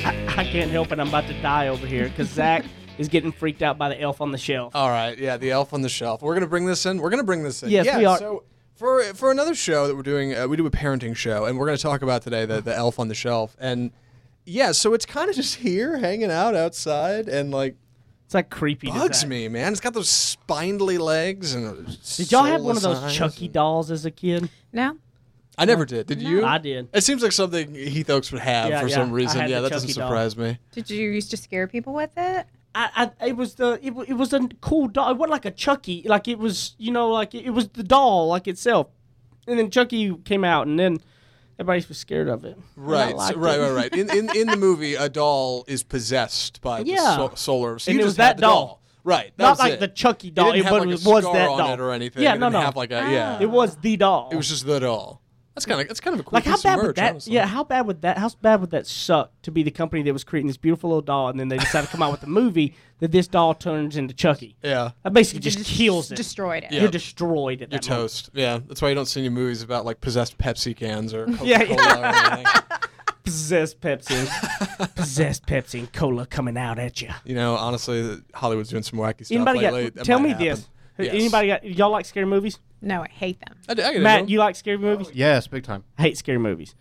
I 0.03 0.43
can't 0.45 0.71
help 0.71 0.91
it. 0.91 0.99
I'm 0.99 1.09
about 1.09 1.27
to 1.27 1.39
die 1.43 1.67
over 1.67 1.85
here 1.85 2.09
because 2.09 2.27
Zach 2.27 2.65
is 2.97 3.07
getting 3.09 3.31
freaked 3.31 3.61
out 3.61 3.77
by 3.77 3.89
the 3.89 3.99
elf 3.99 4.21
on 4.21 4.31
the 4.31 4.37
shelf. 4.37 4.75
All 4.75 4.89
right, 4.89 5.17
yeah, 5.17 5.37
the 5.37 5.51
elf 5.51 5.73
on 5.73 5.81
the 5.81 5.89
shelf. 5.89 6.21
We're 6.21 6.33
gonna 6.33 6.47
bring 6.47 6.65
this 6.65 6.85
in. 6.85 6.99
We're 6.99 7.09
gonna 7.09 7.23
bring 7.23 7.43
this 7.43 7.63
in. 7.63 7.69
Yes, 7.69 7.85
yeah, 7.85 7.97
we 7.97 8.05
are. 8.05 8.17
So 8.17 8.43
for 8.75 9.01
for 9.13 9.31
another 9.31 9.55
show 9.55 9.87
that 9.87 9.95
we're 9.95 10.01
doing, 10.03 10.35
uh, 10.35 10.47
we 10.47 10.57
do 10.57 10.65
a 10.65 10.71
parenting 10.71 11.15
show, 11.15 11.45
and 11.45 11.57
we're 11.57 11.65
gonna 11.65 11.77
talk 11.77 12.01
about 12.01 12.21
today 12.21 12.45
the 12.45 12.61
the 12.61 12.75
elf 12.75 12.99
on 12.99 13.07
the 13.07 13.15
shelf. 13.15 13.55
And 13.59 13.91
yeah, 14.45 14.71
so 14.71 14.93
it's 14.93 15.05
kind 15.05 15.29
of 15.29 15.35
just 15.35 15.55
here, 15.65 15.97
hanging 15.97 16.31
out 16.31 16.55
outside, 16.55 17.27
and 17.27 17.51
like 17.51 17.75
It's 18.25 18.33
like 18.33 18.49
creepy. 18.49 18.87
to 18.87 18.93
bugs 18.93 19.19
Zach. 19.21 19.29
me, 19.29 19.47
man. 19.47 19.71
It's 19.71 19.81
got 19.81 19.93
those 19.93 20.09
spindly 20.09 20.97
legs 20.97 21.53
and. 21.53 21.85
Did 22.17 22.31
y'all 22.31 22.43
have 22.43 22.61
one 22.61 22.75
of 22.77 22.83
those 22.83 23.13
Chucky 23.13 23.47
dolls 23.47 23.91
as 23.91 24.05
a 24.05 24.11
kid? 24.11 24.49
No. 24.71 24.97
I 25.57 25.63
never 25.63 25.85
did. 25.85 26.07
Did 26.07 26.21
you? 26.21 26.43
I 26.43 26.57
did. 26.57 26.89
It 26.93 27.05
seems 27.05 27.23
like 27.23 27.31
something 27.31 27.73
Heath 27.73 28.09
Oaks 28.09 28.29
would 28.33 28.41
have 28.41 28.69
Yeah, 28.69 28.81
for 28.81 28.87
yeah. 28.87 28.95
some 28.95 29.11
reason. 29.13 29.39
Yeah, 29.49 29.61
the 29.61 29.69
that 29.69 29.71
doesn't 29.71 29.87
Chucky 29.87 29.99
doll. 30.01 30.09
surprise 30.09 30.35
me. 30.35 30.57
Did 30.73 30.89
you 30.89 31.09
used 31.09 31.31
to 31.31 31.37
scare 31.37 31.65
people 31.65 31.93
with 31.93 32.11
it? 32.17 32.45
I, 32.75 33.11
I 33.19 33.27
it 33.27 33.37
was 33.37 33.55
the 33.55 33.79
it, 33.81 33.93
it 34.09 34.13
was 34.13 34.33
a 34.33 34.47
cool 34.61 34.87
doll. 34.89 35.09
It 35.11 35.17
wasn't 35.17 35.31
like 35.31 35.45
a 35.45 35.51
Chucky. 35.51 36.03
Like 36.05 36.27
it 36.27 36.37
was, 36.37 36.75
you 36.77 36.91
know, 36.91 37.09
like 37.09 37.33
it, 37.33 37.45
it 37.45 37.51
was 37.51 37.69
the 37.69 37.83
doll 37.83 38.27
like 38.27 38.47
itself. 38.47 38.87
And 39.47 39.57
then 39.57 39.69
Chucky 39.71 40.13
came 40.25 40.43
out, 40.43 40.67
and 40.67 40.77
then 40.79 40.97
everybody 41.59 41.85
was 41.87 41.97
scared 41.97 42.27
of 42.27 42.43
it. 42.45 42.57
Right, 42.75 43.17
so- 43.17 43.35
right, 43.35 43.59
right, 43.59 43.71
right. 43.71 43.93
In, 43.95 44.09
in 44.09 44.35
in 44.35 44.47
the 44.47 44.57
movie, 44.57 44.95
a 44.95 45.07
doll 45.07 45.63
is 45.67 45.83
possessed 45.83 46.61
by 46.61 46.83
the 46.83 46.97
so- 46.97 47.31
solar. 47.35 47.79
So 47.79 47.91
And 47.91 47.99
it 48.01 48.03
was 48.03 48.17
that 48.17 48.37
the 48.37 48.41
doll. 48.41 48.81
Right, 49.03 49.31
that 49.37 49.43
Not 49.43 49.49
was 49.51 49.59
like 49.59 49.73
it. 49.73 49.79
the 49.79 49.87
Chucky 49.87 50.29
It 50.29 50.33
doll. 50.33 50.45
didn't 50.51 50.61
It, 50.61 50.63
have, 50.65 50.73
was, 50.73 51.05
like, 51.05 51.13
a 51.13 51.15
was 51.15 51.23
scar 51.25 51.33
that 51.35 51.47
on 51.49 51.57
doll 51.59 51.73
it 51.73 51.79
or 51.79 51.91
anything. 51.91 52.23
Yeah, 52.23 52.33
It 52.33 52.39
no, 52.39 52.47
didn't 52.47 52.53
no. 52.53 52.61
have, 52.61 52.75
like, 52.75 52.89
a- 52.89 52.95
yeah. 53.11 53.39
It 53.39 53.51
was 53.51 53.75
the 53.77 53.97
doll. 53.97 54.29
It 54.31 54.35
was 54.35 54.49
just 54.49 54.65
the 54.65 54.79
doll. 54.79 55.21
That's 55.55 55.65
kind 55.65 55.79
of 55.81 55.87
that's 55.87 56.01
kind 56.01 56.13
of 56.13 56.19
a 56.19 56.23
cool 56.23 56.35
like 56.35 56.43
how 56.43 56.55
piece 56.55 56.63
bad 56.63 56.73
of 56.73 56.77
merch. 56.79 56.87
would 56.87 56.95
that? 56.97 57.09
honestly. 57.11 57.33
Yeah, 57.33 57.45
how 57.47 57.63
bad 57.63 57.87
would 57.87 58.01
that? 58.01 58.17
How 58.17 58.29
bad 58.41 58.59
would 58.61 58.71
that 58.71 58.85
suck 58.85 59.31
to 59.43 59.51
be 59.51 59.63
the 59.63 59.71
company 59.71 60.03
that 60.03 60.11
was 60.11 60.25
creating 60.25 60.47
this 60.47 60.57
beautiful 60.57 60.89
little 60.89 61.01
doll, 61.01 61.29
and 61.29 61.39
then 61.39 61.47
they 61.47 61.57
decided 61.57 61.85
to 61.87 61.91
come 61.93 62.01
out 62.03 62.11
with 62.11 62.21
a 62.23 62.27
movie 62.27 62.75
that 62.99 63.11
this 63.13 63.25
doll 63.27 63.53
turns 63.53 63.95
into 63.95 64.13
Chucky? 64.13 64.57
yeah. 64.61 64.91
That 65.03 65.13
basically 65.13 65.39
just, 65.39 65.59
Just 65.59 65.69
kills 65.71 66.11
it. 66.11 66.15
Destroyed 66.15 66.63
it. 66.65 66.73
Yeah. 66.73 66.81
You're 66.81 66.91
destroyed 66.91 67.61
at 67.61 67.71
You're 67.71 67.79
that 67.79 67.89
moment. 67.89 68.01
toast. 68.09 68.29
Yeah, 68.33 68.59
that's 68.67 68.81
why 68.81 68.89
you 68.89 68.95
don't 68.95 69.05
see 69.05 69.21
any 69.21 69.29
movies 69.29 69.61
about 69.61 69.85
like 69.85 70.01
possessed 70.01 70.37
Pepsi 70.37 70.75
cans 70.75 71.13
or 71.13 71.25
Coca-Cola 71.25 71.47
Yeah, 71.49 71.63
yeah. 71.63 71.99
or 72.01 72.33
anything. 72.33 72.45
Possessed 73.23 73.81
Pepsi, 73.81 74.93
possessed 74.95 75.47
Pepsi 75.47 75.79
and 75.79 75.91
cola 75.91 76.27
coming 76.27 76.57
out 76.57 76.77
at 76.77 77.01
you. 77.01 77.09
You 77.23 77.33
know, 77.33 77.55
honestly, 77.55 78.17
Hollywood's 78.35 78.69
doing 78.69 78.83
some 78.83 78.99
wacky 78.99 79.25
stuff 79.25 79.35
Anybody 79.35 79.59
lately. 79.61 79.83
got? 79.85 79.93
That 79.95 80.05
Tell 80.05 80.19
might 80.19 80.23
me 80.25 80.29
happen. 80.31 80.45
this. 80.47 80.67
Yes. 80.99 81.13
Anybody 81.15 81.47
got? 81.47 81.63
Y'all 81.65 81.89
like 81.89 82.05
scary 82.05 82.27
movies? 82.27 82.59
No, 82.85 83.01
I 83.01 83.07
hate 83.07 83.39
them. 83.39 83.57
I, 83.67 83.71
I 83.71 83.75
get 83.75 84.01
Matt, 84.01 84.21
bro. 84.21 84.27
you 84.27 84.39
like 84.39 84.55
scary 84.55 84.77
movies? 84.77 85.09
Yes, 85.11 85.47
big 85.47 85.63
time. 85.63 85.83
I 85.97 86.03
hate 86.03 86.17
scary 86.17 86.37
movies. 86.37 86.75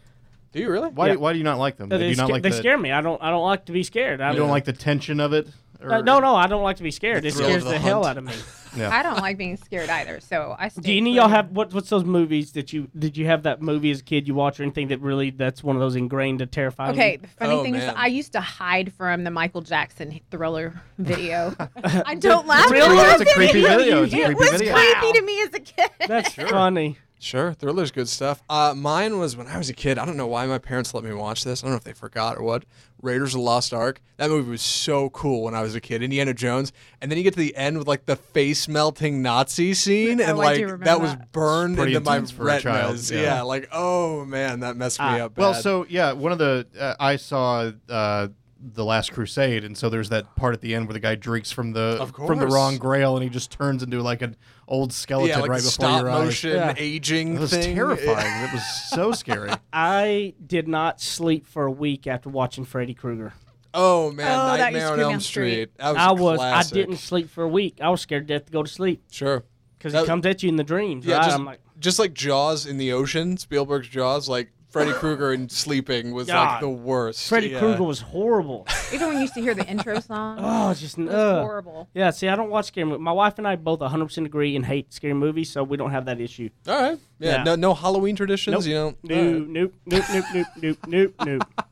do 0.53 0.61
you 0.61 0.71
really? 0.71 0.91
Why? 0.91 1.09
Yeah. 1.09 1.15
Why 1.17 1.33
do 1.33 1.39
you 1.39 1.45
not 1.45 1.59
like 1.59 1.79
them? 1.79 1.89
They, 1.89 1.99
do 1.99 2.17
not 2.17 2.27
sca- 2.27 2.33
like 2.33 2.43
they 2.43 2.51
the, 2.51 2.57
scare 2.57 2.77
me. 2.77 2.93
I 2.93 3.01
don't. 3.01 3.21
I 3.23 3.31
don't 3.31 3.43
like 3.43 3.65
to 3.65 3.73
be 3.73 3.83
scared. 3.83 4.21
I 4.21 4.31
You 4.33 4.37
don't 4.37 4.51
like 4.51 4.67
the 4.67 4.75
tension 4.75 5.19
of 5.19 5.33
it? 5.33 5.49
Uh, 5.91 6.01
no, 6.01 6.19
no, 6.21 6.35
I 6.35 6.47
don't 6.47 6.63
like 6.63 6.77
to 6.79 6.83
be 6.83 6.91
scared. 6.91 7.23
The 7.25 7.29
It 7.29 7.35
scares 7.35 7.65
the, 7.65 7.71
the 7.71 7.79
hell 7.79 8.05
out 8.07 8.19
of 8.19 8.25
me. 8.25 8.33
Yeah. 8.77 8.91
I 8.93 9.05
don't 9.05 9.19
like 9.19 9.39
being 9.39 9.57
scared 9.57 9.89
either. 9.89 10.19
So 10.19 10.57
I. 10.59 10.69
Do 10.69 10.91
any 10.97 11.11
of 11.11 11.15
y'all 11.15 11.29
have 11.29 11.53
what? 11.53 11.73
What's 11.73 11.91
those 11.91 12.03
movies 12.05 12.51
that 12.55 12.73
you 12.73 12.89
did 12.99 13.17
you 13.17 13.25
have 13.27 13.45
that 13.45 13.63
movie 13.63 13.93
as 13.93 14.01
a 14.01 14.03
kid 14.03 14.27
you 14.27 14.35
watch 14.35 14.59
or 14.59 14.65
anything 14.65 14.89
that 14.89 15.01
really 15.01 15.31
that's 15.31 15.63
one 15.63 15.77
of 15.77 15.81
those 15.81 15.95
ingrained 15.95 16.41
to 16.41 16.47
terrify 16.47 16.91
Okay, 16.91 17.13
you? 17.13 17.19
the 17.19 17.29
funny 17.29 17.55
Oh, 17.55 17.63
thing 17.63 17.75
man. 17.75 17.83
is, 17.91 17.95
I 17.97 18.09
used 18.09 18.33
to 18.33 18.41
hide 18.41 18.93
from 18.93 19.23
the 19.23 19.31
Michael 19.31 19.61
Jackson 19.61 20.19
Thriller 20.33 20.75
video. 20.99 21.55
I 21.85 22.17
don't 22.17 22.49
laugh. 22.49 22.69
Really? 22.69 22.99
at 22.99 23.21
It's 23.21 23.31
a 23.31 23.35
creepy 23.37 23.63
video. 23.63 24.03
It's 24.03 24.13
a 24.13 24.17
you- 24.17 24.25
It 24.25 24.37
was 24.37 24.49
creepy 24.51 25.13
to 25.21 25.23
me 25.23 25.43
as 25.43 25.55
a 25.55 25.61
kid. 25.61 25.91
That's 26.09 26.35
funny. 26.35 26.99
Sure, 27.25 27.55
Thriller's 27.55 27.91
good 27.91 28.07
stuff. 28.09 28.43
Uh, 28.51 28.75
mine 28.77 29.19
was 29.19 29.35
when 29.35 29.47
I 29.47 29.57
was 29.57 29.71
a 29.71 29.73
kid. 29.73 29.99
I 29.99 30.05
don't 30.05 30.19
know 30.19 30.27
why 30.27 30.45
my 30.47 30.59
parents 30.59 30.93
let 30.93 31.03
me 31.05 31.13
watch 31.15 31.43
this. 31.43 31.63
I 31.63 31.67
don't 31.67 31.73
know 31.73 31.79
if 31.79 31.85
they 31.85 31.95
forgot 31.95 32.37
or 32.37 32.43
what. 32.43 32.65
Raiders 33.01 33.35
of 33.35 33.39
the 33.39 33.45
Lost 33.45 33.73
Ark. 33.73 34.03
That 34.19 34.29
movie 34.29 34.51
was 34.51 34.61
so 34.61 35.09
cool 35.09 35.43
when 35.43 35.55
I 35.55 35.63
was 35.63 35.75
a 35.75 35.81
kid. 35.81 36.03
Indiana 36.03 36.35
Jones, 36.35 36.71
and 37.01 37.11
then 37.11 37.17
you 37.17 37.25
get 37.25 37.33
to 37.33 37.41
the 37.41 37.57
end 37.57 37.79
with 37.79 37.89
like 37.89 38.05
the 38.05 38.17
face 38.17 38.69
melting 38.69 39.23
Nazi 39.23 39.73
scene, 39.73 40.21
Oh, 40.21 40.25
and 40.25 40.39
like 40.39 40.57
do 40.59 40.65
remember 40.65 40.85
that 40.85 41.01
was 41.01 41.17
burned 41.33 41.77
Pretty 41.79 41.95
into 41.95 42.05
my 42.09 42.17
intense 42.17 42.31
for 42.31 42.49
a 42.49 42.61
child, 42.61 42.93
retinas. 42.93 43.11
yeah. 43.11 43.21
yeah. 43.23 43.43
like 43.43 43.69
oh 43.73 44.27
man, 44.27 44.61
that 44.61 44.77
messed 44.77 45.01
me 45.01 45.07
Ah, 45.07 45.25
up. 45.25 45.39
Well, 45.39 45.55
so 45.55 45.87
yeah, 45.89 46.13
one 46.13 46.31
of 46.33 46.39
the 46.39 46.67
uh, 46.79 46.95
I 47.01 47.17
saw 47.17 47.73
uh, 47.89 48.29
the 48.73 48.85
Last 48.85 49.13
Crusade, 49.13 49.65
and 49.65 49.77
so 49.77 49.89
there's 49.91 50.09
that 50.09 50.35
part 50.37 50.55
at 50.55 50.61
the 50.61 50.75
end 50.75 50.87
where 50.87 50.95
the 50.95 51.01
guy 51.01 51.15
drinks 51.15 51.53
from 51.53 51.73
the 51.73 52.11
from 52.27 52.39
the 52.39 52.47
wrong 52.47 52.79
Grail, 52.79 53.15
and 53.17 53.23
he 53.23 53.29
just 53.29 53.51
turns 53.51 53.83
into 53.83 54.01
like 54.03 54.23
an 54.23 54.37
old 54.67 54.93
skeleton 54.93 55.29
yeah, 55.37 55.41
like 55.41 55.51
right 55.51 55.59
before 55.59 55.71
stop 55.71 56.01
your 56.01 56.11
eyes. 56.11 56.25
motion 56.25 56.51
Yeah. 56.53 56.75
aging 56.77 57.37
It 57.37 57.41
was 57.41 57.51
thing. 57.51 57.75
terrifying. 57.75 58.45
it 58.49 58.53
was 58.53 58.63
so 58.91 59.13
scary. 59.13 59.51
I 59.73 60.35
did 60.45 60.67
not 60.69 61.01
sleep 61.01 61.47
for 61.47 61.67
a 61.67 61.71
week 61.71 62.07
after 62.07 62.31
watching 62.31 62.65
Freddy 62.65 62.95
Krueger. 62.95 63.35
Oh 63.75 64.13
man, 64.13 64.31
Oh, 64.31 64.57
Nightmare 64.57 64.93
on 64.93 65.01
Elm 65.01 65.21
Street. 65.21 65.51
Street. 65.71 65.71
That 65.79 65.89
was 65.95 65.97
I 65.99 66.09
a 66.11 66.15
was. 66.15 66.39
classic. 66.39 66.73
I 66.73 66.81
didn't 66.81 66.97
sleep 66.99 67.29
for 67.29 67.43
a 67.45 67.49
week. 67.49 67.79
I 67.83 67.89
was 67.91 68.01
scared 68.01 68.29
to 68.29 68.35
death 68.39 68.47
to 68.47 68.53
go 68.53 68.63
to 68.63 68.71
sleep 68.71 69.03
Sure. 69.11 69.45
because 69.77 69.93
That- 69.93 70.03
he 70.03 70.07
comes 70.07 70.25
at 70.27 70.43
you 70.43 70.49
in 70.49 70.57
the 70.57 70.65
dreams. 70.65 71.05
Yeah, 71.05 71.17
right? 71.17 71.25
just, 71.25 71.37
I'm 71.37 71.45
like, 71.45 71.61
just 71.81 71.99
like 71.99 72.15
Jaws 72.15 72.67
in 72.67 72.79
the 72.79 72.93
ocean, 72.93 73.37
Spielberg's 73.37 73.89
Jaws, 73.89 74.29
like 74.29 74.53
Freddy 74.75 74.93
Krueger 74.93 75.33
in 75.33 75.49
sleeping 75.49 76.13
was 76.13 76.29
like 76.29 76.35
God. 76.35 76.63
the 76.63 76.69
worst. 76.69 77.29
Freddy 77.29 77.51
yeah. 77.51 77.61
Krueger 77.61 77.85
was 77.85 78.01
horrible. 78.01 78.67
Even 78.93 79.07
when 79.07 79.17
you 79.17 79.23
used 79.23 79.35
to 79.35 79.41
hear 79.41 79.55
the 79.55 79.65
intro 79.67 80.01
song, 80.01 80.39
oh, 80.41 80.71
it's 80.71 80.81
just 80.81 80.99
it 80.99 81.05
was 81.05 81.15
uh. 81.15 81.43
horrible. 81.43 81.89
Yeah, 81.95 82.11
see, 82.11 82.29
I 82.29 82.35
don't 82.35 82.51
watch 82.51 82.67
scary 82.67 82.85
movies. 82.87 83.01
My 83.01 83.13
wife 83.13 83.39
and 83.39 83.47
I 83.47 83.55
both 83.55 83.79
100% 83.79 84.27
agree 84.27 84.57
and 84.57 84.67
hate 84.67 84.93
scary 84.93 85.15
movies, 85.15 85.49
so 85.49 85.63
we 85.63 85.77
don't 85.77 85.93
have 85.93 86.07
that 86.07 86.21
issue. 86.21 86.51
All 86.67 86.83
right. 86.83 86.99
Yeah. 87.21 87.37
Yeah. 87.37 87.43
No, 87.45 87.55
no 87.55 87.75
Halloween 87.75 88.17
traditions. 88.17 88.67
Nope. 88.67 88.67
You 88.67 88.75
know. 88.75 88.95
No, 89.05 89.17
All 89.17 89.33
right. 89.33 89.49
nope, 89.49 89.75
nope, 89.87 90.05
nope, 90.13 90.25
nope, 90.35 90.47
nope, 90.57 90.79
nope, 90.89 91.15
nope. 91.25 91.65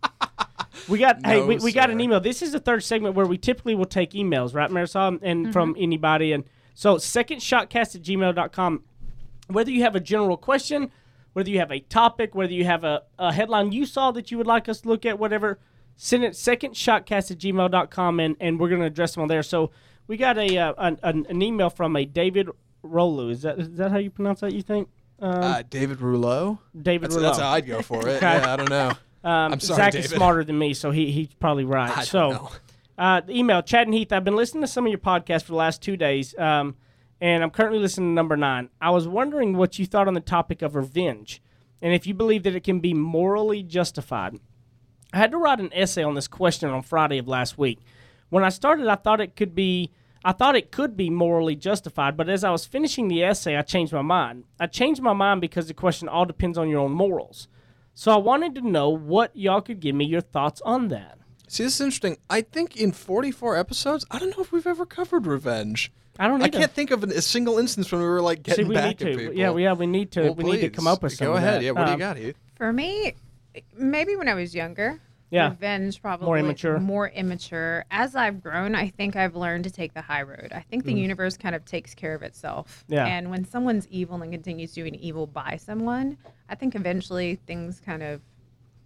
We 0.89 0.99
got 1.01 1.27
hey, 1.27 1.41
No, 1.41 1.47
we, 1.47 1.57
we 1.57 1.73
got 1.73 1.91
an 1.91 1.99
sir. 1.99 2.03
email. 2.03 2.21
This 2.21 2.41
is 2.41 2.53
the 2.53 2.61
third 2.61 2.85
segment 2.85 3.17
where 3.17 3.27
we 3.27 3.37
typically 3.37 3.75
will 3.75 3.85
take 3.85 4.13
emails, 4.13 4.55
right, 4.55 4.71
Marisol? 4.71 5.19
And 5.23 5.53
from 5.53 5.75
anybody. 5.77 6.33
And 6.33 6.45
so 6.75 6.97
secondshotcast 6.97 7.97
at 7.97 8.03
gmail.com. 8.03 8.83
Whether 9.49 9.71
you 9.73 9.83
have 9.83 9.97
a 9.97 10.01
general 10.01 10.37
question, 10.37 10.91
whether 11.33 11.51
you 11.51 11.59
have 11.59 11.73
a 11.73 11.81
topic, 11.81 12.35
whether 12.35 12.53
you 12.53 12.65
have 12.65 12.85
a, 12.85 13.03
a 13.19 13.33
headline 13.33 13.73
you 13.73 13.87
saw 13.87 14.11
that 14.13 14.31
you 14.31 14.39
would 14.39 14.47
like 14.47 14.69
us 14.69 14.81
to 14.83 14.89
look 14.89 15.07
at, 15.07 15.19
whatever, 15.19 15.59
send 15.97 16.25
it 16.25 16.33
secondshotcast 16.33 17.31
at 17.31 17.39
gmail.com 17.39 18.21
and, 18.21 18.37
and 18.41 18.61
we're 18.61 18.69
going 18.69 18.81
to 18.81 18.87
address 18.87 19.15
them 19.15 19.23
on 19.23 19.29
there. 19.29 19.43
So 19.43 19.71
we 20.07 20.17
got 20.17 20.39
a, 20.39 20.59
uh, 20.59 20.75
an, 20.79 21.27
an, 21.29 21.43
email 21.43 21.71
from 21.71 21.97
a 21.97 22.05
David 22.05 22.49
Rolu. 22.85 23.31
Is 23.31 23.43
that 23.43 23.59
is 23.59 23.77
that 23.77 23.91
how 23.91 23.99
you 23.99 24.11
pronounce 24.11 24.41
that, 24.41 24.53
you 24.53 24.63
think? 24.63 24.89
Um, 25.21 25.43
Uh, 25.43 25.63
David 25.63 26.01
Rouleau. 26.01 26.59
David 26.81 27.05
That's, 27.05 27.15
Rouleau. 27.15 27.29
that's 27.29 27.39
how 27.39 27.51
I'd 27.51 27.67
go 27.67 27.83
for 27.83 28.09
it. 28.09 28.17
Okay. 28.17 28.39
Yeah, 28.39 28.53
I 28.53 28.57
don't 28.57 28.71
know. 28.71 28.93
Um, 29.25 29.53
I'm 29.53 29.61
sorry, 29.61 29.77
Zach 29.77 29.93
David. 29.93 30.07
is 30.07 30.11
smarter 30.11 30.43
than 30.43 30.59
me, 30.59 30.75
so 30.75 30.91
he, 30.91 31.13
he's 31.13 31.33
probably 31.35 31.65
right. 31.65 31.97
I 31.97 32.03
so. 32.03 32.51
Uh, 32.99 33.21
the 33.21 33.39
email, 33.39 33.63
Chad 33.63 33.87
and 33.87 33.95
Heath, 33.95 34.13
I've 34.13 34.25
been 34.25 34.35
listening 34.35 34.63
to 34.63 34.67
some 34.67 34.85
of 34.85 34.91
your 34.91 34.99
podcasts 34.99 35.43
for 35.43 35.53
the 35.53 35.57
last 35.59 35.81
two 35.81 35.97
days, 35.97 36.37
um, 36.39 36.75
and 37.23 37.45
I'm 37.45 37.51
currently 37.51 37.79
listening 37.79 38.11
to 38.11 38.15
number 38.15 38.37
nine. 38.37 38.69
I 38.81 38.91
was 38.91 39.07
wondering 39.07 39.57
what 39.57 39.79
you 39.79 39.87
thought 39.87 40.09
on 40.09 40.15
the 40.15 40.21
topic 40.21 40.61
of 40.61 40.75
revenge, 40.75 41.41
and 41.81 41.95
if 41.95 42.05
you 42.05 42.15
believe 42.15 42.43
that 42.43 42.57
it 42.57 42.65
can 42.65 42.81
be 42.81 42.93
morally 42.93 43.63
justified. 43.63 44.41
I 45.13 45.19
had 45.19 45.31
to 45.31 45.39
write 45.39 45.61
an 45.61 45.73
essay 45.73 46.03
on 46.03 46.15
this 46.15 46.27
question 46.27 46.69
on 46.69 46.83
Friday 46.83 47.19
of 47.19 47.29
last 47.29 47.57
week. 47.57 47.79
When 48.29 48.43
I 48.43 48.49
started, 48.49 48.89
I 48.89 48.97
thought 48.97 49.21
it 49.21 49.37
could 49.37 49.55
be 49.55 49.93
I 50.25 50.33
thought 50.33 50.57
it 50.57 50.73
could 50.73 50.97
be 50.97 51.11
morally 51.11 51.55
justified, 51.55 52.17
but 52.17 52.29
as 52.29 52.43
I 52.45 52.51
was 52.51 52.67
finishing 52.67 53.07
the 53.07 53.23
essay, 53.23 53.57
I 53.57 53.63
changed 53.63 53.93
my 53.93 54.03
mind. 54.03 54.45
I 54.59 54.67
changed 54.67 55.01
my 55.01 55.13
mind 55.13 55.41
because 55.41 55.69
the 55.69 55.75
question 55.75 56.09
all 56.09 56.25
depends 56.25 56.59
on 56.59 56.69
your 56.69 56.81
own 56.81 56.93
morals. 56.93 57.47
So 57.95 58.13
I 58.13 58.17
wanted 58.17 58.55
to 58.57 58.69
know 58.69 58.89
what 58.89 59.37
y'all 59.37 59.61
could 59.61 59.81
give 59.81 59.95
me 59.95 60.07
your 60.07 60.21
thoughts 60.21 60.61
on 60.63 60.89
that. 60.89 61.19
See, 61.47 61.63
this 61.63 61.75
is 61.75 61.81
interesting. 61.81 62.19
I 62.29 62.41
think 62.41 62.77
in 62.77 62.91
44 62.91 63.57
episodes, 63.57 64.07
I 64.11 64.19
don't 64.19 64.37
know 64.37 64.43
if 64.43 64.51
we've 64.51 64.67
ever 64.67 64.87
covered 64.87 65.27
revenge. 65.27 65.93
I 66.23 66.29
don't 66.29 66.41
I 66.41 66.47
either. 66.47 66.61
can't 66.61 66.71
think 66.73 66.93
of 66.93 67.03
an, 67.03 67.11
a 67.11 67.21
single 67.21 67.59
instance 67.59 67.91
when 67.91 68.01
we 68.01 68.07
were 68.07 68.23
like 68.23 68.45
getting 68.45 68.67
See, 68.67 68.69
we 68.69 68.77
back 68.77 69.01
need 69.01 69.09
at 69.09 69.13
to. 69.13 69.19
people. 69.19 69.35
Yeah, 69.35 69.51
we, 69.51 69.65
yeah, 69.65 69.73
we 69.73 69.89
need 69.89 70.13
to. 70.13 70.23
Well, 70.23 70.35
we 70.35 70.45
need 70.45 70.61
to 70.61 70.71
come 70.71 70.87
up 70.87 71.03
with 71.03 71.15
something. 71.15 71.27
Go 71.33 71.37
ahead. 71.37 71.65
Yeah, 71.65 71.73
what 71.73 71.87
do 71.87 71.93
you 71.93 71.99
got, 71.99 72.17
Heath? 72.17 72.37
For 72.55 72.73
me, 72.73 73.15
maybe 73.77 74.15
when 74.15 74.29
I 74.29 74.35
was 74.35 74.55
younger. 74.55 75.01
Yeah. 75.31 75.49
Revenge 75.49 76.01
probably 76.01 76.27
more 76.27 76.39
immature. 76.39 76.79
More 76.79 77.09
immature. 77.09 77.87
As 77.91 78.15
I've 78.15 78.41
grown, 78.41 78.77
I 78.77 78.89
think 78.91 79.17
I've 79.17 79.35
learned 79.35 79.65
to 79.65 79.71
take 79.71 79.95
the 79.95 80.03
high 80.03 80.23
road. 80.23 80.53
I 80.55 80.61
think 80.61 80.85
the 80.85 80.93
universe 80.93 81.37
kind 81.37 81.57
of 81.57 81.65
takes 81.65 81.93
care 81.93 82.15
of 82.15 82.23
itself. 82.23 82.85
Mm. 82.89 82.95
Yeah. 82.95 83.07
And 83.07 83.31
when 83.31 83.45
someone's 83.45 83.89
evil 83.89 84.23
and 84.23 84.31
continues 84.31 84.73
doing 84.75 84.95
evil 84.95 85.27
by 85.27 85.57
someone, 85.57 86.19
I 86.49 86.55
think 86.55 86.77
eventually 86.77 87.35
things 87.47 87.81
kind 87.85 88.03
of 88.05 88.21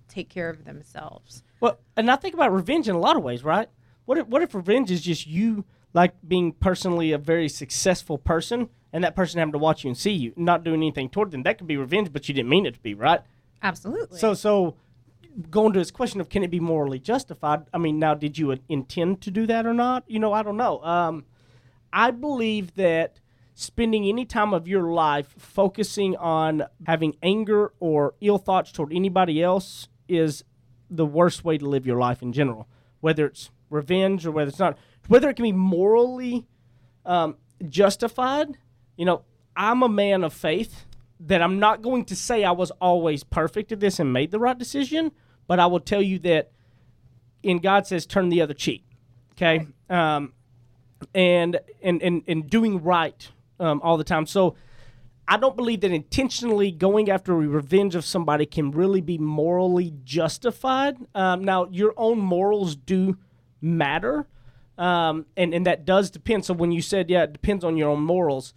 take 0.09 0.31
care 0.31 0.49
of 0.49 0.65
themselves. 0.65 1.43
Well, 1.61 1.79
and 1.97 2.11
I 2.11 2.17
think 2.17 2.33
about 2.35 2.53
revenge 2.53 2.89
in 2.89 2.95
a 2.95 3.01
lot 3.01 3.17
of 3.17 3.23
ways, 3.23 3.45
right? 3.45 3.69
What 4.07 4.17
if, 4.19 4.27
what 4.29 4.41
if 4.41 4.55
revenge 4.55 4.91
is 4.91 5.03
just 5.03 5.27
you 5.27 5.65
like 5.97 6.13
being 6.29 6.53
personally 6.53 7.13
a 7.13 7.19
very 7.19 7.49
successful 7.49 8.19
person, 8.19 8.69
and 8.93 9.03
that 9.03 9.17
person 9.17 9.39
having 9.39 9.53
to 9.53 9.59
watch 9.59 9.83
you 9.83 9.89
and 9.89 9.97
see 9.97 10.13
you, 10.13 10.35
not 10.37 10.63
doing 10.63 10.81
anything 10.83 11.09
toward 11.09 11.31
them. 11.31 11.43
That 11.43 11.57
could 11.57 11.67
be 11.67 11.79
revenge, 11.79 12.13
but 12.13 12.29
you 12.29 12.35
didn't 12.35 12.51
mean 12.51 12.67
it 12.67 12.75
to 12.75 12.81
be, 12.81 12.93
right? 12.93 13.23
Absolutely. 13.63 14.19
So, 14.19 14.35
so 14.35 14.77
going 15.51 15.73
to 15.73 15.79
this 15.79 15.91
question 15.91 16.21
of 16.21 16.29
can 16.29 16.45
it 16.45 16.51
be 16.51 16.61
morally 16.61 16.99
justified? 16.99 17.65
I 17.73 17.79
mean, 17.79 17.99
now 17.99 18.13
did 18.13 18.37
you 18.37 18.59
intend 18.69 19.23
to 19.23 19.31
do 19.31 19.47
that 19.47 19.65
or 19.65 19.73
not? 19.73 20.05
You 20.07 20.19
know, 20.19 20.35
I 20.35 20.43
don't 20.43 20.59
know. 20.59 20.83
Um, 20.85 21.25
I 21.95 22.11
believe 22.11 22.75
that 22.75 23.21
spending 23.55 24.05
any 24.05 24.27
time 24.27 24.53
of 24.53 24.69
your 24.69 24.93
life 24.93 25.35
focusing 25.39 26.15
on 26.17 26.65
having 26.87 27.17
anger 27.23 27.73
or 27.81 28.17
ill 28.21 28.37
thoughts 28.37 28.71
toward 28.71 28.93
anybody 28.93 29.43
else 29.43 29.89
is 30.09 30.45
the 30.91 31.07
worst 31.07 31.43
way 31.43 31.57
to 31.57 31.67
live 31.67 31.87
your 31.87 31.99
life 31.99 32.21
in 32.21 32.35
general. 32.35 32.69
Whether 33.01 33.25
it's 33.25 33.51
revenge 33.71 34.27
or 34.27 34.31
whether 34.31 34.51
it's 34.51 34.59
not, 34.59 34.77
whether 35.09 35.29
it 35.29 35.35
can 35.35 35.45
be 35.45 35.53
morally 35.53 36.47
um, 37.05 37.37
justified. 37.69 38.57
You 38.97 39.05
know, 39.05 39.25
I'm 39.57 39.83
a 39.83 39.89
man 39.89 40.25
of 40.25 40.33
faith 40.33 40.85
that 41.21 41.41
I'm 41.41 41.59
not 41.59 41.83
going 41.83 42.05
to 42.07 42.17
say 42.17 42.45
I 42.45 42.51
was 42.51 42.71
always 42.73 43.25
perfect 43.25 43.73
at 43.73 43.81
this 43.81 43.99
and 43.99 44.13
made 44.13 44.31
the 44.31 44.39
right 44.39 44.59
decision, 44.59 45.13
but 45.47 45.59
I 45.59 45.67
will 45.67 45.81
tell 45.81 46.03
you 46.03 46.19
that 46.21 46.51
in 47.43 47.59
God 47.59 47.87
says 47.87 48.07
turn 48.07 48.29
the 48.29 48.43
other 48.43 48.55
cheek. 48.55 48.85
Okay? 49.33 49.67
Um, 49.89 50.33
and, 51.15 51.61
and, 51.83 52.03
and, 52.03 52.23
and 52.27 52.51
doing 52.51 52.83
right 52.83 53.29
um, 53.61 53.81
all 53.83 53.97
the 53.97 54.05
time. 54.05 54.27
So 54.27 54.57
I 55.29 55.37
don't 55.37 55.57
believe 55.57 55.81
that 55.81 55.91
intentionally 55.91 56.71
going 56.71 57.11
after 57.11 57.33
a 57.33 57.37
revenge 57.37 57.95
of 57.95 58.05
somebody 58.05 58.47
can 58.47 58.71
really 58.71 59.01
be 59.01 59.19
morally 59.19 59.93
justified. 60.05 60.97
Um, 61.15 61.43
now, 61.45 61.67
your 61.71 61.95
own 61.97 62.19
morals 62.19 62.77
do 62.77 63.17
matter, 63.61 64.27
um, 64.79 65.27
and, 65.37 65.55
and 65.55 65.67
that 65.67 65.85
does 65.85 66.11
depend. 66.11 66.45
So 66.45 66.55
when 66.55 66.73
you 66.73 66.83
said, 66.83 67.11
yeah, 67.11 67.25
it 67.25 67.33
depends 67.33 67.65
on 67.65 67.77
your 67.77 67.91
own 67.91 68.03
morals, 68.03 68.53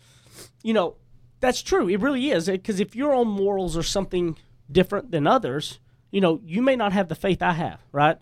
you 0.63 0.73
know, 0.73 0.95
that's 1.39 1.61
true. 1.61 1.87
It 1.87 2.01
really 2.01 2.31
is. 2.31 2.47
Because 2.47 2.79
if 2.79 2.95
your 2.95 3.13
own 3.13 3.27
morals 3.27 3.77
are 3.77 3.83
something 3.83 4.37
different 4.71 5.11
than 5.11 5.25
others, 5.27 5.79
you 6.11 6.21
know, 6.21 6.41
you 6.43 6.61
may 6.61 6.75
not 6.75 6.91
have 6.93 7.07
the 7.07 7.15
faith 7.15 7.41
I 7.41 7.53
have, 7.53 7.79
right? 7.91 8.17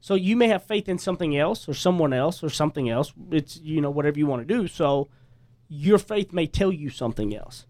So 0.00 0.14
you 0.14 0.36
may 0.36 0.48
have 0.48 0.62
faith 0.62 0.88
in 0.88 0.98
something 0.98 1.36
else 1.36 1.68
or 1.68 1.74
someone 1.74 2.12
else 2.12 2.42
or 2.42 2.48
something 2.48 2.88
else. 2.88 3.12
It's, 3.30 3.58
you 3.60 3.80
know, 3.80 3.90
whatever 3.90 4.18
you 4.18 4.26
want 4.26 4.46
to 4.46 4.54
do. 4.54 4.66
So 4.68 5.08
your 5.68 5.98
faith 5.98 6.32
may 6.32 6.46
tell 6.46 6.72
you 6.72 6.90
something 6.90 7.34
else. 7.34 7.66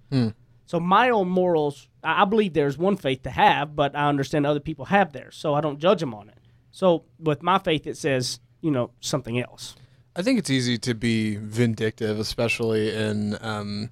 So 0.67 0.79
my 0.79 1.11
own 1.11 1.29
morals, 1.29 1.89
I 2.05 2.23
I 2.23 2.25
believe 2.27 2.53
there's 2.53 2.79
one 2.79 2.97
faith 2.97 3.23
to 3.25 3.31
have, 3.31 3.75
but 3.75 3.97
I 3.97 4.09
understand 4.09 4.47
other 4.47 4.61
people 4.61 4.85
have 4.87 5.13
theirs. 5.13 5.35
So 5.37 5.55
I 5.55 5.61
don't 5.61 5.79
judge 5.81 6.01
them 6.01 6.15
on 6.15 6.29
it. 6.29 6.39
So 6.71 7.05
with 7.19 7.43
my 7.43 7.59
faith, 7.59 7.87
it 7.89 7.97
says, 7.97 8.39
you 8.61 8.71
know, 8.71 8.91
something 9.01 9.41
else. 9.41 9.77
I 10.17 10.23
think 10.23 10.39
it's 10.39 10.51
easy 10.51 10.77
to 10.79 10.95
be 10.95 11.37
vindictive, 11.37 12.19
especially 12.19 12.95
in, 12.95 13.39
um, 13.41 13.91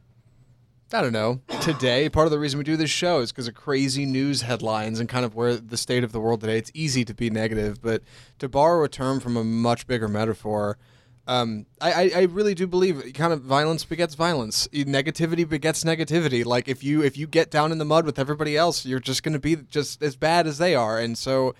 I 0.93 1.01
don't 1.01 1.13
know, 1.13 1.41
today. 1.61 2.09
Part 2.09 2.27
of 2.27 2.33
the 2.33 2.39
reason 2.39 2.59
we 2.59 2.65
do 2.65 2.77
this 2.77 2.91
show 2.91 3.21
is 3.21 3.31
because 3.31 3.47
of 3.47 3.55
crazy 3.55 4.05
news 4.05 4.43
headlines 4.43 5.01
and 5.01 5.09
kind 5.09 5.25
of 5.25 5.35
where 5.35 5.57
the 5.57 5.77
state 5.77 6.03
of 6.03 6.13
the 6.13 6.21
world 6.21 6.41
today. 6.41 6.59
It's 6.59 6.73
easy 6.75 7.05
to 7.05 7.15
be 7.15 7.31
negative, 7.31 7.81
but 7.81 8.03
to 8.41 8.49
borrow 8.49 8.85
a 8.85 8.89
term 8.89 9.21
from 9.21 9.37
a 9.37 9.45
much 9.45 9.87
bigger 9.87 10.09
metaphor, 10.09 10.77
um, 11.29 11.67
I, 11.79 12.11
I, 12.17 12.23
really 12.23 12.55
do 12.55 12.67
believe 12.67 13.13
kind 13.13 13.35
of 13.35 13.43
violence 13.43 13.85
begets 13.85 14.15
violence. 14.15 14.67
Negativity 14.69 15.47
begets 15.47 15.85
negativity. 15.85 16.43
Like 16.43 16.69
if 16.69 16.83
you 16.83 17.03
if 17.03 17.19
you 17.19 17.27
get 17.27 17.51
down 17.51 17.71
in 17.71 17.77
the 17.77 17.85
mud 17.85 18.07
with 18.07 18.19
everybody 18.19 18.57
else, 18.57 18.87
you're 18.87 18.99
just 18.99 19.23
going 19.23 19.35
to 19.35 19.39
be 19.39 19.57
just 19.57 20.03
as 20.03 20.17
bad 20.17 20.47
as 20.47 20.57
they 20.57 20.75
are. 20.75 20.99
And 20.99 21.19
so, 21.19 21.55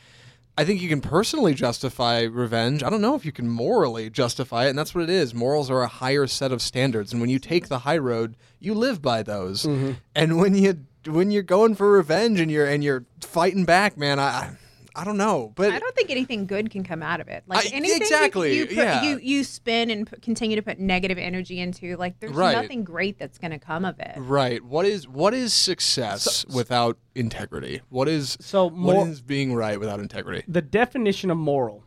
I 0.59 0.65
think 0.65 0.83
you 0.83 0.89
can 0.89 1.01
personally 1.01 1.55
justify 1.55 2.23
revenge. 2.23 2.83
I 2.83 2.91
don't 2.91 3.01
know 3.01 3.15
if 3.15 3.25
you 3.25 3.31
can 3.31 3.49
morally 3.49 4.11
justify 4.11 4.67
it, 4.67 4.71
and 4.71 4.79
that's 4.79 4.93
what 4.93 5.05
it 5.05 5.11
is. 5.11 5.33
Morals 5.33 5.71
are 5.71 5.83
a 5.83 5.87
higher 5.87 6.27
set 6.27 6.51
of 6.51 6.61
standards, 6.61 7.13
and 7.13 7.21
when 7.21 7.31
you 7.31 7.39
take 7.39 7.69
the 7.69 7.79
high 7.79 7.97
road, 7.97 8.37
you 8.59 8.75
live 8.75 9.01
by 9.01 9.23
those. 9.23 9.67
Mm-hmm. 9.67 9.93
And 10.17 10.41
when 10.41 10.57
you 10.57 10.81
when 11.07 11.31
you're 11.31 11.45
going 11.45 11.77
for 11.77 11.93
revenge 11.93 12.41
and 12.41 12.51
you're 12.51 12.67
and 12.67 12.83
you're 12.83 13.05
fighting 13.21 13.67
back, 13.67 13.97
man, 13.97 14.19
I 14.19 14.57
I 14.99 15.05
don't 15.05 15.17
know, 15.17 15.53
but 15.55 15.73
I 15.73 15.79
don't 15.79 15.95
think 15.95 16.11
anything 16.11 16.47
good 16.47 16.71
can 16.71 16.83
come 16.83 17.05
out 17.05 17.21
of 17.21 17.29
it. 17.29 17.45
Like 17.47 17.67
I- 17.67 17.77
anything 17.77 18.03
exactly, 18.03 18.55
you, 18.57 18.63
you, 18.63 18.67
put, 18.67 18.77
yeah. 18.77 19.03
you 19.05 19.19
you 19.19 19.45
spin 19.45 19.91
and 19.91 20.09
put, 20.09 20.23
continue 20.23 20.57
to 20.57 20.63
put 20.63 20.81
negative 20.81 21.19
energy 21.19 21.61
into, 21.61 21.97
like 21.97 22.19
there's 22.19 22.33
Right. 22.33 22.53
nothing 22.61 22.83
great 22.83 23.17
that's 23.17 23.39
going 23.39 23.53
to 23.53 23.61
come 23.61 23.85
of 23.85 24.01
it. 24.01 24.15
right. 24.17 24.61
What 24.65 24.87
is 24.87 25.07
what 25.07 25.35
is 25.35 25.55
success 25.55 26.45
without 26.53 26.99
integrity? 27.15 27.81
What 27.91 28.09
is 28.09 28.37
So 28.41 28.65
what 28.65 28.75
mor- 28.75 29.07
is 29.09 29.21
being 29.23 29.55
right 29.55 29.79
without 29.79 30.01
integrity? 30.01 30.43
the 30.49 30.63
definition 30.63 31.31
of 31.31 31.39
moral 31.39 31.85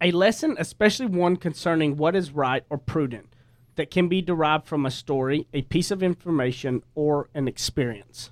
a 0.00 0.10
lesson 0.10 0.56
especially 0.58 1.06
one 1.06 1.36
concerning 1.36 1.96
what 1.96 2.14
is 2.16 2.32
right 2.32 2.64
or 2.68 2.76
prudent 2.78 3.32
that 3.76 3.90
can 3.90 4.08
be 4.08 4.20
derived 4.20 4.66
from 4.66 4.84
a 4.84 4.90
story 4.90 5.46
a 5.54 5.62
piece 5.62 5.90
of 5.90 6.02
information 6.02 6.82
or 6.94 7.28
an 7.34 7.46
experience 7.48 8.30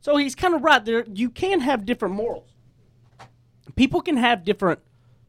so 0.00 0.16
he's 0.16 0.34
kind 0.34 0.54
of 0.54 0.62
right 0.62 0.84
there. 0.84 1.04
You 1.12 1.30
can 1.30 1.60
have 1.60 1.84
different 1.84 2.14
morals. 2.14 2.50
People 3.76 4.00
can 4.00 4.16
have 4.16 4.44
different 4.44 4.80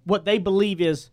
what 0.05 0.25
they 0.25 0.37
believe 0.37 0.81
is 0.81 1.11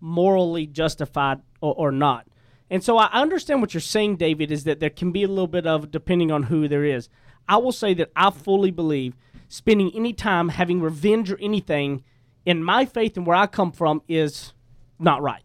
morally 0.00 0.66
justified 0.66 1.40
or, 1.60 1.74
or 1.74 1.92
not. 1.92 2.26
And 2.70 2.84
so 2.84 2.98
i 2.98 3.06
understand 3.12 3.60
what 3.60 3.72
you're 3.72 3.80
saying 3.80 4.16
david 4.16 4.52
is 4.52 4.64
that 4.64 4.78
there 4.78 4.90
can 4.90 5.10
be 5.10 5.22
a 5.22 5.28
little 5.28 5.46
bit 5.46 5.66
of 5.66 5.90
depending 5.90 6.30
on 6.30 6.44
who 6.44 6.68
there 6.68 6.84
is. 6.84 7.08
I 7.48 7.56
will 7.56 7.72
say 7.72 7.94
that 7.94 8.10
i 8.14 8.30
fully 8.30 8.70
believe 8.70 9.16
spending 9.48 9.90
any 9.94 10.12
time 10.12 10.50
having 10.50 10.80
revenge 10.80 11.32
or 11.32 11.38
anything 11.40 12.04
in 12.44 12.62
my 12.62 12.84
faith 12.84 13.16
and 13.16 13.26
where 13.26 13.36
i 13.36 13.46
come 13.46 13.72
from 13.72 14.02
is 14.06 14.52
not 14.98 15.22
right. 15.22 15.42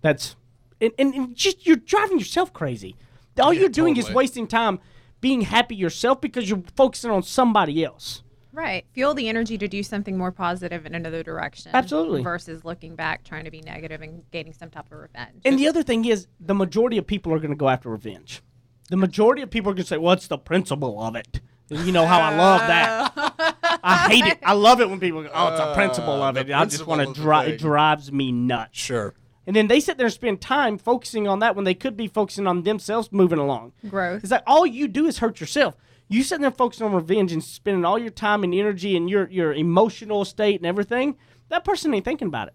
That's 0.00 0.36
and, 0.80 0.92
and, 0.98 1.14
and 1.14 1.34
just 1.34 1.66
you're 1.66 1.76
driving 1.76 2.18
yourself 2.18 2.52
crazy. 2.52 2.96
All 3.38 3.52
you're 3.52 3.68
doing 3.68 3.96
is 3.96 4.10
wasting 4.10 4.46
time 4.46 4.80
being 5.20 5.42
happy 5.42 5.76
yourself 5.76 6.20
because 6.20 6.48
you're 6.48 6.62
focusing 6.76 7.10
on 7.10 7.22
somebody 7.22 7.84
else 7.84 8.22
Right. 8.52 8.84
Feel 8.92 9.14
the 9.14 9.28
energy 9.28 9.56
to 9.58 9.68
do 9.68 9.82
something 9.82 10.18
more 10.18 10.32
positive 10.32 10.86
in 10.86 10.94
another 10.94 11.22
direction. 11.22 11.70
Absolutely. 11.74 12.22
Versus 12.22 12.64
looking 12.64 12.96
back, 12.96 13.24
trying 13.24 13.44
to 13.44 13.50
be 13.50 13.60
negative 13.60 14.02
and 14.02 14.24
gaining 14.32 14.52
some 14.52 14.70
type 14.70 14.86
of 14.90 14.98
revenge. 14.98 15.42
And 15.44 15.58
the 15.58 15.68
other 15.68 15.82
thing 15.82 16.04
is, 16.04 16.26
the 16.40 16.54
majority 16.54 16.98
of 16.98 17.06
people 17.06 17.32
are 17.32 17.38
going 17.38 17.50
to 17.50 17.56
go 17.56 17.68
after 17.68 17.88
revenge. 17.88 18.42
The 18.88 18.96
majority 18.96 19.42
of 19.42 19.50
people 19.50 19.70
are 19.70 19.74
going 19.74 19.84
to 19.84 19.88
say, 19.88 19.98
"What's 19.98 20.26
the 20.26 20.38
principle 20.38 21.00
of 21.00 21.14
it?" 21.14 21.40
And 21.70 21.86
you 21.86 21.92
know 21.92 22.06
how 22.06 22.20
I 22.20 22.34
love 22.34 22.60
that. 22.62 23.12
I 23.84 24.08
hate 24.08 24.24
it. 24.24 24.38
I 24.42 24.54
love 24.54 24.80
it 24.80 24.90
when 24.90 24.98
people 24.98 25.22
go, 25.22 25.30
"Oh, 25.32 25.52
it's 25.52 25.60
a 25.60 25.72
principle 25.74 26.20
of 26.20 26.34
the 26.34 26.40
it." 26.40 26.50
I 26.50 26.64
just 26.64 26.86
want 26.86 27.00
to 27.00 27.04
principle 27.06 27.10
of 27.10 27.16
the 27.16 27.22
drive. 27.22 27.48
It 27.48 27.60
drives 27.60 28.10
me 28.10 28.32
nuts. 28.32 28.76
Sure. 28.76 29.14
And 29.50 29.56
then 29.56 29.66
they 29.66 29.80
sit 29.80 29.96
there 29.96 30.06
and 30.06 30.14
spend 30.14 30.40
time 30.40 30.78
focusing 30.78 31.26
on 31.26 31.40
that 31.40 31.56
when 31.56 31.64
they 31.64 31.74
could 31.74 31.96
be 31.96 32.06
focusing 32.06 32.46
on 32.46 32.62
themselves 32.62 33.10
moving 33.10 33.40
along. 33.40 33.72
Growth. 33.88 34.22
It's 34.22 34.30
like 34.30 34.44
all 34.46 34.64
you 34.64 34.86
do 34.86 35.06
is 35.06 35.18
hurt 35.18 35.40
yourself. 35.40 35.74
You 36.06 36.22
sit 36.22 36.40
there 36.40 36.52
focusing 36.52 36.86
on 36.86 36.92
revenge 36.92 37.32
and 37.32 37.42
spending 37.42 37.84
all 37.84 37.98
your 37.98 38.12
time 38.12 38.44
and 38.44 38.54
energy 38.54 38.96
and 38.96 39.10
your 39.10 39.28
your 39.28 39.52
emotional 39.52 40.24
state 40.24 40.60
and 40.60 40.66
everything. 40.66 41.16
That 41.48 41.64
person 41.64 41.92
ain't 41.92 42.04
thinking 42.04 42.28
about 42.28 42.52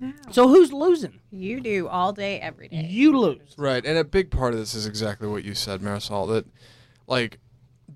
it. 0.00 0.14
So 0.30 0.48
who's 0.48 0.72
losing? 0.72 1.20
you 1.30 1.60
do 1.60 1.86
all 1.86 2.14
day, 2.14 2.40
every 2.40 2.68
day. 2.68 2.86
You 2.88 3.18
lose. 3.20 3.54
Right, 3.58 3.84
and 3.84 3.98
a 3.98 4.04
big 4.04 4.30
part 4.30 4.54
of 4.54 4.58
this 4.58 4.74
is 4.74 4.86
exactly 4.86 5.28
what 5.28 5.44
you 5.44 5.52
said, 5.52 5.82
Marisol. 5.82 6.28
That, 6.28 6.46
like, 7.06 7.40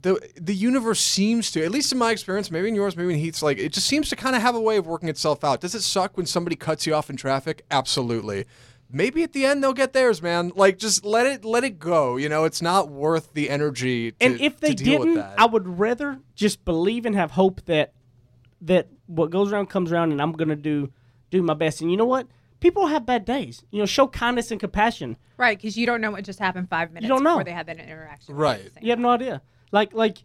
the 0.02 0.20
the 0.40 0.54
universe 0.54 1.00
seems 1.00 1.50
to, 1.52 1.64
at 1.64 1.70
least 1.70 1.92
in 1.92 1.98
my 1.98 2.10
experience, 2.10 2.50
maybe 2.50 2.68
in 2.68 2.74
yours, 2.74 2.96
maybe 2.96 3.14
in 3.14 3.20
Heath's, 3.20 3.42
like 3.42 3.58
it 3.58 3.72
just 3.72 3.86
seems 3.86 4.08
to 4.10 4.16
kind 4.16 4.36
of 4.36 4.42
have 4.42 4.54
a 4.54 4.60
way 4.60 4.76
of 4.76 4.86
working 4.86 5.08
itself 5.08 5.44
out. 5.44 5.60
Does 5.60 5.74
it 5.74 5.82
suck 5.82 6.16
when 6.16 6.26
somebody 6.26 6.56
cuts 6.56 6.86
you 6.86 6.94
off 6.94 7.10
in 7.10 7.16
traffic? 7.16 7.64
Absolutely. 7.70 8.46
Maybe 8.92 9.22
at 9.22 9.32
the 9.32 9.44
end 9.44 9.62
they'll 9.62 9.72
get 9.72 9.92
theirs, 9.92 10.20
man. 10.20 10.52
Like, 10.56 10.78
just 10.78 11.04
let 11.04 11.26
it 11.26 11.44
let 11.44 11.64
it 11.64 11.78
go. 11.78 12.16
You 12.16 12.28
know, 12.28 12.44
it's 12.44 12.62
not 12.62 12.88
worth 12.88 13.34
the 13.34 13.48
energy. 13.50 14.12
To, 14.12 14.16
and 14.20 14.40
if 14.40 14.58
they 14.60 14.70
to 14.70 14.74
deal 14.74 14.98
didn't, 15.00 15.14
with 15.14 15.24
that. 15.24 15.38
I 15.38 15.46
would 15.46 15.78
rather 15.78 16.20
just 16.34 16.64
believe 16.64 17.06
and 17.06 17.14
have 17.14 17.32
hope 17.32 17.64
that 17.66 17.92
that 18.62 18.88
what 19.06 19.30
goes 19.30 19.52
around 19.52 19.66
comes 19.66 19.92
around, 19.92 20.12
and 20.12 20.20
I'm 20.20 20.32
gonna 20.32 20.56
do 20.56 20.92
do 21.30 21.42
my 21.42 21.54
best. 21.54 21.80
And 21.80 21.90
you 21.90 21.96
know 21.96 22.04
what? 22.04 22.26
People 22.58 22.88
have 22.88 23.06
bad 23.06 23.24
days. 23.24 23.64
You 23.70 23.78
know, 23.78 23.86
show 23.86 24.06
kindness 24.06 24.50
and 24.50 24.60
compassion. 24.60 25.16
Right, 25.36 25.56
because 25.56 25.76
you 25.76 25.86
don't 25.86 26.00
know 26.00 26.10
what 26.10 26.24
just 26.24 26.38
happened 26.38 26.68
five 26.68 26.90
minutes 26.90 27.04
you 27.04 27.08
don't 27.08 27.22
know. 27.22 27.36
before 27.36 27.44
they 27.44 27.52
had 27.52 27.66
that 27.66 27.78
interaction. 27.78 28.34
Right. 28.34 28.70
You 28.82 28.90
have 28.90 28.98
no 28.98 29.10
idea. 29.10 29.40
Like 29.72 29.92
like, 29.92 30.18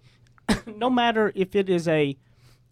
no 0.65 0.89
matter 0.89 1.31
if 1.35 1.55
it 1.55 1.69
is 1.69 1.87
a 1.87 2.17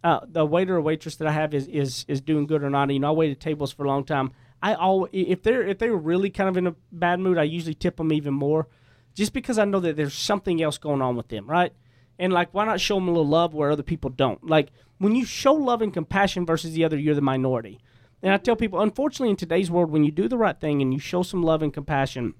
uh, 0.03 0.19
the 0.27 0.45
waiter 0.45 0.75
or 0.75 0.81
waitress 0.81 1.15
that 1.15 1.27
I 1.27 1.31
have 1.31 1.53
is, 1.53 1.67
is 1.67 2.05
is 2.07 2.21
doing 2.21 2.45
good 2.45 2.63
or 2.63 2.69
not. 2.69 2.91
You 2.91 2.99
know, 2.99 3.09
I 3.09 3.11
waited 3.11 3.39
tables 3.39 3.71
for 3.71 3.85
a 3.85 3.87
long 3.87 4.03
time. 4.03 4.31
I 4.61 4.73
always 4.73 5.11
if 5.13 5.43
they're 5.43 5.65
if 5.65 5.79
they 5.79 5.89
were 5.89 5.97
really 5.97 6.29
kind 6.29 6.49
of 6.49 6.57
in 6.57 6.67
a 6.67 6.75
bad 6.91 7.19
mood, 7.19 7.37
I 7.37 7.43
usually 7.43 7.73
tip 7.73 7.97
them 7.97 8.11
even 8.11 8.33
more, 8.33 8.67
just 9.13 9.33
because 9.33 9.57
I 9.57 9.65
know 9.65 9.79
that 9.79 9.95
there's 9.95 10.13
something 10.13 10.61
else 10.61 10.77
going 10.77 11.01
on 11.01 11.15
with 11.15 11.29
them, 11.29 11.49
right? 11.49 11.73
And 12.19 12.31
like, 12.31 12.53
why 12.53 12.65
not 12.65 12.79
show 12.79 12.95
them 12.95 13.07
a 13.07 13.11
little 13.11 13.27
love 13.27 13.53
where 13.53 13.71
other 13.71 13.83
people 13.83 14.09
don't? 14.09 14.45
Like 14.45 14.71
when 14.97 15.15
you 15.15 15.25
show 15.25 15.53
love 15.53 15.81
and 15.81 15.93
compassion 15.93 16.45
versus 16.45 16.73
the 16.73 16.83
other, 16.83 16.97
you're 16.97 17.15
the 17.15 17.21
minority. 17.21 17.79
And 18.21 18.33
I 18.33 18.37
tell 18.37 18.55
people, 18.55 18.79
unfortunately, 18.79 19.31
in 19.31 19.35
today's 19.35 19.69
world, 19.69 19.91
when 19.91 20.05
you 20.05 20.11
do 20.11 20.29
the 20.29 20.37
right 20.37 20.57
thing 20.57 20.81
and 20.81 20.93
you 20.93 20.99
show 20.99 21.23
some 21.23 21.43
love 21.43 21.61
and 21.61 21.73
compassion, 21.73 22.35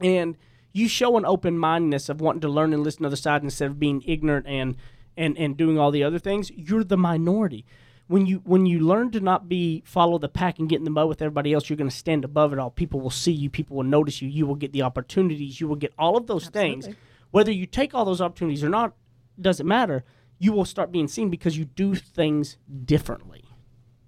and 0.00 0.36
you 0.76 0.88
show 0.88 1.16
an 1.16 1.24
open 1.24 1.58
mindedness 1.58 2.08
of 2.08 2.20
wanting 2.20 2.42
to 2.42 2.48
learn 2.48 2.72
and 2.74 2.82
listen 2.82 2.98
to 2.98 3.02
the 3.04 3.08
other 3.08 3.16
side 3.16 3.42
instead 3.42 3.70
of 3.70 3.78
being 3.78 4.02
ignorant 4.06 4.46
and 4.46 4.76
and 5.16 5.36
and 5.38 5.56
doing 5.56 5.78
all 5.78 5.90
the 5.90 6.04
other 6.04 6.18
things, 6.18 6.50
you're 6.54 6.84
the 6.84 6.96
minority. 6.96 7.64
when 8.08 8.26
you 8.26 8.40
when 8.44 8.66
you 8.66 8.78
learn 8.80 9.10
to 9.10 9.20
not 9.20 9.48
be 9.48 9.82
follow 9.84 10.18
the 10.18 10.28
pack 10.28 10.58
and 10.58 10.68
get 10.68 10.78
in 10.78 10.84
the 10.84 10.90
mud 10.90 11.08
with 11.08 11.22
everybody 11.22 11.52
else, 11.52 11.68
you're 11.68 11.76
going 11.76 11.90
to 11.90 11.96
stand 11.96 12.24
above 12.24 12.52
it 12.52 12.58
all. 12.58 12.70
People 12.70 13.00
will 13.00 13.10
see 13.10 13.32
you. 13.32 13.50
People 13.50 13.76
will 13.76 13.84
notice 13.84 14.20
you. 14.22 14.28
You 14.28 14.46
will 14.46 14.54
get 14.54 14.72
the 14.72 14.82
opportunities. 14.82 15.60
You 15.60 15.66
will 15.68 15.76
get 15.76 15.92
all 15.98 16.16
of 16.16 16.26
those 16.26 16.48
things. 16.48 16.88
Whether 17.30 17.50
you 17.52 17.66
take 17.66 17.94
all 17.94 18.04
those 18.04 18.20
opportunities 18.20 18.62
or 18.62 18.68
not, 18.68 18.94
doesn't 19.40 19.66
matter. 19.66 20.04
You 20.38 20.52
will 20.52 20.64
start 20.64 20.92
being 20.92 21.08
seen 21.08 21.30
because 21.30 21.56
you 21.58 21.64
do 21.64 21.94
things 21.94 22.58
differently. 22.84 23.44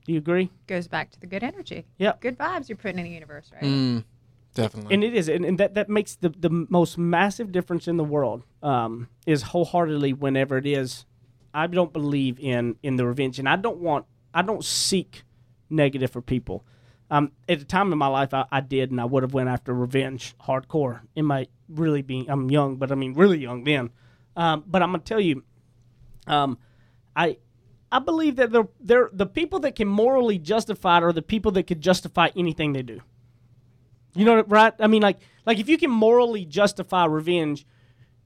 Do 0.04 0.12
you 0.12 0.18
agree? 0.18 0.50
Goes 0.66 0.86
back 0.88 1.10
to 1.12 1.20
the 1.20 1.26
good 1.26 1.42
energy. 1.42 1.86
Yep. 1.98 2.20
Good 2.20 2.38
vibes 2.38 2.68
you're 2.68 2.76
putting 2.76 2.98
in 2.98 3.04
the 3.04 3.10
universe, 3.10 3.50
right? 3.52 3.62
Mm, 3.62 4.04
definitely. 4.58 4.92
and 4.94 5.04
it 5.04 5.14
is 5.14 5.28
and, 5.28 5.44
and 5.44 5.58
that, 5.58 5.74
that 5.74 5.88
makes 5.88 6.16
the, 6.16 6.28
the 6.30 6.50
most 6.68 6.98
massive 6.98 7.52
difference 7.52 7.86
in 7.88 7.96
the 7.96 8.04
world 8.04 8.42
um, 8.62 9.08
is 9.26 9.42
wholeheartedly 9.42 10.12
whenever 10.12 10.58
it 10.58 10.66
is 10.66 11.06
i 11.54 11.66
don't 11.66 11.92
believe 11.92 12.38
in 12.40 12.76
in 12.82 12.96
the 12.96 13.06
revenge 13.06 13.38
and 13.38 13.48
i 13.48 13.56
don't 13.56 13.78
want 13.78 14.04
i 14.34 14.42
don't 14.42 14.64
seek 14.64 15.22
negative 15.70 16.10
for 16.10 16.22
people. 16.22 16.64
Um, 17.10 17.32
at 17.48 17.60
a 17.60 17.64
time 17.64 17.92
in 17.92 17.98
my 17.98 18.06
life 18.08 18.34
I, 18.34 18.44
I 18.52 18.60
did 18.60 18.90
and 18.90 19.00
i 19.00 19.04
would 19.06 19.22
have 19.22 19.32
went 19.32 19.48
after 19.48 19.72
revenge 19.72 20.34
hardcore 20.46 21.00
in 21.16 21.24
my 21.24 21.46
really 21.68 22.02
being 22.02 22.28
i'm 22.28 22.50
young 22.50 22.76
but 22.76 22.92
i 22.92 22.94
mean 22.94 23.14
really 23.14 23.38
young 23.38 23.64
then. 23.64 23.90
Um, 24.36 24.64
but 24.66 24.82
i'm 24.82 24.90
gonna 24.92 25.02
tell 25.02 25.20
you 25.20 25.42
um, 26.26 26.58
i 27.16 27.38
i 27.90 27.98
believe 27.98 28.36
that 28.36 28.52
they're, 28.52 28.68
they're 28.80 29.08
the 29.12 29.24
people 29.26 29.58
that 29.60 29.74
can 29.74 29.88
morally 29.88 30.38
justify 30.38 30.98
it 30.98 31.02
are 31.04 31.12
the 31.12 31.22
people 31.22 31.50
that 31.52 31.66
could 31.66 31.80
justify 31.80 32.28
anything 32.36 32.74
they 32.74 32.82
do 32.82 33.00
you 34.18 34.24
know 34.24 34.36
what- 34.36 34.50
right? 34.50 34.72
I 34.78 34.86
mean, 34.86 35.02
like, 35.02 35.18
like 35.46 35.58
if 35.58 35.68
you 35.68 35.78
can 35.78 35.90
morally 35.90 36.44
justify 36.44 37.04
revenge, 37.06 37.66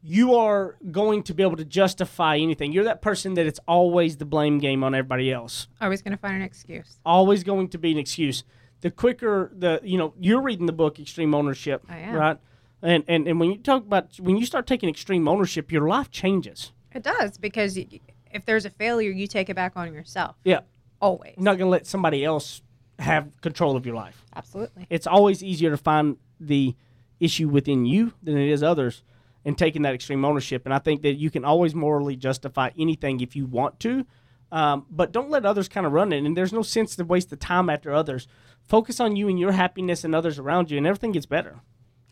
you 0.02 0.34
are 0.34 0.76
going 0.90 1.22
to 1.24 1.34
be 1.34 1.42
able 1.44 1.56
to 1.56 1.64
justify 1.64 2.36
anything. 2.36 2.72
You're 2.72 2.84
that 2.84 3.02
person 3.02 3.34
that 3.34 3.46
it's 3.46 3.60
always 3.68 4.16
the 4.16 4.24
blame 4.24 4.58
game 4.58 4.82
on 4.82 4.94
everybody 4.94 5.30
else. 5.32 5.68
Always 5.80 6.02
going 6.02 6.10
to 6.12 6.20
find 6.20 6.34
an 6.36 6.42
excuse. 6.42 6.98
Always 7.06 7.44
going 7.44 7.68
to 7.68 7.78
be 7.78 7.92
an 7.92 7.98
excuse. 7.98 8.42
The 8.80 8.90
quicker 8.90 9.52
the 9.56 9.80
you 9.84 9.96
know 9.98 10.12
you're 10.18 10.40
reading 10.42 10.66
the 10.66 10.72
book 10.72 10.98
Extreme 10.98 11.34
Ownership, 11.36 11.84
I 11.88 11.98
am. 11.98 12.14
right? 12.16 12.36
And, 12.82 13.04
and 13.06 13.28
and 13.28 13.38
when 13.38 13.52
you 13.52 13.58
talk 13.58 13.82
about 13.84 14.18
when 14.18 14.36
you 14.36 14.44
start 14.44 14.66
taking 14.66 14.88
extreme 14.88 15.28
ownership, 15.28 15.70
your 15.70 15.86
life 15.86 16.10
changes. 16.10 16.72
It 16.92 17.04
does 17.04 17.38
because 17.38 17.76
if 17.78 18.44
there's 18.44 18.64
a 18.64 18.70
failure, 18.70 19.12
you 19.12 19.28
take 19.28 19.48
it 19.48 19.54
back 19.54 19.74
on 19.76 19.94
yourself. 19.94 20.34
Yeah, 20.42 20.60
Always. 21.00 21.34
you're 21.36 21.44
not 21.44 21.52
going 21.58 21.66
to 21.68 21.70
let 21.70 21.86
somebody 21.86 22.24
else 22.24 22.60
have 23.02 23.40
control 23.40 23.76
of 23.76 23.84
your 23.86 23.94
life. 23.94 24.24
Absolutely. 24.34 24.86
it's 24.88 25.06
always 25.06 25.42
easier 25.42 25.70
to 25.70 25.76
find 25.76 26.16
the 26.40 26.74
issue 27.20 27.48
within 27.48 27.84
you 27.84 28.14
than 28.22 28.36
it 28.38 28.48
is 28.48 28.62
others 28.62 29.02
and 29.44 29.58
taking 29.58 29.82
that 29.82 29.94
extreme 29.94 30.24
ownership. 30.24 30.62
And 30.64 30.72
i 30.74 30.78
think 30.78 31.02
that 31.02 31.14
you 31.14 31.30
can 31.30 31.44
always 31.44 31.74
morally 31.74 32.16
justify 32.16 32.70
anything 32.78 33.20
if 33.20 33.36
you 33.36 33.46
want 33.46 33.78
to 33.80 34.06
um, 34.50 34.84
but 34.90 35.12
don't 35.12 35.30
let 35.30 35.46
others 35.46 35.66
kind 35.66 35.86
of 35.86 35.92
run 35.92 36.12
it. 36.12 36.24
And 36.24 36.36
there's 36.36 36.52
no 36.52 36.60
sense 36.60 36.94
to 36.96 37.04
waste 37.04 37.30
the 37.30 37.36
time 37.36 37.70
after 37.70 37.90
others. 37.90 38.28
Focus 38.60 39.00
on 39.00 39.16
you 39.16 39.26
and 39.28 39.40
your 39.40 39.52
happiness 39.52 40.04
and 40.04 40.14
others 40.14 40.38
around 40.38 40.70
you 40.70 40.76
and 40.76 40.86
everything 40.86 41.12
gets 41.12 41.24
better 41.24 41.62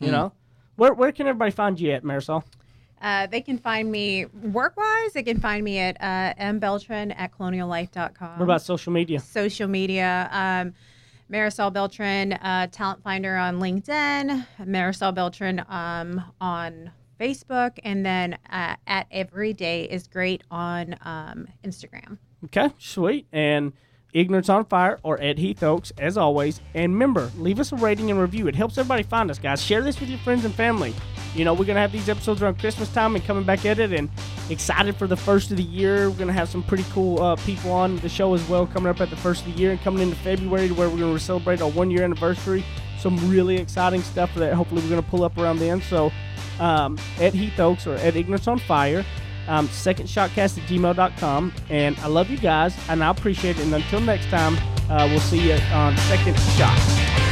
you 0.01 0.11
know? 0.11 0.33
Where, 0.75 0.93
where 0.93 1.11
can 1.11 1.27
everybody 1.27 1.51
find 1.51 1.79
you 1.79 1.91
at 1.91 2.03
marisol 2.03 2.43
Uh, 3.01 3.27
they 3.27 3.41
can 3.41 3.57
find 3.57 3.91
me 3.91 4.25
work 4.25 4.77
wise. 4.77 5.13
They 5.13 5.23
can 5.23 5.39
find 5.39 5.63
me 5.63 5.79
at 5.79 5.97
uh, 5.99 6.33
mbeltran 6.39 7.13
at 7.17 7.31
coloniallife.com. 7.37 8.39
what 8.39 8.43
about 8.43 8.61
social 8.61 8.93
media 8.93 9.19
social 9.19 9.67
media? 9.67 10.29
Um, 10.31 10.73
Marisol 11.31 11.71
Beltran, 11.71 12.33
uh, 12.33 12.67
talent 12.67 13.01
finder 13.03 13.37
on 13.37 13.59
LinkedIn, 13.59 14.45
Marisol 14.61 15.15
Beltran 15.15 15.65
um, 15.69 16.21
on 16.41 16.91
Facebook, 17.19 17.79
and 17.83 18.05
then 18.05 18.37
uh, 18.49 18.75
at 18.85 19.07
Everyday 19.11 19.83
is 19.83 20.07
Great 20.07 20.43
on 20.51 20.95
um, 21.01 21.47
Instagram. 21.63 22.17
Okay, 22.45 22.69
sweet. 22.77 23.27
And 23.31 23.71
Ignorance 24.13 24.49
on 24.49 24.65
Fire 24.65 24.99
or 25.03 25.21
Ed 25.21 25.37
Heath 25.37 25.63
Oaks, 25.63 25.93
as 25.97 26.17
always. 26.17 26.59
And 26.73 26.93
remember, 26.93 27.31
leave 27.37 27.59
us 27.59 27.71
a 27.71 27.77
rating 27.77 28.11
and 28.11 28.19
review. 28.19 28.47
It 28.47 28.55
helps 28.55 28.77
everybody 28.77 29.03
find 29.03 29.31
us, 29.31 29.39
guys. 29.39 29.61
Share 29.61 29.81
this 29.81 29.99
with 29.99 30.09
your 30.09 30.19
friends 30.19 30.43
and 30.43 30.53
family. 30.53 30.93
You 31.35 31.45
know, 31.45 31.53
we're 31.53 31.65
going 31.65 31.75
to 31.75 31.81
have 31.81 31.91
these 31.91 32.09
episodes 32.09 32.41
around 32.41 32.59
Christmas 32.59 32.91
time 32.93 33.15
and 33.15 33.23
coming 33.23 33.43
back 33.43 33.65
at 33.65 33.79
it. 33.79 33.93
And 33.93 34.09
excited 34.49 34.95
for 34.95 35.07
the 35.07 35.15
first 35.15 35.51
of 35.51 35.57
the 35.57 35.63
year. 35.63 36.09
We're 36.09 36.17
going 36.17 36.27
to 36.27 36.33
have 36.33 36.49
some 36.49 36.63
pretty 36.63 36.85
cool 36.91 37.21
uh, 37.21 37.35
people 37.37 37.71
on 37.71 37.97
the 37.97 38.09
show 38.09 38.33
as 38.33 38.47
well 38.49 38.67
coming 38.67 38.89
up 38.89 38.99
at 39.01 39.09
the 39.09 39.15
first 39.15 39.45
of 39.45 39.53
the 39.53 39.59
year 39.59 39.71
and 39.71 39.79
coming 39.81 40.01
into 40.01 40.15
February 40.17 40.71
where 40.71 40.89
we're 40.89 40.97
going 40.97 41.17
to 41.17 41.23
celebrate 41.23 41.61
our 41.61 41.69
one 41.69 41.89
year 41.91 42.03
anniversary. 42.03 42.63
Some 42.99 43.17
really 43.29 43.57
exciting 43.57 44.01
stuff 44.01 44.33
that 44.35 44.53
hopefully 44.53 44.81
we're 44.81 44.89
going 44.89 45.03
to 45.03 45.09
pull 45.09 45.23
up 45.23 45.37
around 45.37 45.59
then. 45.59 45.81
So, 45.81 46.11
um, 46.59 46.99
Ed 47.19 47.33
Heath 47.33 47.59
Oaks 47.59 47.87
or 47.87 47.95
at 47.95 48.15
Ignorance 48.15 48.47
on 48.47 48.59
Fire 48.59 49.05
um, 49.47 49.67
secondshotcast 49.69 50.57
at 50.57 50.69
gmail.com. 50.69 51.53
And 51.69 51.97
I 51.99 52.07
love 52.07 52.29
you 52.29 52.37
guys, 52.37 52.75
and 52.89 53.03
I 53.03 53.09
appreciate 53.09 53.57
it. 53.57 53.63
And 53.63 53.73
until 53.73 54.01
next 54.01 54.29
time, 54.29 54.57
uh, 54.89 55.07
we'll 55.09 55.19
see 55.19 55.49
you 55.49 55.59
on 55.73 55.97
Second 55.97 56.37
Shot. 56.39 57.30